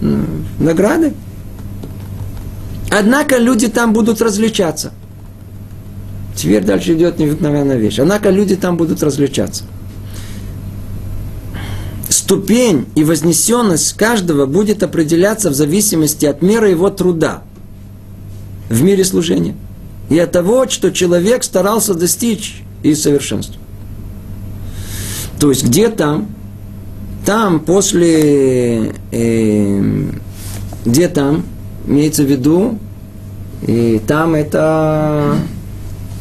э, 0.00 0.24
наградой. 0.58 1.12
Однако 2.90 3.36
люди 3.36 3.68
там 3.68 3.92
будут 3.92 4.22
различаться– 4.22 4.92
Теперь 6.34 6.64
дальше 6.64 6.94
идет 6.94 7.18
необыкновенная 7.18 7.76
вещь. 7.76 7.98
Однако 7.98 8.30
люди 8.30 8.56
там 8.56 8.76
будут 8.76 9.02
различаться. 9.02 9.64
Ступень 12.08 12.86
и 12.94 13.04
вознесенность 13.04 13.94
каждого 13.94 14.46
будет 14.46 14.82
определяться 14.82 15.50
в 15.50 15.54
зависимости 15.54 16.26
от 16.26 16.42
меры 16.42 16.70
его 16.70 16.90
труда 16.90 17.42
в 18.68 18.82
мире 18.82 19.04
служения 19.04 19.54
и 20.08 20.18
от 20.18 20.32
того, 20.32 20.68
что 20.68 20.92
человек 20.92 21.44
старался 21.44 21.94
достичь 21.94 22.62
и 22.82 22.94
совершенства. 22.94 23.60
То 25.40 25.50
есть 25.50 25.64
где 25.64 25.88
там? 25.88 26.28
Там 27.24 27.60
после, 27.60 28.92
э, 29.10 29.82
где 30.84 31.08
там, 31.08 31.44
имеется 31.86 32.22
в 32.22 32.26
виду, 32.26 32.78
и 33.66 34.00
там 34.06 34.34
это 34.34 35.36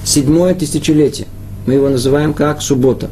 седьмое 0.05 0.53
тысячелетие. 0.55 1.27
Мы 1.65 1.73
его 1.73 1.89
называем 1.89 2.33
как 2.33 2.61
суббота. 2.61 3.09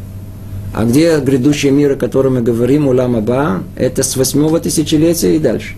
А 0.74 0.86
где 0.86 1.20
грядущий 1.20 1.70
мир, 1.70 1.92
о 1.92 1.96
котором 1.96 2.36
мы 2.36 2.42
говорим, 2.42 2.88
Улам 2.88 3.18
Аба, 3.18 3.64
это 3.76 4.04
с 4.04 4.16
восьмого 4.16 4.60
тысячелетия 4.62 5.36
и 5.36 5.40
дальше. 5.40 5.76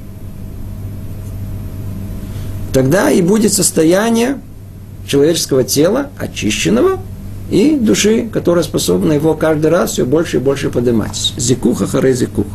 Тогда 2.73 3.11
и 3.11 3.21
будет 3.21 3.53
состояние 3.53 4.39
человеческого 5.07 5.63
тела, 5.63 6.09
очищенного, 6.17 6.99
и 7.51 7.75
души, 7.75 8.27
которая 8.33 8.63
способна 8.63 9.13
его 9.13 9.35
каждый 9.35 9.67
раз 9.67 9.91
все 9.91 10.05
больше 10.05 10.37
и 10.37 10.39
больше 10.39 10.69
поднимать. 10.71 11.33
Зикуха 11.37 11.85
харе 11.85 12.13
зикух. 12.13 12.47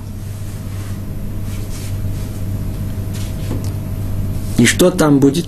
И 4.59 4.67
что 4.67 4.91
там 4.91 5.21
будет? 5.21 5.47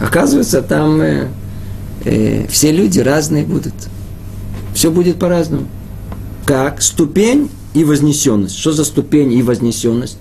Оказывается, 0.00 0.60
там 0.60 1.00
э, 1.00 1.28
э, 2.04 2.46
все 2.48 2.72
люди 2.72 2.98
разные 2.98 3.44
будут. 3.44 3.74
Все 4.74 4.90
будет 4.90 5.20
по-разному. 5.20 5.68
Как? 6.46 6.82
Ступень 6.82 7.48
и 7.74 7.84
вознесенность. 7.84 8.58
Что 8.58 8.72
за 8.72 8.84
ступень 8.84 9.32
и 9.32 9.42
вознесенность? 9.42 10.18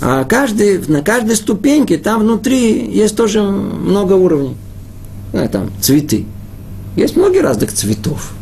А 0.00 0.24
каждый, 0.24 0.78
на 0.88 1.02
каждой 1.02 1.36
ступеньке 1.36 1.96
там 1.96 2.22
внутри 2.22 2.90
есть 2.90 3.16
тоже 3.16 3.42
много 3.42 4.14
уровней. 4.14 4.56
А, 5.32 5.46
там 5.48 5.70
цветы. 5.80 6.26
Есть 6.96 7.16
много 7.16 7.40
разных 7.40 7.72
цветов. 7.72 8.32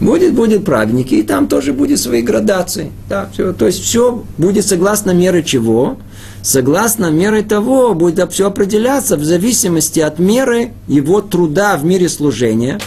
Будет, 0.00 0.34
будет 0.34 0.64
праведники, 0.64 1.14
и 1.14 1.22
там 1.22 1.48
тоже 1.48 1.72
будет 1.72 1.98
свои 1.98 2.20
градации. 2.20 2.92
Да, 3.08 3.30
все, 3.32 3.52
то 3.52 3.66
есть 3.66 3.82
все 3.82 4.24
будет 4.36 4.66
согласно 4.66 5.12
меры 5.12 5.42
чего? 5.42 5.96
Согласно 6.42 7.10
меры 7.10 7.42
того, 7.42 7.94
будет 7.94 8.30
все 8.30 8.48
определяться 8.48 9.16
в 9.16 9.24
зависимости 9.24 10.00
от 10.00 10.18
меры 10.18 10.72
его 10.86 11.22
труда 11.22 11.76
в 11.76 11.84
мире 11.84 12.08
служения. 12.08 12.78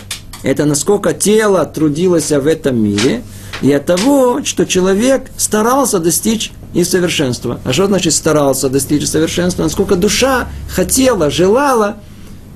Это 0.44 0.66
насколько 0.66 1.14
тело 1.14 1.66
трудилось 1.66 2.32
в 2.32 2.46
этом 2.46 2.82
мире, 2.82 3.24
и 3.62 3.72
от 3.72 3.86
того, 3.86 4.43
что 4.43 4.66
человек 4.66 5.30
старался 5.38 5.99
достичь 5.99 6.51
и 6.74 6.84
совершенства. 6.84 7.60
А 7.66 7.74
что 7.74 7.88
значит 7.88 8.14
старался 8.14 8.70
достичь 8.70 9.07
совершенства? 9.07 9.64
Насколько 9.64 9.95
душа 9.95 10.47
хотела, 10.70 11.30
желала 11.30 11.97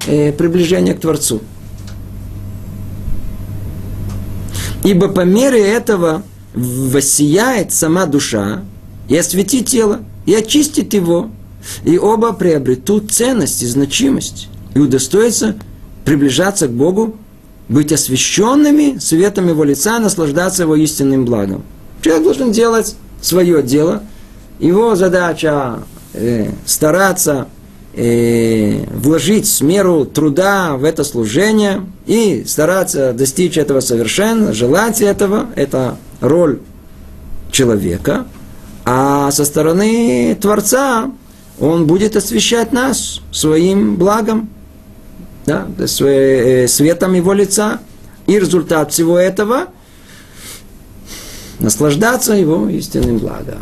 э, 0.07 0.31
приближения 0.31 0.93
к 0.93 1.01
Творцу. 1.01 1.41
Ибо 4.83 5.07
по 5.07 5.21
мере 5.21 5.61
этого 5.61 6.23
воссияет 6.53 7.73
сама 7.73 8.05
душа 8.05 8.61
и 9.07 9.17
осветит 9.17 9.67
тело, 9.67 10.01
и 10.25 10.33
очистит 10.33 10.93
его, 10.93 11.29
и 11.83 11.97
оба 11.97 12.33
приобретут 12.33 13.11
ценность 13.11 13.63
и 13.63 13.65
значимость, 13.65 14.49
и 14.75 14.79
удостоятся 14.79 15.55
приближаться 16.05 16.67
к 16.67 16.71
Богу, 16.71 17.15
быть 17.70 17.91
освященными 17.91 18.97
светом 18.99 19.47
Его 19.47 19.64
лица, 19.64 19.99
наслаждаться 19.99 20.64
Его 20.64 20.76
истинным 20.76 21.26
благом. 21.26 21.64
Человек 22.01 22.24
должен 22.24 22.51
делать 22.51 22.95
свое 23.22 23.64
дело. 23.64 24.03
Его 24.59 24.95
задача 24.95 25.80
э, 26.14 26.51
стараться 26.66 27.47
э, 27.93 28.86
вложить 28.93 29.61
меру 29.61 30.05
труда 30.05 30.76
в 30.76 30.84
это 30.84 31.03
служение 31.03 31.86
и 32.05 32.43
стараться 32.45 33.14
достичь 33.14 33.57
этого 33.57 33.80
совершенно, 33.80 34.53
желать 34.53 35.01
этого, 35.01 35.47
это 35.55 35.97
роль 36.22 36.59
человека. 37.51 38.26
А 38.86 39.32
со 39.32 39.45
стороны 39.45 40.38
Творца 40.39 41.09
он 41.59 41.88
будет 41.88 42.16
освещать 42.16 42.74
нас 42.74 43.22
своим 43.32 43.95
благом, 43.95 44.49
да, 45.45 45.67
э, 45.77 46.67
светом 46.67 47.13
его 47.13 47.33
лица. 47.33 47.79
И 48.25 48.39
результат 48.39 48.93
всего 48.93 49.17
этого 49.17 49.67
наслаждаться 51.59 52.33
его 52.33 52.69
истинным 52.69 53.17
благом. 53.17 53.59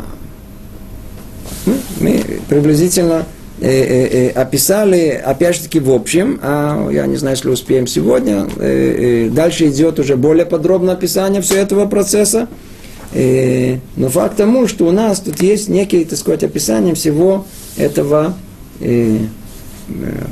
Ну, 1.66 1.74
мы 2.00 2.40
приблизительно 2.48 3.26
Э, 3.64 3.68
э, 3.68 4.08
э, 4.08 4.30
описали, 4.30 5.22
опять 5.24 5.54
же 5.54 5.62
таки, 5.62 5.78
в 5.78 5.92
общем, 5.92 6.40
а 6.42 6.90
я 6.90 7.06
не 7.06 7.14
знаю, 7.14 7.36
если 7.36 7.48
успеем 7.48 7.86
сегодня, 7.86 8.48
дальше 9.30 9.68
идет 9.68 10.00
уже 10.00 10.16
более 10.16 10.46
подробное 10.46 10.94
описание 10.94 11.40
всего 11.42 11.60
этого 11.60 11.86
процесса. 11.86 12.48
Но 13.14 14.08
факт 14.08 14.36
тому, 14.36 14.66
что 14.66 14.86
у 14.86 14.90
нас 14.90 15.20
тут 15.20 15.40
есть 15.40 15.68
некие, 15.68 16.04
так 16.04 16.18
сказать, 16.18 16.42
описание 16.42 16.96
всего 16.96 17.46
этого 17.76 18.34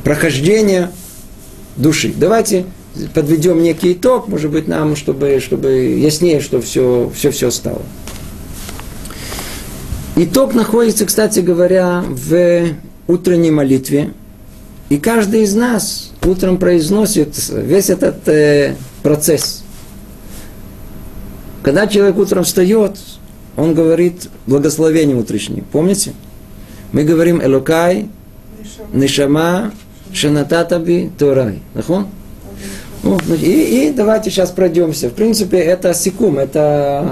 прохождения 0.02 0.90
души. 1.76 2.12
Давайте 2.16 2.66
подведем 3.14 3.62
некий 3.62 3.92
итог, 3.92 4.28
может 4.28 4.50
быть, 4.50 4.68
нам, 4.68 4.96
чтобы, 4.96 5.40
чтобы 5.40 5.70
яснее, 5.70 6.40
что 6.40 6.60
все, 6.60 7.10
все, 7.14 7.30
все 7.30 7.50
стало. 7.50 7.82
Итог 10.16 10.54
находится, 10.54 11.06
кстати 11.06 11.40
говоря, 11.40 12.04
в 12.06 12.74
утренней 13.06 13.50
молитве, 13.50 14.12
и 14.88 14.98
каждый 14.98 15.42
из 15.42 15.54
нас 15.54 16.10
утром 16.24 16.58
произносит 16.58 17.34
весь 17.48 17.90
этот 17.90 18.28
э, 18.28 18.74
процесс. 19.02 19.62
Когда 21.62 21.86
человек 21.86 22.18
утром 22.18 22.44
встает, 22.44 22.98
он 23.56 23.74
говорит 23.74 24.28
благословение 24.46 25.16
утреннее. 25.16 25.62
Помните? 25.70 26.12
Мы 26.92 27.04
говорим 27.04 27.40
Элокай, 27.42 28.08
Нишама, 28.92 29.72
Шанататаби, 30.12 31.10
Торай. 31.18 31.60
Нахон? 31.74 32.06
И, 33.40 33.88
и 33.88 33.92
давайте 33.96 34.30
сейчас 34.30 34.50
пройдемся. 34.50 35.08
В 35.08 35.14
принципе, 35.14 35.58
это 35.58 35.94
секум, 35.94 36.38
это 36.38 37.08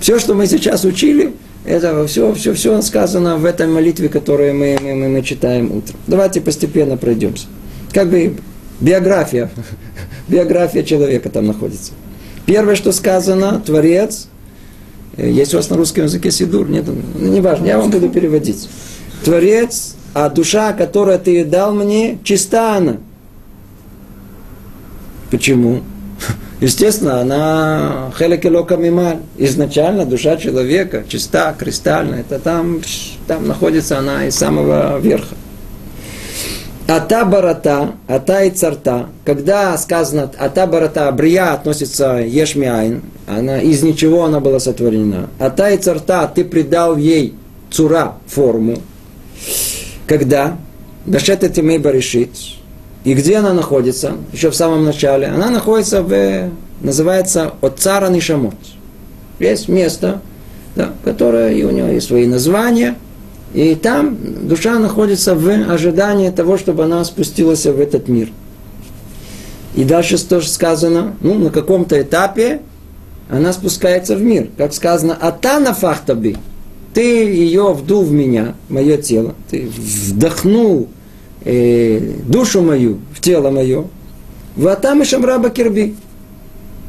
все, 0.00 0.18
что 0.18 0.34
мы 0.34 0.46
сейчас 0.46 0.84
учили, 0.84 1.34
это 1.64 2.06
все, 2.06 2.32
все, 2.34 2.54
все 2.54 2.80
сказано 2.82 3.36
в 3.36 3.44
этой 3.44 3.68
молитве, 3.68 4.08
которую 4.08 4.54
мы, 4.54 4.78
мы, 4.80 4.94
мы, 4.94 5.08
мы 5.08 5.22
читаем 5.22 5.70
утром. 5.72 5.96
Давайте 6.06 6.40
постепенно 6.40 6.96
пройдемся. 6.96 7.46
Как 7.92 8.08
бы 8.08 8.36
биография, 8.80 9.50
биография 10.28 10.82
человека 10.82 11.28
там 11.28 11.46
находится. 11.46 11.92
Первое, 12.46 12.74
что 12.74 12.90
сказано, 12.90 13.62
Творец, 13.64 14.26
э, 15.16 15.30
есть 15.30 15.54
у 15.54 15.58
вас 15.58 15.70
на 15.70 15.76
русском 15.76 16.04
языке 16.04 16.30
Сидур, 16.30 16.68
нет, 16.68 16.86
ну, 16.86 17.28
не 17.28 17.40
важно, 17.40 17.66
я 17.66 17.78
вам 17.78 17.90
буду 17.90 18.08
переводить. 18.08 18.68
Творец, 19.24 19.94
а 20.14 20.28
душа, 20.28 20.72
которую 20.72 21.18
ты 21.18 21.44
дал 21.44 21.74
мне, 21.74 22.18
чиста 22.24 22.76
она. 22.76 22.96
Почему? 25.30 25.82
Естественно, 26.60 27.20
она 27.20 28.12
хелекелока 28.18 28.76
мималь. 28.76 29.18
Изначально 29.38 30.04
душа 30.04 30.36
человека 30.36 31.04
чиста, 31.08 31.54
кристальная. 31.56 32.20
Это 32.20 32.38
там, 32.38 32.80
там 33.26 33.46
находится 33.46 33.98
она 33.98 34.26
из 34.26 34.34
самого 34.34 34.98
верха. 34.98 35.36
Ата 36.88 37.24
барата, 37.24 37.92
ата 38.08 38.44
и 38.44 38.50
царта. 38.50 39.06
Когда 39.24 39.78
сказано 39.78 40.28
ата 40.36 40.66
барата, 40.66 41.12
брия 41.12 41.52
относится 41.52 42.16
ешмиайн, 42.16 43.02
она 43.28 43.60
из 43.60 43.84
ничего 43.84 44.24
она 44.24 44.40
была 44.40 44.58
сотворена. 44.58 45.28
Ата 45.38 45.70
и 45.70 45.76
царта, 45.76 46.28
ты 46.34 46.44
придал 46.44 46.96
ей 46.96 47.34
цура, 47.70 48.14
форму. 48.26 48.78
Когда? 50.10 50.56
Дашет 51.06 51.44
этимей 51.44 51.78
баришит, 51.78 52.30
и 53.04 53.14
где 53.14 53.36
она 53.36 53.52
находится? 53.52 54.14
Еще 54.32 54.50
в 54.50 54.56
самом 54.56 54.84
начале. 54.84 55.28
Она 55.28 55.50
находится 55.50 56.02
в, 56.02 56.50
называется 56.80 57.52
Отцара 57.60 58.08
Нишамот. 58.08 58.56
Есть 59.38 59.68
место, 59.68 60.20
да, 60.74 60.90
которое 61.04 61.52
и 61.52 61.62
у 61.62 61.70
него 61.70 61.86
есть 61.86 62.08
свои 62.08 62.26
названия. 62.26 62.96
И 63.54 63.76
там 63.76 64.18
душа 64.48 64.80
находится 64.80 65.36
в 65.36 65.48
ожидании 65.48 66.30
того, 66.30 66.58
чтобы 66.58 66.82
она 66.82 67.04
спустилась 67.04 67.64
в 67.64 67.78
этот 67.80 68.08
мир. 68.08 68.30
И 69.76 69.84
дальше 69.84 70.18
тоже 70.18 70.48
сказано, 70.48 71.14
ну, 71.20 71.34
на 71.34 71.50
каком-то 71.50 72.02
этапе 72.02 72.62
она 73.30 73.52
спускается 73.52 74.16
в 74.16 74.22
мир. 74.22 74.48
Как 74.58 74.74
сказано, 74.74 75.14
атана 75.14 75.72
фахтаби, 75.72 76.36
ты 76.94 77.02
ее 77.02 77.72
вдул 77.72 78.04
в 78.04 78.12
меня, 78.12 78.54
мое 78.68 78.96
тело, 78.96 79.34
ты 79.50 79.68
вдохнул 79.68 80.88
э, 81.44 81.98
душу 82.26 82.62
мою 82.62 82.98
в 83.14 83.20
тело 83.20 83.50
мое, 83.50 83.84
ватам 84.56 85.02
и 85.02 85.04
шамраба 85.04 85.50
кирби. 85.50 85.94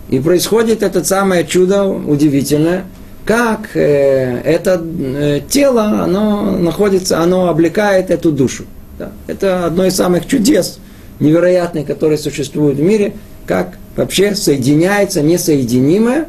И 0.09 0.19
происходит 0.19 0.83
это 0.83 1.03
самое 1.03 1.45
чудо 1.45 1.85
удивительное, 1.85 2.85
как 3.25 3.75
э, 3.75 4.41
это 4.43 4.81
э, 4.83 5.41
тело, 5.47 6.03
оно 6.03 6.57
находится, 6.57 7.19
оно 7.19 7.47
облекает 7.49 8.09
эту 8.09 8.31
душу. 8.31 8.65
Да? 8.97 9.11
Это 9.27 9.65
одно 9.67 9.85
из 9.85 9.95
самых 9.95 10.27
чудес 10.27 10.79
невероятных, 11.19 11.85
которые 11.85 12.17
существуют 12.17 12.79
в 12.79 12.81
мире, 12.81 13.13
как 13.45 13.77
вообще 13.95 14.33
соединяется 14.35 15.21
несоединимое 15.21 16.27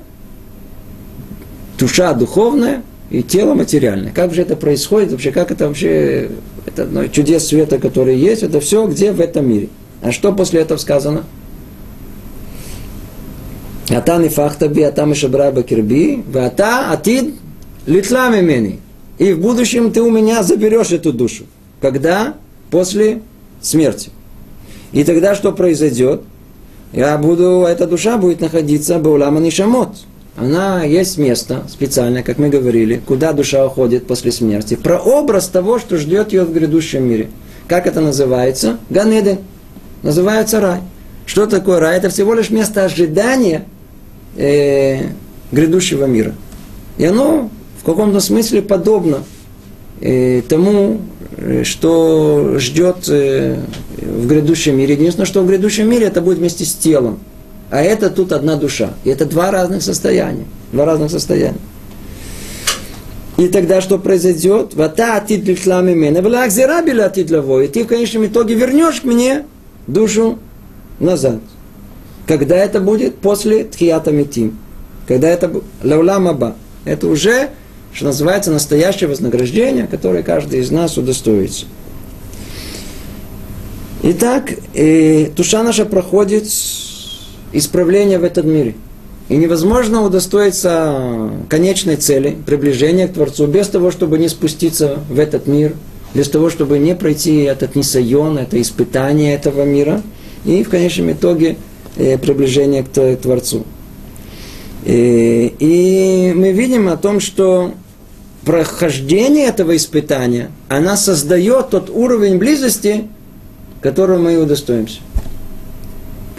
душа 1.79 2.13
духовная 2.13 2.83
и 3.13 3.23
тело 3.23 3.53
материальное. 3.53 4.11
Как 4.11 4.33
же 4.33 4.41
это 4.41 4.57
происходит 4.57 5.13
вообще? 5.13 5.33
Как 5.33 5.51
это 5.51 5.69
вообще? 5.69 6.31
Это 6.65 6.87
ну, 6.87 7.07
чудес 7.09 7.47
света, 7.47 7.79
которые 7.79 8.19
есть, 8.19 8.43
это 8.43 8.59
все 8.59 8.87
где 8.87 9.13
в 9.13 9.21
этом 9.21 9.47
мире. 9.47 9.69
А 10.01 10.13
что 10.13 10.33
после 10.33 10.63
этого 10.63 10.79
сказано? 10.79 11.25
Атан 13.91 14.25
и 14.25 14.31
фахтаби, 14.31 14.81
атам 14.81 15.13
и 15.13 15.15
шабраба 15.15 15.63
кирби, 15.63 16.25
ата 16.35 16.91
атид 16.91 17.35
литлами 17.85 18.41
мени. 18.41 18.81
И 19.19 19.35
в 19.35 19.41
будущем 19.41 19.93
ты 19.93 20.01
у 20.01 20.11
меня 20.11 20.43
заберешь 20.43 20.93
эту 20.93 21.13
душу. 21.13 21.45
Когда? 21.83 22.37
После 22.71 23.21
смерти. 23.61 24.09
И 24.93 25.05
тогда 25.05 25.35
что 25.35 25.53
произойдет? 25.53 26.23
Я 26.95 27.19
буду, 27.19 27.67
эта 27.69 27.87
душа 27.87 28.17
будет 28.17 28.41
находиться 28.41 28.99
в 28.99 29.07
Улама 29.07 29.39
Нишамот, 29.41 29.97
она 30.37 30.83
есть 30.83 31.19
место 31.19 31.65
специальное, 31.69 32.23
как 32.23 32.39
мы 32.39 32.49
говорили, 32.49 33.01
куда 33.07 33.33
душа 33.33 33.67
уходит 33.67 34.07
после 34.07 34.33
смерти. 34.33 34.77
Прообраз 34.77 35.49
того, 35.49 35.79
что 35.79 35.99
ждет 35.99 36.33
ее 36.33 36.45
в 36.45 36.53
грядущем 36.53 37.05
мире. 37.05 37.29
Как 37.69 37.87
это 37.87 38.01
называется? 38.01 38.79
Ганеден. 38.89 39.39
Называется 40.03 40.61
рай. 40.61 40.81
Что 41.27 41.47
такое 41.47 41.81
рай? 41.81 41.99
Это 41.99 42.09
всего 42.09 42.35
лишь 42.35 42.51
место 42.51 42.85
ожидания 42.85 43.65
э, 44.37 45.09
грядущего 45.53 46.07
мира. 46.07 46.35
И 46.97 47.05
оно 47.05 47.51
в 47.81 47.85
каком-то 47.85 48.21
смысле 48.21 48.63
подобно 48.63 49.25
э, 50.01 50.43
тому, 50.49 51.01
э, 51.37 51.63
что 51.65 52.55
ждет 52.59 53.09
э, 53.09 53.59
в 53.99 54.27
грядущем 54.27 54.79
мире. 54.79 54.95
Единственное, 54.95 55.27
что 55.27 55.43
в 55.43 55.47
грядущем 55.47 55.91
мире 55.91 56.07
это 56.07 56.23
будет 56.23 56.39
вместе 56.39 56.65
с 56.65 56.73
телом. 56.73 57.21
А 57.73 57.81
это 57.81 58.11
тут 58.11 58.33
одна 58.33 58.57
душа. 58.57 58.91
И 59.03 59.09
это 59.09 59.25
два 59.25 59.51
разных 59.51 59.83
состояния. 59.83 60.45
Два 60.73 60.85
разных 60.85 61.11
состояния. 61.11 61.57
И 63.39 63.49
тогда 63.49 63.81
что 63.81 63.99
произойдет? 63.99 64.75
Вата 64.75 65.17
атит 65.17 65.47
лишлами 65.47 65.95
мене, 65.95 66.21
валакзирабиля 66.21 67.07
атит 67.07 67.31
И 67.31 67.69
ты 67.69 67.85
в 67.85 67.87
конечном 67.87 68.27
итоге 68.27 68.57
вернешь 68.57 69.01
к 69.01 69.05
мне 69.05 69.47
душу 69.87 70.39
назад. 71.01 71.41
Когда 72.27 72.57
это 72.57 72.79
будет? 72.79 73.17
После 73.17 73.65
Тхията 73.65 74.13
Митим. 74.13 74.59
Когда 75.09 75.29
это 75.29 75.51
Лаулам 75.83 76.29
Аба. 76.29 76.57
Это 76.85 77.07
уже, 77.07 77.49
что 77.95 78.05
называется, 78.05 78.51
настоящее 78.51 79.09
вознаграждение, 79.09 79.87
которое 79.87 80.23
каждый 80.23 80.61
из 80.61 80.71
нас 80.71 80.99
удостоится. 80.99 81.65
Итак, 84.03 84.53
э, 84.75 85.31
душа 85.31 85.63
наша 85.63 85.87
проходит 85.87 86.49
исправление 87.53 88.19
в 88.19 88.25
этом 88.25 88.51
мире. 88.51 88.75
И 89.29 89.37
невозможно 89.37 90.03
удостоиться 90.03 91.31
конечной 91.49 91.97
цели, 91.97 92.37
приближения 92.45 93.09
к 93.09 93.15
Творцу, 93.15 93.47
без 93.47 93.69
того, 93.69 93.91
чтобы 93.91 94.19
не 94.19 94.29
спуститься 94.29 94.99
в 95.09 95.19
этот 95.19 95.47
мир, 95.47 95.75
без 96.15 96.29
того, 96.29 96.51
чтобы 96.51 96.79
не 96.79 96.95
пройти 96.95 97.43
этот 97.43 97.75
несайон, 97.75 98.39
это 98.39 98.61
испытание 98.61 99.35
этого 99.35 99.65
мира, 99.65 100.03
и 100.45 100.63
в 100.63 100.69
конечном 100.69 101.13
итоге 101.13 101.57
э, 101.97 102.19
приближение 102.19 102.83
к 102.83 103.17
Творцу. 103.17 103.65
И, 104.85 104.93
э, 104.93 105.65
и 105.65 106.33
мы 106.35 106.53
видим 106.53 106.89
о 106.89 106.97
том, 106.97 107.21
что 107.21 107.73
прохождение 108.45 109.47
этого 109.47 109.77
испытания, 109.77 110.51
она 110.69 110.97
создает 110.97 111.71
тот 111.71 111.91
уровень 111.91 112.39
близости, 112.39 113.05
которого 113.81 114.19
мы 114.19 114.37
удостоимся. 114.37 115.01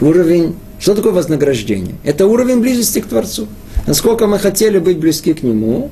Уровень 0.00 0.54
что 0.84 0.94
такое 0.94 1.12
вознаграждение? 1.12 1.94
Это 2.04 2.26
уровень 2.26 2.60
близости 2.60 3.00
к 3.00 3.06
Творцу. 3.06 3.46
Насколько 3.86 4.26
мы 4.26 4.38
хотели 4.38 4.78
быть 4.78 4.98
близки 4.98 5.32
к 5.32 5.42
Нему, 5.42 5.90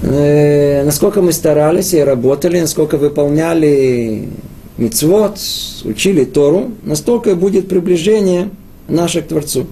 э, 0.00 0.82
насколько 0.82 1.20
мы 1.20 1.32
старались 1.32 1.92
и 1.92 1.98
работали, 1.98 2.58
насколько 2.58 2.96
выполняли 2.96 4.30
мицвод, 4.78 5.38
учили 5.84 6.24
Тору, 6.24 6.70
настолько 6.84 7.34
будет 7.34 7.68
приближение 7.68 8.48
наше 8.88 9.20
к 9.20 9.28
Творцу. 9.28 9.66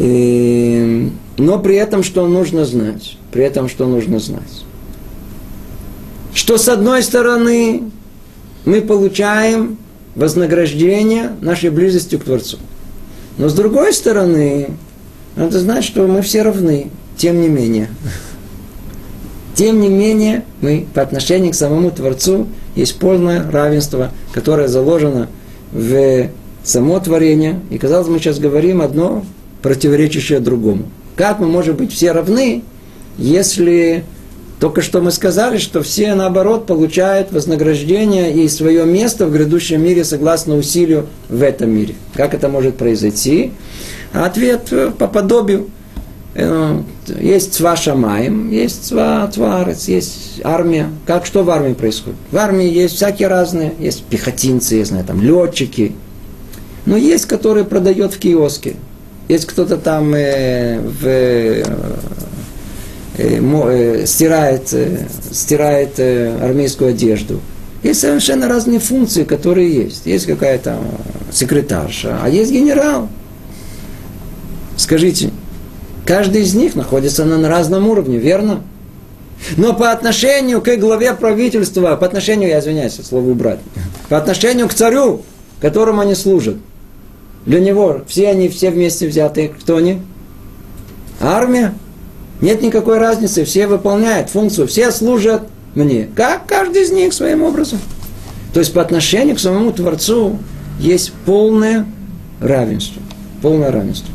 И, 0.00 1.12
но 1.36 1.60
при 1.60 1.76
этом 1.76 2.02
что 2.02 2.26
нужно 2.26 2.64
знать? 2.64 3.16
При 3.30 3.44
этом 3.44 3.68
что 3.68 3.86
нужно 3.86 4.18
знать? 4.18 4.64
Что 6.34 6.58
с 6.58 6.68
одной 6.68 7.04
стороны 7.04 7.84
мы 8.64 8.80
получаем 8.80 9.78
вознаграждение 10.18 11.30
нашей 11.40 11.70
близостью 11.70 12.18
к 12.18 12.24
Творцу. 12.24 12.58
Но 13.38 13.48
с 13.48 13.54
другой 13.54 13.92
стороны, 13.92 14.70
надо 15.36 15.60
знать, 15.60 15.84
что 15.84 16.06
мы 16.08 16.22
все 16.22 16.42
равны, 16.42 16.90
тем 17.16 17.40
не 17.40 17.48
менее. 17.48 17.88
Тем 19.54 19.80
не 19.80 19.88
менее, 19.88 20.44
мы 20.60 20.86
по 20.92 21.02
отношению 21.02 21.52
к 21.52 21.54
самому 21.54 21.92
Творцу 21.92 22.48
есть 22.74 22.98
полное 22.98 23.48
равенство, 23.48 24.10
которое 24.32 24.66
заложено 24.66 25.28
в 25.72 26.28
само 26.64 26.98
творение. 26.98 27.60
И, 27.70 27.78
казалось, 27.78 28.08
мы 28.08 28.18
сейчас 28.18 28.40
говорим 28.40 28.82
одно 28.82 29.24
противоречащее 29.62 30.40
другому. 30.40 30.84
Как 31.14 31.38
мы 31.38 31.46
можем 31.46 31.76
быть 31.76 31.92
все 31.92 32.10
равны, 32.10 32.62
если 33.18 34.04
только 34.60 34.82
что 34.82 35.00
мы 35.00 35.10
сказали, 35.12 35.58
что 35.58 35.82
все, 35.82 36.14
наоборот, 36.14 36.66
получают 36.66 37.30
вознаграждение 37.32 38.32
и 38.32 38.48
свое 38.48 38.84
место 38.84 39.26
в 39.26 39.32
грядущем 39.32 39.82
мире 39.82 40.04
согласно 40.04 40.56
усилию 40.56 41.06
в 41.28 41.42
этом 41.42 41.70
мире. 41.70 41.94
Как 42.14 42.34
это 42.34 42.48
может 42.48 42.76
произойти? 42.76 43.52
ответ 44.12 44.68
э, 44.72 44.90
по 44.90 45.06
подобию. 45.06 45.70
Э, 46.34 46.80
есть 47.20 47.54
цва 47.54 47.76
шамаем, 47.76 48.50
есть 48.50 48.86
цва 48.86 49.26
тварец, 49.32 49.88
есть 49.88 50.40
армия. 50.44 50.88
Как 51.06 51.26
что 51.26 51.42
в 51.42 51.50
армии 51.50 51.74
происходит? 51.74 52.18
В 52.30 52.36
армии 52.36 52.68
есть 52.68 52.96
всякие 52.96 53.28
разные. 53.28 53.72
Есть 53.78 54.04
пехотинцы, 54.04 54.76
я 54.76 54.84
знаю, 54.84 55.04
там 55.04 55.20
летчики. 55.22 55.92
Но 56.86 56.96
есть, 56.96 57.26
которые 57.26 57.64
продают 57.64 58.14
в 58.14 58.18
киоске. 58.18 58.76
Есть 59.28 59.46
кто-то 59.46 59.76
там 59.76 60.14
э, 60.14 60.80
в 60.80 61.06
э, 61.06 61.64
стирает, 63.18 64.72
э, 64.72 65.06
стирает 65.32 65.98
армейскую 65.98 66.90
одежду. 66.90 67.40
Есть 67.82 68.00
совершенно 68.00 68.48
разные 68.48 68.78
функции, 68.78 69.24
которые 69.24 69.72
есть. 69.72 70.06
Есть 70.06 70.26
какая-то 70.26 70.78
секретарша, 71.32 72.18
а 72.22 72.28
есть 72.28 72.52
генерал. 72.52 73.08
Скажите, 74.76 75.30
каждый 76.06 76.42
из 76.42 76.54
них 76.54 76.74
находится 76.74 77.24
на 77.24 77.48
разном 77.48 77.88
уровне, 77.88 78.18
верно? 78.18 78.62
Но 79.56 79.74
по 79.74 79.92
отношению 79.92 80.60
к 80.60 80.76
главе 80.76 81.14
правительства, 81.14 81.96
по 81.96 82.06
отношению, 82.06 82.48
я 82.48 82.60
извиняюсь, 82.60 82.94
слово 82.94 83.30
убрать, 83.30 83.60
по 84.08 84.16
отношению 84.16 84.68
к 84.68 84.74
царю, 84.74 85.22
которому 85.60 86.00
они 86.00 86.14
служат, 86.14 86.56
для 87.46 87.60
него 87.60 88.02
все 88.06 88.28
они 88.28 88.48
все 88.48 88.70
вместе 88.70 89.06
взятые, 89.06 89.48
кто 89.48 89.76
они? 89.76 90.02
Армия. 91.20 91.74
Нет 92.40 92.62
никакой 92.62 92.98
разницы, 92.98 93.44
все 93.44 93.66
выполняют 93.66 94.30
функцию, 94.30 94.68
все 94.68 94.92
служат 94.92 95.42
мне. 95.74 96.08
Как 96.14 96.46
каждый 96.46 96.82
из 96.82 96.92
них 96.92 97.12
своим 97.12 97.42
образом. 97.42 97.78
То 98.52 98.60
есть 98.60 98.72
по 98.72 98.80
отношению 98.80 99.36
к 99.36 99.40
самому 99.40 99.72
Творцу 99.72 100.38
есть 100.78 101.12
полное 101.26 101.86
равенство. 102.40 103.02
Полное 103.42 103.70
равенство. 103.70 104.12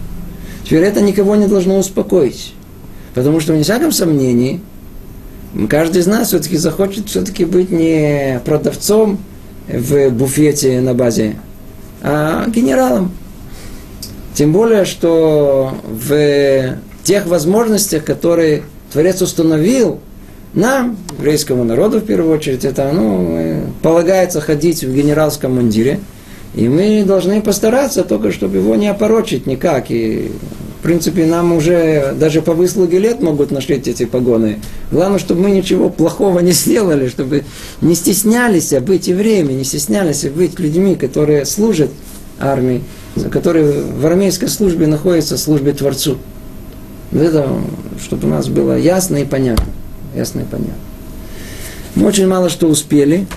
Теперь 0.63 0.83
это 0.83 1.01
никого 1.01 1.35
не 1.35 1.47
должно 1.47 1.77
успокоить. 1.77 2.53
Потому 3.13 3.39
что, 3.39 3.53
вне 3.53 3.63
всяком 3.63 3.91
сомнении, 3.91 4.61
каждый 5.69 6.01
из 6.01 6.07
нас 6.07 6.29
все-таки 6.29 6.57
захочет 6.57 7.09
все-таки 7.09 7.45
быть 7.45 7.69
не 7.69 8.41
продавцом 8.43 9.19
в 9.67 10.09
буфете 10.09 10.81
на 10.81 10.93
базе, 10.93 11.35
а 12.01 12.47
генералом. 12.49 13.11
Тем 14.33 14.51
более, 14.51 14.85
что 14.85 15.77
в 15.85 16.77
тех 17.03 17.25
возможностях, 17.27 18.03
которые 18.03 18.63
Творец 18.91 19.21
установил 19.21 19.99
нам, 20.53 20.97
еврейскому 21.17 21.63
народу 21.63 21.99
в 21.99 22.05
первую 22.05 22.35
очередь, 22.35 22.63
это 22.63 22.91
ну, 22.93 23.63
полагается 23.81 24.39
ходить 24.39 24.83
в 24.83 24.93
генеральском 24.93 25.55
мундире, 25.55 25.99
и 26.53 26.69
мы 26.69 27.03
должны 27.03 27.41
постараться 27.41 28.03
только, 28.03 28.31
чтобы 28.31 28.57
его 28.57 28.75
не 28.75 28.87
опорочить 28.87 29.47
никак. 29.47 29.89
И, 29.89 30.31
в 30.79 30.83
принципе, 30.83 31.25
нам 31.25 31.53
уже 31.53 32.13
даже 32.19 32.43
по 32.43 32.53
выслуге 32.53 32.99
лет 32.99 33.21
могут 33.21 33.49
нашить 33.49 33.87
эти 33.87 34.05
погоны. 34.05 34.59
Главное, 34.91 35.17
чтобы 35.17 35.41
мы 35.41 35.51
ничего 35.51 35.89
плохого 35.89 36.39
не 36.39 36.51
сделали, 36.51 37.07
чтобы 37.07 37.43
не 37.81 37.95
стеснялись 37.95 38.71
быть 38.81 39.07
евреями, 39.07 39.53
не 39.53 39.63
стеснялись 39.63 40.25
быть 40.25 40.59
людьми, 40.59 40.95
которые 40.95 41.45
служат 41.45 41.89
армии, 42.39 42.83
которые 43.31 43.81
в 43.81 44.05
армейской 44.05 44.49
службе 44.49 44.85
находятся 44.85 45.37
в 45.37 45.39
службе 45.39 45.73
Творцу. 45.73 46.17
Это, 47.13 47.47
чтобы 48.03 48.27
у 48.27 48.29
нас 48.29 48.47
было 48.47 48.77
ясно 48.77 49.17
и 49.17 49.25
понятно. 49.25 49.67
Ясно 50.15 50.41
и 50.41 50.45
понятно. 50.45 50.73
Мы 51.95 52.07
очень 52.07 52.27
мало 52.27 52.49
что 52.49 52.67
успели. 52.67 53.27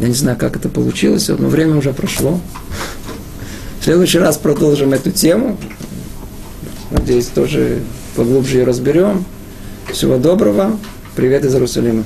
Я 0.00 0.08
не 0.08 0.14
знаю, 0.14 0.36
как 0.36 0.56
это 0.56 0.68
получилось, 0.68 1.28
но 1.28 1.48
время 1.48 1.76
уже 1.76 1.92
прошло. 1.92 2.40
В 3.80 3.84
следующий 3.84 4.18
раз 4.18 4.38
продолжим 4.38 4.92
эту 4.92 5.10
тему. 5.10 5.56
Надеюсь, 6.90 7.26
тоже 7.26 7.80
поглубже 8.16 8.58
ее 8.58 8.64
разберем. 8.64 9.24
Всего 9.92 10.18
доброго. 10.18 10.78
Привет 11.14 11.44
из 11.44 11.54
Иерусалима. 11.54 12.04